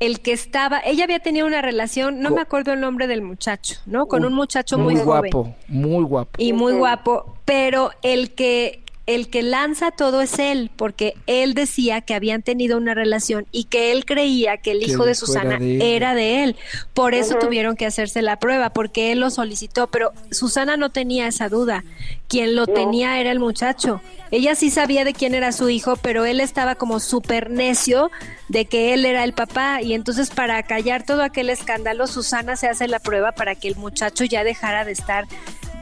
el 0.00 0.20
que 0.20 0.32
estaba, 0.32 0.80
ella 0.84 1.04
había 1.04 1.18
tenido 1.18 1.46
una 1.46 1.62
relación, 1.62 2.20
no 2.20 2.30
me 2.30 2.40
acuerdo 2.40 2.72
el 2.72 2.80
nombre 2.80 3.06
del 3.06 3.22
muchacho, 3.22 3.76
¿no? 3.86 4.06
Con 4.06 4.24
un 4.24 4.32
muchacho 4.32 4.78
muy, 4.78 4.94
muy 4.94 5.04
guapo, 5.04 5.54
muy 5.66 6.04
guapo. 6.04 6.30
Y 6.38 6.52
muy 6.52 6.74
guapo, 6.74 7.36
pero 7.44 7.90
el 8.02 8.34
que 8.34 8.84
el 9.08 9.30
que 9.30 9.42
lanza 9.42 9.90
todo 9.90 10.20
es 10.20 10.38
él, 10.38 10.70
porque 10.76 11.14
él 11.26 11.54
decía 11.54 12.02
que 12.02 12.12
habían 12.12 12.42
tenido 12.42 12.76
una 12.76 12.92
relación 12.92 13.46
y 13.52 13.64
que 13.64 13.90
él 13.90 14.04
creía 14.04 14.58
que 14.58 14.72
el 14.72 14.82
hijo 14.82 15.06
de 15.06 15.14
Susana 15.14 15.58
era 15.62 16.14
de 16.14 16.44
él. 16.44 16.56
Por 16.92 17.14
eso 17.14 17.36
tuvieron 17.36 17.74
que 17.74 17.86
hacerse 17.86 18.20
la 18.20 18.38
prueba, 18.38 18.68
porque 18.68 19.10
él 19.10 19.20
lo 19.20 19.30
solicitó, 19.30 19.86
pero 19.86 20.12
Susana 20.30 20.76
no 20.76 20.90
tenía 20.90 21.26
esa 21.26 21.48
duda. 21.48 21.84
Quien 22.28 22.54
lo 22.54 22.66
tenía 22.66 23.18
era 23.18 23.30
el 23.30 23.40
muchacho. 23.40 24.02
Ella 24.30 24.54
sí 24.54 24.68
sabía 24.68 25.04
de 25.04 25.14
quién 25.14 25.34
era 25.34 25.52
su 25.52 25.70
hijo, 25.70 25.96
pero 25.96 26.26
él 26.26 26.38
estaba 26.38 26.74
como 26.74 27.00
súper 27.00 27.48
necio 27.48 28.10
de 28.48 28.66
que 28.66 28.92
él 28.92 29.06
era 29.06 29.24
el 29.24 29.32
papá 29.32 29.80
y 29.80 29.94
entonces 29.94 30.28
para 30.28 30.62
callar 30.64 31.06
todo 31.06 31.22
aquel 31.22 31.48
escándalo, 31.48 32.08
Susana 32.08 32.56
se 32.56 32.68
hace 32.68 32.86
la 32.88 32.98
prueba 32.98 33.32
para 33.32 33.54
que 33.54 33.68
el 33.68 33.76
muchacho 33.76 34.24
ya 34.24 34.44
dejara 34.44 34.84
de 34.84 34.92
estar 34.92 35.24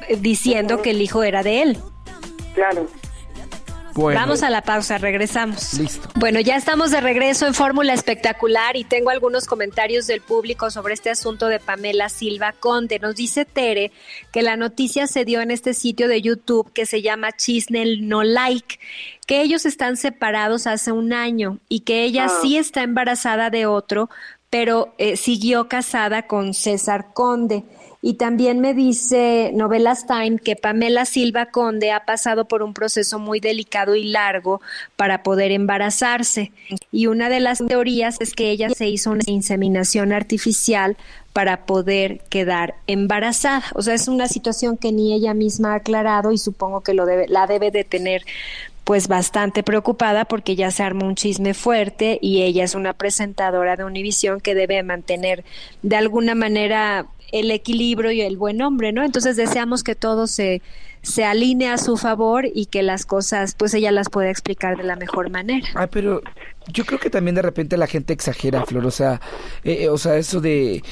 eh, 0.09 0.17
diciendo 0.17 0.81
que 0.81 0.91
el 0.91 1.03
hijo 1.03 1.25
era 1.25 1.43
de 1.43 1.63
él. 1.63 1.79
Claro. 2.55 2.87
Vamos 3.97 4.43
a 4.43 4.51
la 4.51 4.63
pausa, 4.63 4.99
regresamos. 4.99 5.75
Listo. 5.75 6.09
Bueno, 6.17 6.41
ya 6.41 6.57
estamos 6.57 6.91
de 6.91 7.01
regreso 7.01 7.47
en 7.47 7.55
Fórmula 7.55 7.95
Espectacular 7.95 8.77
y 8.77 8.85
tengo 8.85 9.11
algunos 9.11 9.47
comentarios 9.47 10.07
del 10.07 10.21
público 10.21 10.71
sobre 10.71 10.95
este 10.95 11.11
asunto 11.11 11.49
de 11.49 11.61
Pamela 11.61 12.09
Silva 12.09 12.53
Conde. 12.53 12.99
Nos 12.99 13.17
dice 13.17 13.45
Tere 13.47 13.93
que 14.33 14.43
la 14.43 14.57
noticia 14.57 15.07
se 15.07 15.25
dio 15.25 15.41
en 15.41 15.51
este 15.51 15.73
sitio 15.73 16.09
de 16.09 16.21
YouTube 16.21 16.73
que 16.73 16.85
se 16.85 17.01
llama 17.01 17.33
Chisnel 17.33 18.07
No 18.07 18.23
Like, 18.23 18.79
que 19.27 19.41
ellos 19.41 19.65
están 19.65 19.97
separados 19.97 20.67
hace 20.67 20.93
un 20.93 21.13
año 21.13 21.59
y 21.69 21.81
que 21.81 22.05
ella 22.05 22.27
ah. 22.27 22.39
sí 22.43 22.59
está 22.59 22.83
embarazada 22.83 23.51
de 23.51 23.67
otro, 23.67 24.11
pero 24.51 24.95
eh, 24.99 25.17
siguió 25.17 25.69
casada 25.69 26.27
con 26.27 26.55
César 26.55 27.13
Conde. 27.15 27.65
Y 28.07 28.15
también 28.15 28.61
me 28.61 28.73
dice 28.73 29.51
Novelas 29.53 30.07
Time 30.07 30.39
que 30.39 30.55
Pamela 30.55 31.07
Silva 31.07 31.47
Conde 31.47 31.91
ha 31.91 32.05
pasado 32.05 32.45
por 32.45 32.63
un 32.63 32.73
proceso 32.73 33.19
muy 33.19 33.41
delicado 33.41 33.97
y 33.97 34.05
largo 34.05 34.61
para 34.95 35.25
poder 35.25 35.51
embarazarse. 35.51 36.53
Y 36.93 37.09
una 37.09 37.29
de 37.29 37.41
las 37.41 37.59
teorías 37.67 38.19
es 38.21 38.33
que 38.33 38.53
ella 38.53 38.71
se 38.71 38.89
hizo 38.89 39.11
una 39.11 39.25
inseminación 39.27 40.13
artificial 40.13 40.97
para 41.33 41.67
poder 41.67 42.21
quedar 42.29 42.77
embarazada. 42.87 43.65
O 43.75 43.83
sea, 43.83 43.95
es 43.95 44.07
una 44.07 44.29
situación 44.29 44.77
que 44.77 44.93
ni 44.93 45.13
ella 45.13 45.35
misma 45.35 45.73
ha 45.73 45.79
aclarado 45.79 46.31
y 46.31 46.39
supongo 46.39 46.83
que 46.83 46.95
lo 46.95 47.07
debe, 47.07 47.27
la 47.27 47.49
debe 47.49 47.73
de 47.73 47.83
tener 47.83 48.23
pues 48.87 49.09
bastante 49.09 49.65
preocupada 49.65 50.27
porque 50.27 50.55
ya 50.55 50.71
se 50.71 50.85
armó 50.85 51.07
un 51.07 51.17
chisme 51.17 51.55
fuerte 51.55 52.21
y 52.23 52.43
ella 52.43 52.63
es 52.63 52.77
una 52.77 52.93
presentadora 52.93 53.75
de 53.75 53.83
Univisión 53.83 54.41
que 54.41 54.55
debe 54.55 54.81
mantener 54.85 55.45
de 55.83 55.97
alguna 55.97 56.37
manera 56.37 57.07
el 57.33 57.51
equilibrio 57.51 58.13
y 58.13 58.21
el 58.21 58.37
buen 58.37 58.63
hombre, 58.63 58.93
¿no? 58.93 59.03
Entonces 59.03 59.35
deseamos 59.35 59.83
que 59.83 59.97
todo 59.97 60.29
se, 60.29 60.63
se 61.03 61.25
alinee 61.25 61.69
a 61.69 61.79
su 61.79 61.97
favor 61.97 62.47
y 62.55 62.67
que 62.67 62.85
las 62.85 63.07
cosas, 63.07 63.57
pues 63.57 63.75
ella 63.75 63.91
las 63.91 64.09
pueda 64.09 64.31
explicar 64.31 64.77
de 64.77 64.85
la 64.85 64.95
mejor 64.95 65.31
manera. 65.31 65.67
Ay, 65.75 65.89
pero 65.91 66.23
yo 66.73 66.85
creo 66.85 67.01
que 67.01 67.11
también 67.11 67.35
de 67.35 67.43
repente 67.43 67.77
la 67.77 67.89
gente 67.89 68.13
exagera, 68.13 68.65
Flor, 68.65 68.87
o 68.87 68.93
sea, 68.93 69.21
eh, 69.65 69.79
eh, 69.81 69.89
o 69.89 69.99
sea, 69.99 70.17
eso 70.17 70.41
de 70.41 70.85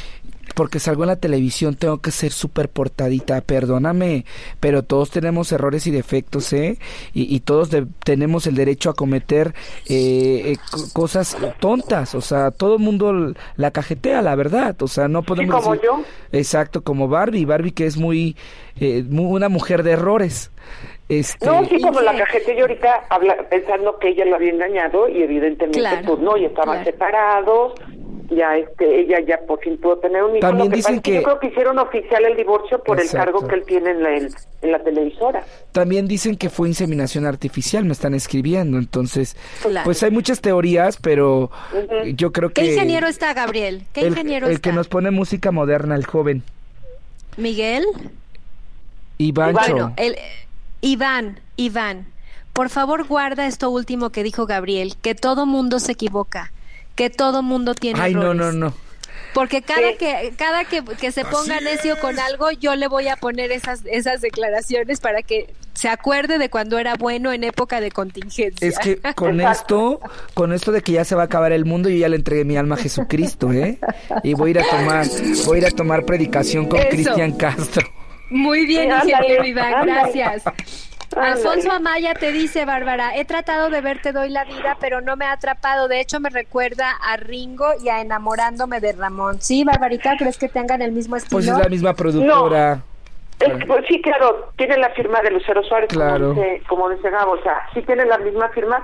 porque 0.54 0.78
salgo 0.78 1.04
en 1.04 1.09
la 1.09 1.16
televisión 1.16 1.74
tengo 1.74 1.99
que 1.99 2.11
ser 2.11 2.32
súper 2.32 2.68
portadita, 2.68 3.40
perdóname, 3.40 4.24
pero 4.61 4.82
todos 4.82 5.11
tenemos 5.11 5.51
errores 5.53 5.86
y 5.86 5.90
defectos, 5.90 6.53
¿eh? 6.53 6.78
Y, 7.12 7.40
todos 7.40 7.70
tenemos 8.05 8.47
el 8.47 8.55
derecho 8.55 8.90
a 8.90 8.95
cometer 8.95 9.55
eh, 9.88 10.53
eh 10.53 10.57
cosas 10.92 11.36
tontas, 11.61 12.14
o 12.14 12.20
sea, 12.20 12.51
todo 12.51 12.76
el 12.76 12.80
mundo 12.80 13.34
la 13.57 13.70
cajetea, 13.70 14.22
la 14.22 14.34
verdad, 14.34 14.80
o 14.80 14.88
sea, 14.88 15.09
no 15.09 15.22
podemos... 15.22 15.62
como 15.62 15.74
yo. 15.76 16.03
Exacto, 16.32 16.82
como 16.82 17.09
Barbie, 17.09 17.45
Barbie 17.45 17.72
que 17.72 17.86
es 17.86 17.97
muy, 17.97 18.36
eh, 18.80 19.05
muy 19.09 19.26
una 19.26 19.49
mujer 19.49 19.82
de 19.82 19.92
errores. 19.92 20.51
Este... 21.09 21.45
No, 21.45 21.64
sí, 21.66 21.80
como 21.82 22.01
la 22.01 22.16
cajetea 22.16 22.55
yo 22.55 22.62
ahorita 22.62 23.05
habla, 23.11 23.36
pensando 23.51 23.99
que 23.99 24.09
ella 24.09 24.24
lo 24.24 24.36
había 24.36 24.53
engañado 24.53 25.07
y 25.09 25.22
evidentemente 25.22 26.03
pues 26.07 26.18
no, 26.20 26.36
y 26.36 26.47
estaban 26.47 26.82
separados 26.82 27.74
ya 28.31 28.57
este 28.57 29.01
ella 29.01 29.20
ya 29.20 29.39
por 29.47 29.61
fin 29.61 29.77
pudo 29.77 29.99
tener 29.99 30.22
un 30.22 30.37
hijo. 30.37 30.41
También 30.41 30.70
dicen 30.70 31.01
que, 31.01 31.16
yo 31.16 31.22
creo 31.22 31.39
que 31.41 31.49
hicieron 31.49 31.79
oficial 31.79 32.25
el 32.25 32.37
divorcio 32.37 32.83
por 32.83 33.01
el 33.01 33.11
cargo 33.11 33.47
que 33.47 33.55
él 33.57 33.64
tiene 33.66 33.91
en 33.91 34.03
la, 34.03 34.16
en, 34.16 34.72
la 34.72 34.79
televisora. 34.83 35.45
También 35.72 36.07
dicen 36.07 36.37
que 36.37 36.51
fue 36.51 36.68
inseminación 36.68 37.27
artificial, 37.27 37.85
me 37.85 37.93
están 37.93 38.14
escribiendo, 38.14 38.79
entonces 38.79 39.37
pues 39.85 40.03
hay 40.03 40.11
muchas 40.11 40.41
teorías, 40.41 40.97
pero 40.97 41.51
yo 42.14 42.33
creo 42.33 42.51
que 42.51 42.62
¿Qué 42.62 42.72
ingeniero 42.75 43.07
está 43.07 43.35
Gabriel? 43.35 43.83
¿Qué 43.93 44.01
el, 44.01 44.09
ingeniero 44.09 44.49
el 44.49 44.61
que 44.61 44.72
nos 44.72 44.89
pone 44.89 45.11
música 45.11 45.51
moderna, 45.51 45.95
el 45.95 46.07
joven. 46.07 46.43
Miguel. 47.37 47.85
Iván. 49.18 49.53
Bueno, 49.53 49.93
el 49.97 50.16
Iván, 50.81 51.41
Iván. 51.57 52.07
Por 52.53 52.68
favor, 52.68 53.07
guarda 53.07 53.47
esto 53.47 53.70
último 53.70 54.11
que 54.11 54.22
dijo 54.22 54.47
Gabriel, 54.47 54.95
que 55.03 55.14
todo 55.14 55.45
mundo 55.45 55.81
se 55.81 55.93
equivoca 55.93 56.53
que 56.95 57.11
todo 57.11 57.42
mundo 57.42 57.74
tiene 57.74 58.01
Ay, 58.01 58.14
no, 58.14 58.34
no, 58.34 58.53
no. 58.53 58.74
Porque 59.34 59.62
cada 59.62 59.95
que 59.95 60.32
cada 60.36 60.64
que, 60.64 61.11
se 61.11 61.24
ponga 61.24 61.61
necio 61.61 61.99
con 61.99 62.18
algo, 62.20 62.53
yo 62.53 62.76
le 62.76 62.86
voy 62.86 63.09
a 63.09 63.16
poner 63.16 63.51
esas 63.51 63.82
esas 63.84 64.20
declaraciones 64.20 65.01
para 65.01 65.22
que 65.22 65.53
se 65.74 65.88
acuerde 65.88 66.38
de 66.38 66.49
cuando 66.49 66.78
era 66.78 66.95
bueno 66.95 67.32
en 67.32 67.42
época 67.42 67.80
de 67.80 67.90
contingencia. 67.90 68.66
Es 68.66 68.78
que 68.78 68.97
con 69.16 69.40
esto, 69.40 70.01
con 70.34 70.53
esto 70.53 70.70
de 70.70 70.82
que 70.82 70.92
ya 70.92 71.05
se 71.05 71.16
va 71.16 71.22
a 71.22 71.24
acabar 71.24 71.51
el 71.51 71.64
mundo, 71.64 71.88
yo 71.88 71.97
ya 71.97 72.09
le 72.09 72.16
entregué 72.16 72.45
mi 72.45 72.57
alma 72.57 72.76
a 72.76 72.78
Jesucristo, 72.78 73.53
¿eh? 73.53 73.80
Y 74.22 74.34
voy 74.34 74.51
a 74.51 74.51
ir 74.53 74.59
a 74.61 74.70
tomar, 74.70 75.07
voy 75.47 75.57
a 75.57 75.59
ir 75.59 75.66
a 75.66 75.70
tomar 75.72 76.05
predicación 76.05 76.68
con 76.68 76.80
Cristian 76.88 77.32
Castro. 77.32 77.88
Muy 78.30 78.66
bien, 78.66 78.90
ingeniero 78.90 79.45
Iván, 79.45 79.86
gracias. 79.86 80.45
Alfonso 81.16 81.70
Amaya 81.72 82.14
te 82.14 82.32
dice, 82.32 82.64
Bárbara, 82.64 83.16
he 83.16 83.24
tratado 83.24 83.70
de 83.70 83.80
verte 83.80 84.12
doy 84.12 84.30
la 84.30 84.44
vida, 84.44 84.76
pero 84.80 85.00
no 85.00 85.16
me 85.16 85.24
ha 85.24 85.32
atrapado. 85.32 85.88
De 85.88 86.00
hecho, 86.00 86.20
me 86.20 86.30
recuerda 86.30 86.90
a 86.90 87.16
Ringo 87.16 87.66
y 87.82 87.88
a 87.88 88.00
enamorándome 88.00 88.80
de 88.80 88.92
Ramón. 88.92 89.40
¿Sí, 89.40 89.64
Barbarita? 89.64 90.16
¿Crees 90.18 90.38
que 90.38 90.48
tengan 90.48 90.82
el 90.82 90.92
mismo 90.92 91.16
estilo? 91.16 91.36
Pues 91.36 91.48
es 91.48 91.58
la 91.58 91.68
misma 91.68 91.94
productora. 91.94 92.82
pues 93.66 93.84
sí, 93.88 94.00
claro, 94.02 94.50
tiene 94.56 94.76
la 94.78 94.90
firma 94.90 95.20
de 95.22 95.30
Lucero 95.30 95.62
Suárez, 95.64 95.88
claro. 95.88 96.34
como, 96.68 96.90
dice, 96.90 97.10
Gabo, 97.10 97.32
o 97.32 97.42
sea, 97.42 97.62
sí 97.72 97.82
tiene 97.82 98.04
la 98.04 98.18
misma 98.18 98.48
firma. 98.50 98.82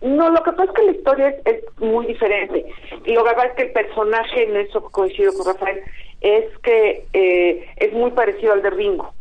No, 0.00 0.30
lo 0.30 0.42
que 0.42 0.50
pasa 0.52 0.64
es 0.64 0.70
que 0.72 0.82
la 0.82 0.92
historia 0.92 1.28
es, 1.44 1.62
muy 1.78 2.06
diferente. 2.06 2.66
Y 3.04 3.14
lo 3.14 3.24
que 3.24 3.30
pasa 3.32 3.46
es 3.48 3.54
que 3.54 3.62
el 3.62 3.72
personaje, 3.72 4.48
en 4.48 4.56
eso 4.56 4.82
coincido 4.82 5.32
con 5.32 5.46
Rafael, 5.46 5.80
es 6.20 6.44
que 6.58 7.06
eh, 7.12 7.68
es 7.76 7.92
muy 7.92 8.10
parecido 8.12 8.52
al 8.52 8.62
de 8.62 8.70
Ringo 8.70 9.12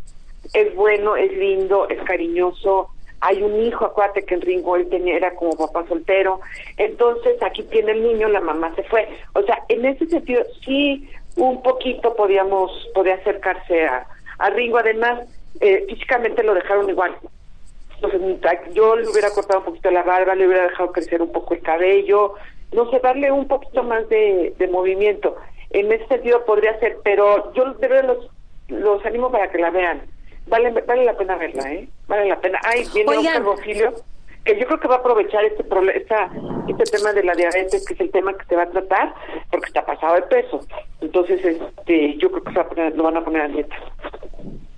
es 0.54 0.76
bueno, 0.76 1.16
es 1.16 1.32
lindo, 1.32 1.88
es 1.90 2.02
cariñoso. 2.04 2.90
Hay 3.22 3.42
un 3.44 3.62
hijo, 3.62 3.86
acuérdate 3.86 4.26
que 4.26 4.36
en 4.36 4.42
Ringo 4.42 4.76
él 4.76 4.90
tenía, 4.90 5.16
era 5.16 5.36
como 5.36 5.52
papá 5.56 5.86
soltero. 5.88 6.40
Entonces 6.78 7.42
aquí 7.42 7.64
tiene 7.64 7.92
el 7.92 8.04
niño, 8.04 8.28
la 8.30 8.42
mamá 8.42 8.74
se 8.76 8.84
fue. 8.84 9.08
O 9.34 9.44
sea, 9.44 9.64
en 9.70 9.86
ese 9.86 10.08
sentido 10.08 10.44
sí 10.66 11.08
un 11.36 11.62
poquito 11.62 12.16
podíamos, 12.16 12.72
podía 12.94 13.16
acercarse 13.16 13.86
a, 13.86 14.08
a 14.40 14.50
Ringo. 14.50 14.80
Además, 14.80 15.28
eh, 15.60 15.86
físicamente 15.88 16.44
lo 16.44 16.54
dejaron 16.54 16.90
igual. 16.90 17.16
Entonces, 17.96 18.22
yo 18.74 18.96
le 18.96 19.08
hubiera 19.08 19.30
cortado 19.30 19.60
un 19.60 19.66
poquito 19.66 19.92
la 19.92 20.02
barba, 20.02 20.34
le 20.34 20.48
hubiera 20.48 20.64
dejado 20.64 20.92
crecer 20.92 21.22
un 21.22 21.32
poco 21.32 21.54
el 21.54 21.62
cabello, 21.62 22.34
no 22.74 22.90
sé, 22.90 23.00
darle 23.00 23.32
un 23.32 23.48
poquito 23.48 23.84
más 23.84 24.10
de, 24.10 24.56
de 24.58 24.68
movimiento. 24.68 25.36
En 25.70 25.92
ese 25.92 26.08
sentido 26.08 26.44
podría 26.44 26.80
ser, 26.80 26.98
pero 27.04 27.54
yo 27.54 27.74
de 27.74 27.88
verdad 27.88 28.16
los, 28.16 28.30
los 28.70 29.06
animo 29.06 29.32
para 29.32 29.52
que 29.52 29.60
la 29.60 29.70
vean 29.70 30.02
vale 30.52 30.70
vale 30.82 31.06
la 31.06 31.18
pena 31.18 31.36
verla, 31.38 31.74
¿eh? 31.74 31.88
Vale 32.08 32.30
la 32.30 32.40
pena. 32.40 32.60
Ay, 32.64 32.86
viene 32.94 33.18
Oigan. 33.18 33.44
Oscar 33.48 33.94
que 34.44 34.60
yo 34.60 34.66
creo 34.66 34.80
que 34.80 34.88
va 34.88 34.96
a 34.96 35.00
aprovechar 35.00 35.44
este 35.46 35.64
problema, 35.64 36.00
este 36.68 36.98
tema 36.98 37.14
de 37.14 37.24
la 37.24 37.34
diabetes, 37.36 37.86
que 37.86 37.94
es 37.94 38.00
el 38.00 38.10
tema 38.10 38.36
que 38.36 38.46
se 38.46 38.56
va 38.56 38.64
a 38.64 38.70
tratar, 38.70 39.14
porque 39.52 39.68
está 39.68 39.86
pasado 39.86 40.16
de 40.16 40.24
peso. 40.24 40.66
Entonces, 41.00 41.44
este, 41.46 42.18
yo 42.18 42.32
creo 42.32 42.44
que 42.44 42.90
lo 42.96 43.04
van 43.04 43.18
a 43.18 43.24
poner 43.24 43.42
a 43.44 43.48
dieta. 43.48 43.76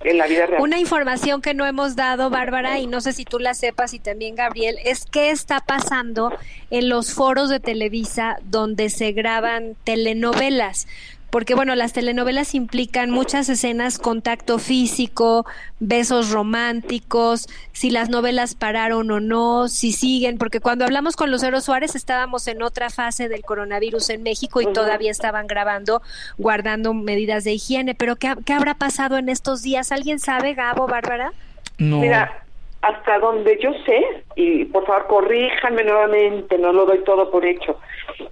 En 0.00 0.18
la 0.18 0.26
vida 0.26 0.44
real. 0.44 0.60
Una 0.60 0.78
información 0.78 1.40
que 1.40 1.54
no 1.54 1.64
hemos 1.64 1.96
dado, 1.96 2.28
Bárbara, 2.28 2.78
y 2.78 2.86
no 2.86 3.00
sé 3.00 3.14
si 3.14 3.24
tú 3.24 3.38
la 3.38 3.54
sepas 3.54 3.94
y 3.94 3.98
también 3.98 4.34
Gabriel, 4.34 4.76
es 4.84 5.06
qué 5.06 5.30
está 5.30 5.60
pasando 5.60 6.30
en 6.68 6.90
los 6.90 7.14
foros 7.14 7.48
de 7.48 7.58
Televisa 7.58 8.36
donde 8.42 8.90
se 8.90 9.12
graban 9.12 9.76
telenovelas 9.84 10.86
porque 11.34 11.56
bueno, 11.56 11.74
las 11.74 11.92
telenovelas 11.92 12.54
implican 12.54 13.10
muchas 13.10 13.48
escenas, 13.48 13.98
contacto 13.98 14.60
físico, 14.60 15.44
besos 15.80 16.30
románticos, 16.30 17.48
si 17.72 17.90
las 17.90 18.08
novelas 18.08 18.54
pararon 18.54 19.10
o 19.10 19.18
no, 19.18 19.66
si 19.66 19.90
siguen, 19.90 20.38
porque 20.38 20.60
cuando 20.60 20.84
hablamos 20.84 21.16
con 21.16 21.32
Lucero 21.32 21.60
Suárez 21.60 21.96
estábamos 21.96 22.46
en 22.46 22.62
otra 22.62 22.88
fase 22.88 23.28
del 23.28 23.42
coronavirus 23.42 24.10
en 24.10 24.22
México 24.22 24.60
y 24.60 24.72
todavía 24.72 25.10
estaban 25.10 25.48
grabando, 25.48 26.02
guardando 26.38 26.94
medidas 26.94 27.42
de 27.42 27.54
higiene, 27.54 27.96
pero 27.96 28.14
¿qué, 28.14 28.32
¿qué, 28.46 28.52
habrá 28.52 28.74
pasado 28.74 29.18
en 29.18 29.28
estos 29.28 29.60
días? 29.60 29.90
¿Alguien 29.90 30.20
sabe, 30.20 30.54
Gabo, 30.54 30.86
Bárbara? 30.86 31.32
No. 31.78 31.98
Mira, 31.98 32.44
hasta 32.80 33.18
donde 33.18 33.58
yo 33.60 33.72
sé, 33.84 34.22
y 34.36 34.66
por 34.66 34.86
favor 34.86 35.08
corríjanme 35.08 35.82
nuevamente, 35.82 36.58
no 36.58 36.72
lo 36.72 36.86
doy 36.86 37.02
todo 37.02 37.28
por 37.32 37.44
hecho, 37.44 37.80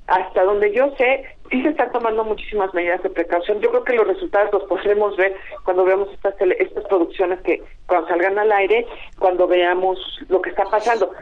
hasta 0.07 0.45
donde 0.45 0.73
yo 0.73 0.95
sé, 0.97 1.25
sí 1.53 1.63
se 1.63 1.69
están 1.69 1.93
tomando 1.93 2.25
muchísimas 2.25 2.73
medidas 2.73 3.03
de 3.03 3.11
precaución. 3.11 3.61
Yo 3.61 3.71
creo 3.71 3.85
que 3.85 3.93
los 3.95 4.09
resultados 4.09 4.53
los 4.53 4.65
podremos 4.65 5.17
ver 5.17 5.37
cuando 5.65 5.85
veamos 5.85 6.09
estas, 6.13 6.35
estas 6.41 6.85
producciones 6.87 7.41
que 7.43 7.63
cuando 7.87 8.09
salgan 8.09 8.39
al 8.39 8.51
aire, 8.51 8.87
cuando 9.19 9.47
veamos 9.47 9.99
lo 10.29 10.41
que 10.41 10.51
está 10.51 10.65
pasando. 10.65 11.13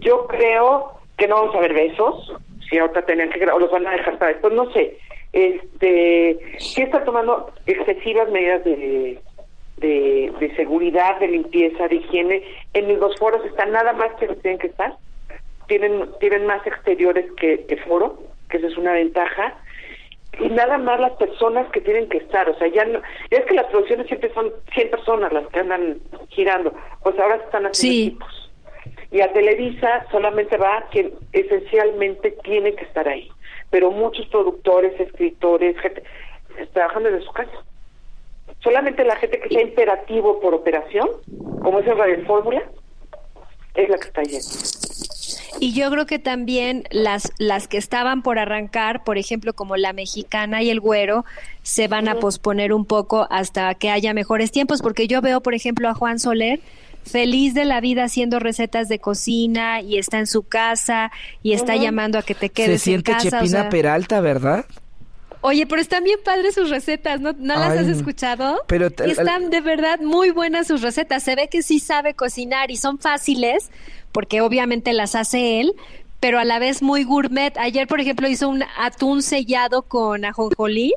Yo 0.00 0.26
creo 0.26 0.98
que 1.16 1.28
no 1.28 1.36
vamos 1.36 1.54
a 1.54 1.60
ver 1.60 1.74
besos, 1.74 2.32
si 2.68 2.76
ahorita 2.76 3.02
tenían 3.02 3.30
que 3.30 3.46
o 3.46 3.58
los 3.58 3.70
van 3.70 3.86
a 3.86 3.92
dejar 3.92 4.18
para 4.18 4.32
después, 4.32 4.52
no 4.52 4.70
sé. 4.72 4.98
Este, 5.32 6.38
sí 6.58 6.82
están 6.82 7.04
tomando 7.04 7.52
excesivas 7.66 8.28
medidas 8.30 8.64
de, 8.64 9.20
de, 9.76 10.52
seguridad, 10.56 11.20
de 11.20 11.28
limpieza, 11.28 11.86
de 11.86 11.96
higiene. 11.96 12.42
En 12.74 12.98
los 12.98 13.16
foros 13.16 13.44
están 13.44 13.70
nada 13.70 13.92
más 13.92 14.12
que 14.14 14.26
tienen 14.26 14.58
que 14.58 14.68
estar. 14.68 14.96
Tienen, 15.66 16.08
tienen 16.20 16.46
más 16.46 16.66
exteriores 16.66 17.30
que, 17.32 17.66
que 17.66 17.76
foro 17.78 18.18
que 18.48 18.58
esa 18.58 18.68
es 18.68 18.76
una 18.76 18.92
ventaja, 18.92 19.54
y 20.38 20.48
nada 20.48 20.76
más 20.78 21.00
las 21.00 21.12
personas 21.12 21.70
que 21.72 21.80
tienen 21.80 22.08
que 22.08 22.18
estar, 22.18 22.48
o 22.48 22.58
sea, 22.58 22.68
ya 22.68 22.84
no, 22.84 23.00
es 23.30 23.44
que 23.46 23.54
las 23.54 23.66
producciones 23.66 24.06
siempre 24.06 24.32
son 24.34 24.52
100 24.74 24.90
personas 24.90 25.32
las 25.32 25.46
que 25.48 25.60
andan 25.60 25.98
girando, 26.28 26.74
pues 27.02 27.18
ahora 27.18 27.36
están 27.36 27.66
haciendo 27.66 28.08
equipos. 28.08 28.50
Y 29.10 29.20
a 29.20 29.32
Televisa 29.32 30.06
solamente 30.10 30.56
va 30.56 30.86
quien 30.90 31.12
esencialmente 31.32 32.32
tiene 32.44 32.74
que 32.74 32.84
estar 32.84 33.08
ahí, 33.08 33.30
pero 33.70 33.90
muchos 33.90 34.26
productores, 34.26 34.98
escritores, 35.00 35.78
gente, 35.78 36.02
trabajan 36.72 37.04
desde 37.04 37.22
su 37.22 37.32
casa. 37.32 37.64
Solamente 38.60 39.04
la 39.04 39.16
gente 39.16 39.40
que 39.40 39.48
sea 39.48 39.62
imperativo 39.62 40.40
por 40.40 40.54
operación, 40.54 41.08
como 41.62 41.80
es 41.80 41.86
el 41.86 41.96
Radio 41.96 42.24
Fórmula, 42.26 42.62
es 43.74 43.88
la 43.88 43.96
que 43.96 44.08
está 44.08 44.22
yendo. 44.22 45.05
Y 45.60 45.72
yo 45.72 45.90
creo 45.90 46.06
que 46.06 46.18
también 46.18 46.84
las, 46.90 47.32
las 47.38 47.68
que 47.68 47.78
estaban 47.78 48.22
por 48.22 48.38
arrancar, 48.38 49.04
por 49.04 49.18
ejemplo, 49.18 49.54
como 49.54 49.76
la 49.76 49.92
mexicana 49.92 50.62
y 50.62 50.70
el 50.70 50.80
güero, 50.80 51.24
se 51.62 51.88
van 51.88 52.08
a 52.08 52.16
posponer 52.16 52.72
un 52.72 52.84
poco 52.84 53.26
hasta 53.30 53.74
que 53.74 53.90
haya 53.90 54.14
mejores 54.14 54.52
tiempos, 54.52 54.82
porque 54.82 55.08
yo 55.08 55.20
veo, 55.22 55.40
por 55.40 55.54
ejemplo, 55.54 55.88
a 55.88 55.94
Juan 55.94 56.18
Soler 56.18 56.60
feliz 57.06 57.54
de 57.54 57.64
la 57.64 57.80
vida 57.80 58.04
haciendo 58.04 58.40
recetas 58.40 58.88
de 58.88 58.98
cocina 58.98 59.80
y 59.80 59.96
está 59.96 60.18
en 60.18 60.26
su 60.26 60.42
casa 60.42 61.12
y 61.42 61.52
está 61.52 61.76
llamando 61.76 62.18
a 62.18 62.22
que 62.22 62.34
te 62.34 62.50
quedes 62.50 62.80
Se 62.80 62.84
siente 62.84 63.12
en 63.12 63.18
casa, 63.18 63.40
Chepina 63.40 63.68
Peralta, 63.68 64.20
¿verdad? 64.20 64.66
Oye, 65.46 65.64
pero 65.64 65.80
están 65.80 66.02
bien 66.02 66.18
padres 66.24 66.56
sus 66.56 66.70
recetas, 66.70 67.20
¿no, 67.20 67.32
¿No 67.32 67.54
las 67.54 67.78
has 67.78 67.86
escuchado? 67.86 68.64
Pero 68.66 68.88
están 68.88 69.48
de 69.48 69.60
verdad 69.60 70.00
muy 70.00 70.30
buenas 70.30 70.66
sus 70.66 70.82
recetas. 70.82 71.22
Se 71.22 71.36
ve 71.36 71.46
que 71.46 71.62
sí 71.62 71.78
sabe 71.78 72.14
cocinar 72.14 72.72
y 72.72 72.76
son 72.76 72.98
fáciles, 72.98 73.70
porque 74.10 74.40
obviamente 74.40 74.92
las 74.92 75.14
hace 75.14 75.60
él, 75.60 75.76
pero 76.18 76.40
a 76.40 76.44
la 76.44 76.58
vez 76.58 76.82
muy 76.82 77.04
gourmet. 77.04 77.56
Ayer, 77.58 77.86
por 77.86 78.00
ejemplo, 78.00 78.26
hizo 78.26 78.48
un 78.48 78.64
atún 78.76 79.22
sellado 79.22 79.82
con 79.82 80.24
ajonjolí, 80.24 80.94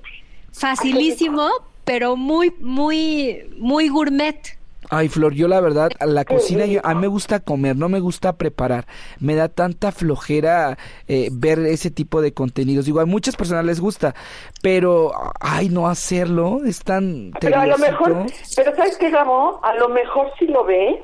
facilísimo, 0.51 1.47
pero 1.85 2.15
muy, 2.15 2.51
muy, 2.59 3.43
muy 3.55 3.87
gourmet. 3.87 4.57
Ay, 4.89 5.07
Flor, 5.07 5.33
yo 5.33 5.47
la 5.47 5.61
verdad, 5.61 5.91
a 5.99 6.05
la 6.07 6.25
cocina, 6.25 6.65
a 6.83 6.93
mí 6.95 7.01
me 7.01 7.07
gusta 7.07 7.39
comer, 7.39 7.75
no 7.75 7.89
me 7.89 7.99
gusta 7.99 8.37
preparar. 8.37 8.85
Me 9.19 9.35
da 9.35 9.47
tanta 9.47 9.91
flojera 9.91 10.77
eh, 11.07 11.29
ver 11.31 11.59
ese 11.59 11.91
tipo 11.91 12.21
de 12.21 12.33
contenidos. 12.33 12.85
Digo, 12.85 12.99
a 12.99 13.05
muchas 13.05 13.35
personas 13.35 13.65
les 13.65 13.79
gusta, 13.79 14.15
pero, 14.63 15.11
ay, 15.39 15.69
no 15.69 15.87
hacerlo 15.87 16.61
es 16.65 16.83
tan... 16.83 17.33
Pero 17.39 17.59
a 17.59 17.67
lo 17.67 17.77
mejor, 17.77 18.25
pero 18.55 18.75
¿sabes 18.75 18.97
qué, 18.97 19.11
Gabo? 19.11 19.59
A 19.63 19.75
lo 19.75 19.89
mejor 19.89 20.31
si 20.39 20.47
lo 20.47 20.65
ves, 20.65 20.99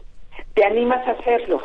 te 0.56 0.66
animas 0.66 1.08
a 1.08 1.12
hacerlo. 1.12 1.62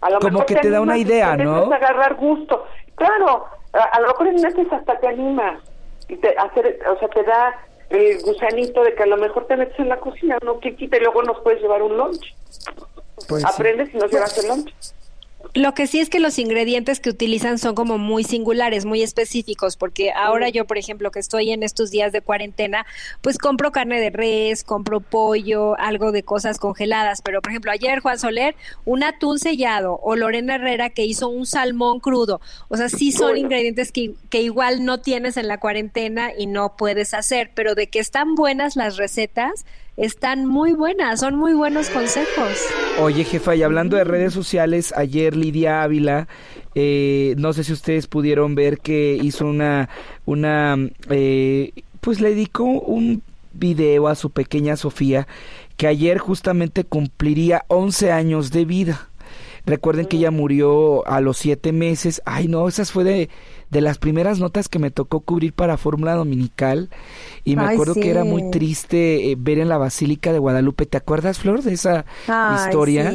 A 0.00 0.10
lo 0.10 0.20
Como 0.20 0.46
que 0.46 0.54
te, 0.56 0.70
da 0.70 0.80
una 0.80 0.98
idea, 0.98 1.36
¿no? 1.36 1.72
a 1.72 1.76
agarrar 1.76 2.14
gusto. 2.14 2.64
Claro, 2.94 3.46
a, 3.72 4.00
lo 4.00 4.08
mejor 4.08 4.28
en 4.28 4.36
veces 4.36 4.72
hasta 4.72 4.98
te 5.00 5.08
anima. 5.08 5.60
Y 6.08 6.16
te, 6.16 6.28
hacer, 6.36 6.78
o 6.88 6.98
sea, 6.98 7.08
te 7.08 7.22
da 7.24 7.54
el 7.90 8.20
gusanito 8.22 8.82
de 8.82 8.94
que 8.94 9.02
a 9.02 9.06
lo 9.06 9.16
mejor 9.16 9.46
te 9.46 9.56
metes 9.56 9.78
en 9.78 9.88
la 9.88 10.00
cocina, 10.00 10.38
no 10.44 10.60
que 10.60 10.74
quita 10.74 10.96
y 10.96 11.00
luego 11.00 11.22
nos 11.22 11.40
puedes 11.40 11.60
llevar 11.60 11.82
un 11.82 11.96
lunch. 11.96 12.34
Pues 13.28 13.44
Aprendes 13.44 13.92
y 13.94 13.96
nos 13.98 14.10
llevas 14.10 14.36
el 14.38 14.48
lunch. 14.48 14.72
Lo 15.54 15.72
que 15.72 15.86
sí 15.86 16.00
es 16.00 16.10
que 16.10 16.18
los 16.18 16.40
ingredientes 16.40 16.98
que 16.98 17.10
utilizan 17.10 17.58
son 17.58 17.76
como 17.76 17.96
muy 17.96 18.24
singulares, 18.24 18.84
muy 18.84 19.02
específicos, 19.02 19.76
porque 19.76 20.10
ahora 20.10 20.48
yo, 20.48 20.64
por 20.66 20.78
ejemplo, 20.78 21.12
que 21.12 21.20
estoy 21.20 21.52
en 21.52 21.62
estos 21.62 21.92
días 21.92 22.10
de 22.10 22.22
cuarentena, 22.22 22.86
pues 23.20 23.38
compro 23.38 23.70
carne 23.70 24.00
de 24.00 24.10
res, 24.10 24.64
compro 24.64 24.98
pollo, 24.98 25.78
algo 25.78 26.10
de 26.10 26.24
cosas 26.24 26.58
congeladas, 26.58 27.22
pero 27.22 27.40
por 27.40 27.52
ejemplo, 27.52 27.70
ayer 27.70 28.00
Juan 28.00 28.18
Soler, 28.18 28.56
un 28.84 29.04
atún 29.04 29.38
sellado 29.38 30.00
o 30.02 30.16
Lorena 30.16 30.56
Herrera 30.56 30.90
que 30.90 31.04
hizo 31.04 31.28
un 31.28 31.46
salmón 31.46 32.00
crudo. 32.00 32.40
O 32.66 32.76
sea, 32.76 32.88
sí 32.88 33.12
son 33.12 33.36
ingredientes 33.36 33.92
que, 33.92 34.14
que 34.30 34.42
igual 34.42 34.84
no 34.84 35.02
tienes 35.02 35.36
en 35.36 35.46
la 35.46 35.60
cuarentena 35.60 36.32
y 36.36 36.48
no 36.48 36.74
puedes 36.76 37.14
hacer, 37.14 37.52
pero 37.54 37.76
de 37.76 37.86
que 37.86 38.00
están 38.00 38.34
buenas 38.34 38.74
las 38.74 38.96
recetas, 38.96 39.64
están 39.96 40.46
muy 40.46 40.72
buenas, 40.72 41.20
son 41.20 41.36
muy 41.36 41.54
buenos 41.54 41.88
consejos. 41.90 42.58
Oye, 43.00 43.24
jefa, 43.24 43.54
y 43.54 43.62
hablando 43.62 43.96
de 43.96 44.04
redes 44.04 44.32
sociales, 44.32 44.92
ayer 44.96 45.36
Lidia 45.36 45.82
Ávila, 45.82 46.28
eh, 46.74 47.34
no 47.38 47.52
sé 47.52 47.64
si 47.64 47.72
ustedes 47.72 48.06
pudieron 48.06 48.54
ver 48.54 48.78
que 48.78 49.18
hizo 49.22 49.46
una, 49.46 49.88
una, 50.26 50.76
eh, 51.10 51.72
pues 52.00 52.20
le 52.20 52.30
dedicó 52.30 52.64
un 52.64 53.22
video 53.52 54.08
a 54.08 54.14
su 54.14 54.30
pequeña 54.30 54.76
Sofía, 54.76 55.28
que 55.76 55.86
ayer 55.86 56.18
justamente 56.18 56.84
cumpliría 56.84 57.64
11 57.68 58.12
años 58.12 58.50
de 58.50 58.64
vida. 58.64 59.08
Recuerden 59.66 60.06
que 60.06 60.18
ella 60.18 60.30
murió 60.30 61.06
a 61.06 61.20
los 61.20 61.38
siete 61.38 61.72
meses. 61.72 62.20
Ay, 62.26 62.48
no, 62.48 62.68
esas 62.68 62.92
fue 62.92 63.02
de, 63.02 63.30
de 63.74 63.80
las 63.80 63.98
primeras 63.98 64.38
notas 64.38 64.68
que 64.68 64.78
me 64.78 64.92
tocó 64.92 65.18
cubrir 65.18 65.52
para 65.52 65.76
Fórmula 65.76 66.14
Dominical 66.14 66.90
y 67.42 67.56
me 67.56 67.64
acuerdo 67.64 67.94
que 67.94 68.08
era 68.08 68.22
muy 68.22 68.52
triste 68.52 69.32
eh, 69.32 69.36
ver 69.36 69.58
en 69.58 69.68
la 69.68 69.78
Basílica 69.78 70.32
de 70.32 70.38
Guadalupe. 70.38 70.86
¿Te 70.86 70.96
acuerdas, 70.96 71.40
Flor, 71.40 71.60
de 71.60 71.72
esa 71.72 72.04
historia? 72.54 73.12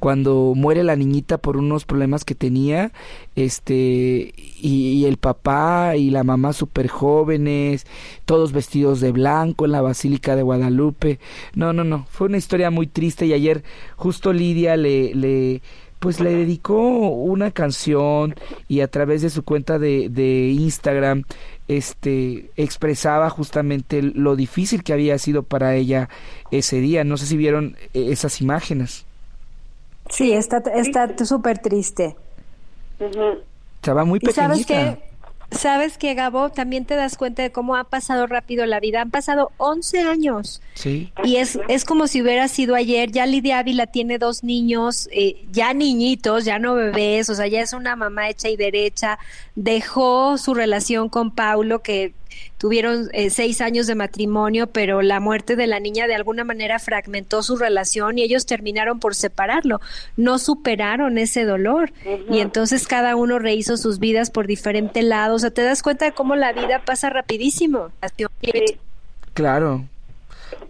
Cuando 0.00 0.54
muere 0.56 0.82
la 0.82 0.96
niñita 0.96 1.36
por 1.36 1.58
unos 1.58 1.84
problemas 1.84 2.24
que 2.24 2.34
tenía, 2.34 2.90
este, 3.36 4.32
y, 4.34 5.04
el 5.04 5.18
papá 5.18 5.94
y 5.96 6.08
la 6.08 6.24
mamá 6.24 6.54
súper 6.54 6.88
jóvenes, 6.88 7.86
todos 8.24 8.52
vestidos 8.52 9.00
de 9.00 9.12
blanco 9.12 9.66
en 9.66 9.72
la 9.72 9.82
Basílica 9.82 10.36
de 10.36 10.42
Guadalupe. 10.42 11.20
No, 11.54 11.74
no, 11.74 11.84
no, 11.84 12.06
fue 12.08 12.28
una 12.28 12.38
historia 12.38 12.70
muy 12.70 12.86
triste 12.86 13.26
y 13.26 13.34
ayer 13.34 13.62
justo 13.96 14.32
Lidia 14.32 14.78
le, 14.78 15.14
le 15.14 15.60
pues 15.98 16.20
le 16.20 16.34
dedicó 16.34 16.78
una 17.08 17.50
canción 17.50 18.34
y 18.68 18.80
a 18.80 18.88
través 18.88 19.22
de 19.22 19.30
su 19.30 19.42
cuenta 19.42 19.78
de, 19.78 20.08
de 20.08 20.50
Instagram 20.50 21.24
este 21.68 22.50
expresaba 22.56 23.28
justamente 23.30 24.02
lo 24.02 24.36
difícil 24.36 24.82
que 24.82 24.94
había 24.94 25.18
sido 25.18 25.42
para 25.42 25.74
ella 25.74 26.08
ese 26.50 26.80
día. 26.80 27.04
No 27.04 27.16
sé 27.16 27.26
si 27.26 27.36
vieron 27.36 27.76
eh, 27.92 28.08
esas 28.10 28.40
imágenes. 28.40 29.04
Sí, 30.10 30.32
está 30.32 30.58
está 30.74 31.24
súper 31.24 31.58
triste. 31.58 32.16
Estaba 33.76 34.04
muy 34.04 34.18
pequeñita. 34.18 34.44
¿Sabes 34.48 34.98
¿Sabes 35.50 35.96
que 35.96 36.14
Gabo? 36.14 36.50
También 36.50 36.84
te 36.84 36.94
das 36.94 37.16
cuenta 37.16 37.42
de 37.42 37.50
cómo 37.50 37.76
ha 37.76 37.84
pasado 37.84 38.26
rápido 38.26 38.66
la 38.66 38.80
vida. 38.80 39.00
Han 39.00 39.10
pasado 39.10 39.50
11 39.56 40.00
años. 40.00 40.60
Sí. 40.74 41.10
Y 41.24 41.36
es, 41.36 41.58
es 41.68 41.84
como 41.84 42.06
si 42.06 42.20
hubiera 42.20 42.48
sido 42.48 42.74
ayer. 42.74 43.10
Ya 43.10 43.24
Lidia 43.24 43.58
Ávila 43.58 43.86
tiene 43.86 44.18
dos 44.18 44.44
niños, 44.44 45.08
eh, 45.10 45.46
ya 45.50 45.72
niñitos, 45.72 46.44
ya 46.44 46.58
no 46.58 46.74
bebés, 46.74 47.30
o 47.30 47.34
sea, 47.34 47.46
ya 47.46 47.62
es 47.62 47.72
una 47.72 47.96
mamá 47.96 48.28
hecha 48.28 48.48
y 48.50 48.56
derecha. 48.56 49.18
Dejó 49.54 50.36
su 50.36 50.52
relación 50.52 51.08
con 51.08 51.30
Paulo, 51.30 51.82
que 51.82 52.12
tuvieron 52.58 53.08
eh, 53.12 53.30
seis 53.30 53.60
años 53.60 53.86
de 53.86 53.94
matrimonio, 53.94 54.66
pero 54.66 55.02
la 55.02 55.20
muerte 55.20 55.56
de 55.56 55.66
la 55.66 55.80
niña 55.80 56.06
de 56.06 56.14
alguna 56.14 56.44
manera 56.44 56.78
fragmentó 56.78 57.42
su 57.42 57.56
relación 57.56 58.18
y 58.18 58.22
ellos 58.22 58.46
terminaron 58.46 59.00
por 59.00 59.14
separarlo. 59.14 59.80
No 60.16 60.38
superaron 60.38 61.18
ese 61.18 61.44
dolor 61.44 61.92
y 62.30 62.40
entonces 62.40 62.86
cada 62.86 63.16
uno 63.16 63.38
rehizo 63.38 63.76
sus 63.76 63.98
vidas 63.98 64.30
por 64.30 64.46
diferente 64.46 65.02
lado. 65.02 65.36
O 65.36 65.38
sea, 65.38 65.50
te 65.50 65.62
das 65.62 65.82
cuenta 65.82 66.04
de 66.04 66.12
cómo 66.12 66.36
la 66.36 66.52
vida 66.52 66.82
pasa 66.84 67.10
rapidísimo. 67.10 67.90
Claro. 69.34 69.84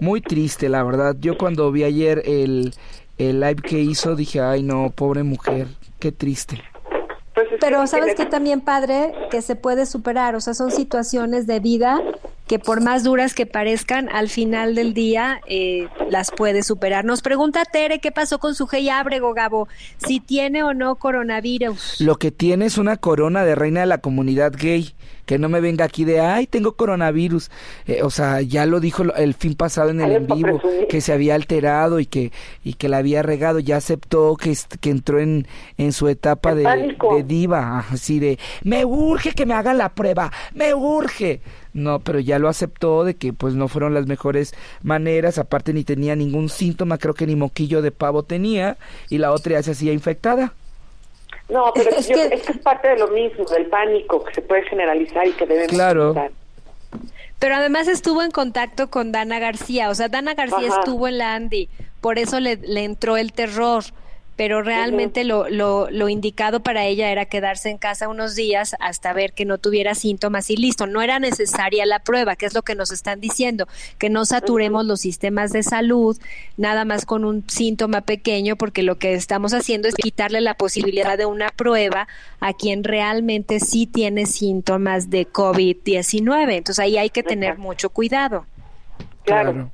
Muy 0.01 0.21
triste, 0.21 0.69
la 0.69 0.83
verdad. 0.83 1.17
Yo 1.21 1.39
cuando 1.39 1.73
vi 1.73 1.85
ayer 1.85 2.23
el, 2.27 2.75
el 3.17 3.41
live 3.41 3.63
que 3.63 3.81
hizo 3.81 4.15
dije, 4.15 4.41
ay 4.41 4.63
no, 4.63 4.91
pobre 4.91 5.23
mujer, 5.23 5.69
qué 5.99 6.13
triste. 6.13 6.63
Pues 7.39 7.61
Pero 7.61 7.87
sabes 7.87 8.17
que 8.17 8.27
también, 8.27 8.61
padre, 8.61 9.15
que 9.31 9.43
se 9.43 9.55
puede 9.55 9.87
superar, 9.87 10.35
o 10.35 10.41
sea, 10.41 10.55
son 10.55 10.73
situaciones 10.73 11.47
de 11.47 11.61
vida 11.61 12.01
que 12.49 12.59
por 12.59 12.83
más 12.83 13.05
duras 13.05 13.33
que 13.33 13.47
parezcan, 13.47 14.09
al 14.09 14.29
final 14.29 14.75
del 14.75 14.93
día 14.93 15.41
eh, 15.47 15.87
las 16.11 16.33
puede 16.33 16.65
superar. 16.65 17.05
Nos 17.05 17.23
pregunta 17.23 17.65
Tere 17.65 18.01
qué 18.01 18.11
pasó 18.11 18.39
con 18.41 18.57
su 18.57 18.67
Gey 18.67 18.89
Abrego, 18.89 19.35
Gabo, 19.35 19.69
si 19.99 20.19
tiene 20.19 20.65
o 20.65 20.75
no 20.75 20.97
coronavirus. 20.97 22.01
Lo 22.01 22.17
que 22.17 22.33
tiene 22.33 22.65
es 22.67 22.77
una 22.77 22.97
corona 22.97 23.45
de 23.45 23.55
reina 23.55 23.81
de 23.81 23.87
la 23.87 23.99
comunidad 23.99 24.53
gay 24.57 24.95
que 25.29 25.39
no 25.39 25.51
me 25.51 25.61
venga 25.61 25.85
aquí 25.85 26.07
de, 26.07 26.21
ay, 26.21 26.47
tengo 26.47 26.73
coronavirus. 26.73 27.51
Eh, 27.87 28.03
o 28.03 28.09
sea, 28.09 28.41
ya 28.41 28.65
lo 28.65 28.81
dijo 28.81 29.03
el 29.15 29.35
fin 29.35 29.57
pasado 29.57 29.91
en 29.91 30.01
el 30.01 30.13
en 30.13 30.27
vivo, 30.27 30.59
que 30.89 31.03
se 31.03 31.13
había 31.13 31.35
alterado 31.35 32.01
y 32.01 32.07
que, 32.07 32.33
y 32.65 32.73
que 32.73 32.89
la 32.89 32.97
había 32.97 33.23
regado, 33.23 33.59
ya 33.59 33.77
aceptó 33.77 34.37
que, 34.37 34.57
que 34.81 34.89
entró 34.89 35.21
en, 35.21 35.47
en 35.77 35.93
su 35.93 36.09
etapa 36.09 36.55
de, 36.55 36.65
de, 36.65 37.23
diva, 37.25 37.85
así 37.91 38.19
de, 38.19 38.39
me 38.63 38.87
urge 38.87 39.33
que 39.33 39.45
me 39.45 39.53
hagan 39.53 39.77
la 39.77 39.91
prueba, 39.91 40.33
me 40.55 40.73
urge. 40.73 41.43
No, 41.75 42.01
pero 42.01 42.19
ya 42.21 42.39
lo 42.39 42.49
aceptó 42.49 43.05
de 43.05 43.17
que 43.17 43.35
pues 43.35 43.53
no 43.53 43.69
fueron 43.69 43.93
las 43.93 44.07
mejores 44.07 44.55
maneras, 44.83 45.37
aparte 45.37 45.75
ni 45.75 45.85
tenía 45.85 46.17
ningún 46.17 46.49
síntoma, 46.49 46.97
creo 46.97 47.13
que 47.13 47.27
ni 47.27 47.37
moquillo 47.37 47.83
de 47.83 47.93
pavo 47.93 48.23
tenía, 48.23 48.79
y 49.11 49.19
la 49.19 49.31
otra 49.31 49.53
ya 49.53 49.63
se 49.63 49.73
hacía 49.73 49.93
infectada. 49.93 50.55
No, 51.49 51.73
pero 51.75 51.91
es, 51.91 52.07
que... 52.07 52.25
es, 52.33 52.59
parte 52.59 52.89
de 52.89 52.99
lo 52.99 53.09
mismo, 53.09 53.45
del 53.47 53.67
pánico 53.67 54.23
que 54.25 54.35
se 54.35 54.43
puede 54.43 54.63
generalizar 54.65 55.27
y 55.27 55.33
que 55.33 55.47
debemos 55.47 55.73
Claro. 55.73 56.15
Pero 57.39 57.55
además 57.55 57.89
estuvo 57.89 58.23
en 58.23 58.31
contacto 58.31 58.91
con 58.91 59.13
Dana 59.13 59.39
García, 59.39 59.91
o 59.91 59.95
sea, 59.95 60.09
Dana 60.09 60.35
García 60.35 60.69
estuvo 60.69 61.07
en 61.07 61.19
la 61.19 61.35
Andy, 61.35 61.69
por 62.01 62.19
eso 62.19 62.41
le, 62.41 62.57
le 62.57 62.85
entró 62.85 63.17
el 63.17 63.33
terror 63.33 63.85
pero 64.39 64.63
realmente 64.63 65.25
lo, 65.25 65.49
lo, 65.49 65.91
lo, 65.91 66.09
indicado 66.09 66.61
para 66.61 66.85
ella 66.85 67.11
era 67.11 67.25
quedarse 67.25 67.71
en 67.71 67.77
casa 67.77 68.09
unos 68.09 68.37
días 68.37 68.77
hasta 68.79 69.13
ver 69.13 69.33
que 69.33 69.45
no 69.45 69.59
tuviera 69.59 69.97
síntomas 69.97 70.49
y 70.51 70.57
listo. 70.57 70.87
No 70.87 71.03
era 71.03 71.19
necesaria 71.19 71.85
la 71.87 71.99
prueba, 71.99 72.37
que 72.37 72.47
es 72.47 72.55
lo 72.55 72.63
que 72.63 72.77
nos 72.77 72.93
están 72.93 73.21
diciendo, 73.21 73.67
que 73.99 74.11
no 74.11 74.25
saturemos 74.25 74.87
los 74.87 75.01
sistemas 75.01 75.51
de 75.51 75.65
salud 75.65 76.17
nada 76.57 76.85
más 76.85 77.05
con 77.05 77.25
un 77.25 77.43
síntoma 77.51 78.03
pequeño, 78.03 78.55
porque 78.55 78.85
lo 78.85 78.97
que 78.97 79.15
estamos 79.15 79.55
haciendo 79.55 79.89
es 79.89 79.97
quitarle 79.97 80.41
la 80.41 80.55
posibilidad 80.55 81.19
de 81.19 81.27
una 81.27 81.49
prueba 81.49 82.07
a 82.39 82.53
quien 82.53 82.85
realmente 82.85 83.59
sí 83.59 83.89
tiene 83.89 84.27
síntomas 84.27 85.11
de 85.11 85.27
COVID-19. 85.27 86.53
Entonces 86.53 86.79
ahí 86.79 86.97
hay 86.97 87.11
que 87.11 87.25
tener 87.25 87.59
mucho 87.59 87.91
cuidado. 87.91 88.47
claro. 89.25 89.73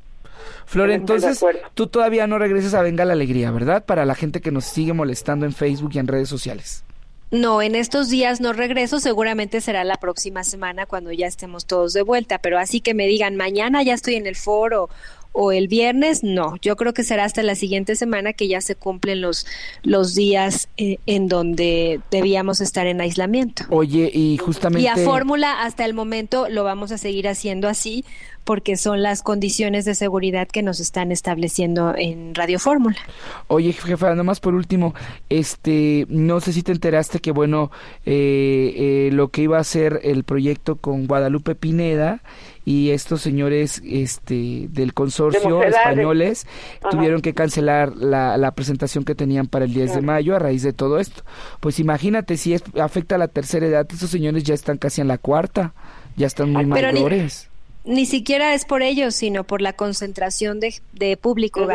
Flor, 0.67 0.91
entonces 0.91 1.45
tú 1.75 1.87
todavía 1.87 2.27
no 2.27 2.39
regresas 2.39 2.75
a 2.75 2.83
Venga 2.83 3.05
la 3.05 3.13
Alegría, 3.13 3.51
¿verdad? 3.51 3.85
Para 3.85 4.05
la 4.05 4.15
gente 4.15 4.41
que 4.41 4.51
nos 4.51 4.65
sigue 4.65 4.93
molestando 4.93 5.47
en 5.47 5.53
Facebook 5.53 5.93
y 5.95 5.99
en 5.99 6.07
redes 6.07 6.29
sociales. 6.29 6.85
No, 7.31 7.63
en 7.63 7.75
estos 7.75 8.11
días 8.11 8.41
no 8.41 8.53
regreso, 8.53 9.01
seguramente 9.01 9.61
será 9.61 9.83
la 9.83 9.97
próxima 9.97 10.45
semana 10.45 10.87
cuando 10.87 11.11
ya 11.11 11.27
estemos 11.27 11.67
todos 11.67 11.93
de 11.93 12.03
vuelta, 12.03 12.39
pero 12.39 12.59
así 12.59 12.81
que 12.81 12.95
me 12.95 13.07
digan, 13.07 13.35
mañana 13.37 13.83
ya 13.83 13.95
estoy 13.95 14.15
en 14.15 14.27
el 14.27 14.37
foro 14.37 14.89
o 15.35 15.51
el 15.51 15.67
viernes, 15.67 16.23
no, 16.23 16.57
yo 16.63 16.77
creo 16.77 16.95
que 16.95 17.03
será 17.03 17.25
hasta 17.25 17.43
la 17.43 17.57
siguiente 17.57 17.97
semana 17.97 18.33
que 18.33 18.47
ya 18.47 18.61
se 18.61 18.77
cumplen 18.77 19.21
los, 19.21 19.47
los 19.83 20.15
días 20.15 20.69
eh, 20.77 20.99
en 21.07 21.27
donde 21.27 22.01
debíamos 22.13 22.61
estar 22.61 22.87
en 22.87 23.01
aislamiento. 23.01 23.65
Oye, 23.69 24.11
y 24.15 24.39
justamente... 24.39 24.85
Y 24.85 24.87
a 24.87 24.97
fórmula 24.97 25.63
hasta 25.65 25.85
el 25.85 25.93
momento 25.93 26.49
lo 26.49 26.63
vamos 26.63 26.93
a 26.93 26.99
seguir 26.99 27.27
haciendo 27.27 27.69
así 27.69 28.05
porque 28.45 28.77
son 28.77 29.03
las 29.03 29.23
condiciones 29.23 29.85
de 29.87 29.95
seguridad 29.95 30.47
que 30.47 30.63
nos 30.63 30.79
están 30.79 31.11
estableciendo 31.11 31.95
en 31.97 32.35
Radio 32.35 32.59
Fórmula. 32.59 32.97
Oye, 33.49 33.73
jefa, 33.73 34.15
nomás 34.15 34.39
por 34.39 34.55
último, 34.55 34.95
este, 35.31 36.07
no 36.11 36.41
sé 36.41 36.53
si 36.53 36.63
te 36.63 36.73
enteraste 36.73 37.19
que, 37.19 37.33
bueno, 37.33 37.73
eh, 38.05 38.75
eh, 38.77 39.11
lo 39.13 39.29
que 39.29 39.43
iba 39.43 39.59
a 39.59 39.65
ser 39.65 40.01
el 40.05 40.25
proyecto 40.25 40.77
con 40.77 41.07
Guadalupe 41.07 41.55
Pineda 41.55 42.23
y 42.65 42.91
estos 42.91 43.21
señores 43.21 43.83
este 43.85 44.69
del 44.71 44.95
consorcio 44.95 45.63
españoles 45.63 46.47
tuvieron 46.91 47.21
que 47.21 47.35
cancelar 47.35 47.95
la, 47.97 48.37
la, 48.39 48.53
presentación 48.53 49.05
que 49.05 49.15
tenían 49.15 49.47
para 49.47 49.67
el 49.67 49.75
10 49.75 49.97
de 49.97 50.01
mayo 50.01 50.35
a 50.35 50.39
raíz 50.39 50.63
de 50.63 50.73
todo 50.73 50.99
esto. 50.99 51.23
Pues 51.61 51.79
imagínate 51.79 52.37
si 52.37 52.55
es, 52.55 52.63
afecta 52.81 53.17
a 53.17 53.19
la 53.19 53.29
tercera 53.29 53.67
edad, 53.67 53.87
estos 53.91 54.11
señores 54.11 54.45
ya 54.45 54.55
están 54.55 54.79
casi 54.79 55.01
en 55.01 55.09
la 55.09 55.19
cuarta, 55.19 55.75
ya 56.17 56.27
están 56.27 56.53
muy 56.53 56.65
mayores. 56.65 57.51
ni 57.85 58.07
siquiera 58.07 58.55
es 58.55 58.65
por 58.65 58.83
ellos, 58.83 59.15
sino 59.15 59.45
por 59.45 59.61
la 59.61 59.75
concentración 59.75 60.59
de, 60.59 60.75
de 60.93 61.19
público, 61.19 61.67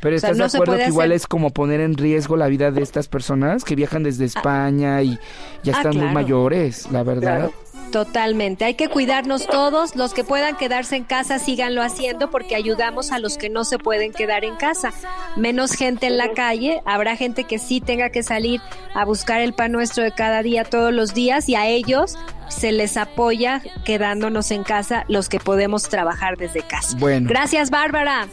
Pero 0.00 0.16
estás 0.16 0.38
de 0.38 0.44
acuerdo 0.44 0.76
que 0.76 0.86
igual 0.86 1.12
es 1.12 1.26
como 1.26 1.50
poner 1.50 1.80
en 1.80 1.94
riesgo 1.94 2.36
la 2.36 2.46
vida 2.46 2.70
de 2.70 2.82
estas 2.82 3.08
personas 3.08 3.64
que 3.64 3.74
viajan 3.74 4.02
desde 4.02 4.24
ah. 4.24 4.26
España 4.26 5.02
y 5.02 5.18
ya 5.62 5.74
ah, 5.74 5.78
están 5.78 5.96
muy 5.98 6.12
mayores, 6.12 6.90
la 6.90 7.02
verdad. 7.02 7.50
Totalmente. 7.92 8.64
Hay 8.64 8.74
que 8.74 8.88
cuidarnos 8.88 9.46
todos. 9.46 9.96
Los 9.96 10.14
que 10.14 10.24
puedan 10.24 10.56
quedarse 10.56 10.96
en 10.96 11.04
casa, 11.04 11.38
síganlo 11.38 11.82
haciendo 11.82 12.30
porque 12.30 12.54
ayudamos 12.54 13.12
a 13.12 13.18
los 13.18 13.38
que 13.38 13.48
no 13.48 13.64
se 13.64 13.78
pueden 13.78 14.12
quedar 14.12 14.44
en 14.44 14.56
casa. 14.56 14.92
Menos 15.36 15.72
gente 15.72 16.06
en 16.06 16.18
la 16.18 16.32
calle. 16.32 16.82
Habrá 16.84 17.16
gente 17.16 17.44
que 17.44 17.58
sí 17.58 17.80
tenga 17.80 18.10
que 18.10 18.22
salir 18.22 18.60
a 18.94 19.04
buscar 19.04 19.40
el 19.40 19.52
pan 19.52 19.72
nuestro 19.72 20.04
de 20.04 20.12
cada 20.12 20.42
día, 20.42 20.64
todos 20.64 20.92
los 20.92 21.14
días, 21.14 21.48
y 21.48 21.54
a 21.54 21.66
ellos 21.66 22.16
se 22.48 22.72
les 22.72 22.96
apoya 22.96 23.62
quedándonos 23.84 24.50
en 24.50 24.64
casa 24.64 25.04
los 25.08 25.28
que 25.28 25.38
podemos 25.38 25.88
trabajar 25.88 26.36
desde 26.36 26.62
casa. 26.62 26.96
Bueno. 26.98 27.28
Gracias, 27.28 27.70
Bárbara. 27.70 28.28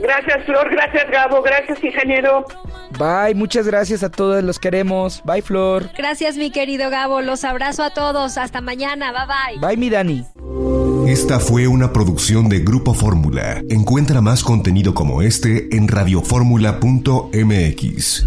Gracias, 0.00 0.44
Flor. 0.44 0.70
Gracias, 0.70 1.10
Gabo. 1.10 1.42
Gracias, 1.42 1.82
ingeniero. 1.82 2.44
Bye, 2.98 3.34
muchas 3.34 3.66
gracias 3.66 4.02
a 4.02 4.10
todos, 4.10 4.42
los 4.44 4.58
queremos. 4.58 5.22
Bye, 5.24 5.42
Flor. 5.42 5.90
Gracias, 5.96 6.36
mi 6.36 6.50
querido 6.50 6.90
Gabo. 6.90 7.20
Los 7.20 7.44
abrazo 7.44 7.82
a 7.82 7.90
todos. 7.90 8.38
Hasta 8.38 8.60
mañana. 8.60 9.12
Bye, 9.12 9.58
bye. 9.58 9.68
Bye, 9.68 9.76
mi 9.76 9.90
Dani. 9.90 10.24
Esta 11.06 11.38
fue 11.38 11.68
una 11.68 11.92
producción 11.92 12.48
de 12.48 12.60
Grupo 12.60 12.94
Fórmula. 12.94 13.62
Encuentra 13.68 14.20
más 14.20 14.42
contenido 14.42 14.94
como 14.94 15.22
este 15.22 15.76
en 15.76 15.88
radioformula.mx. 15.88 18.26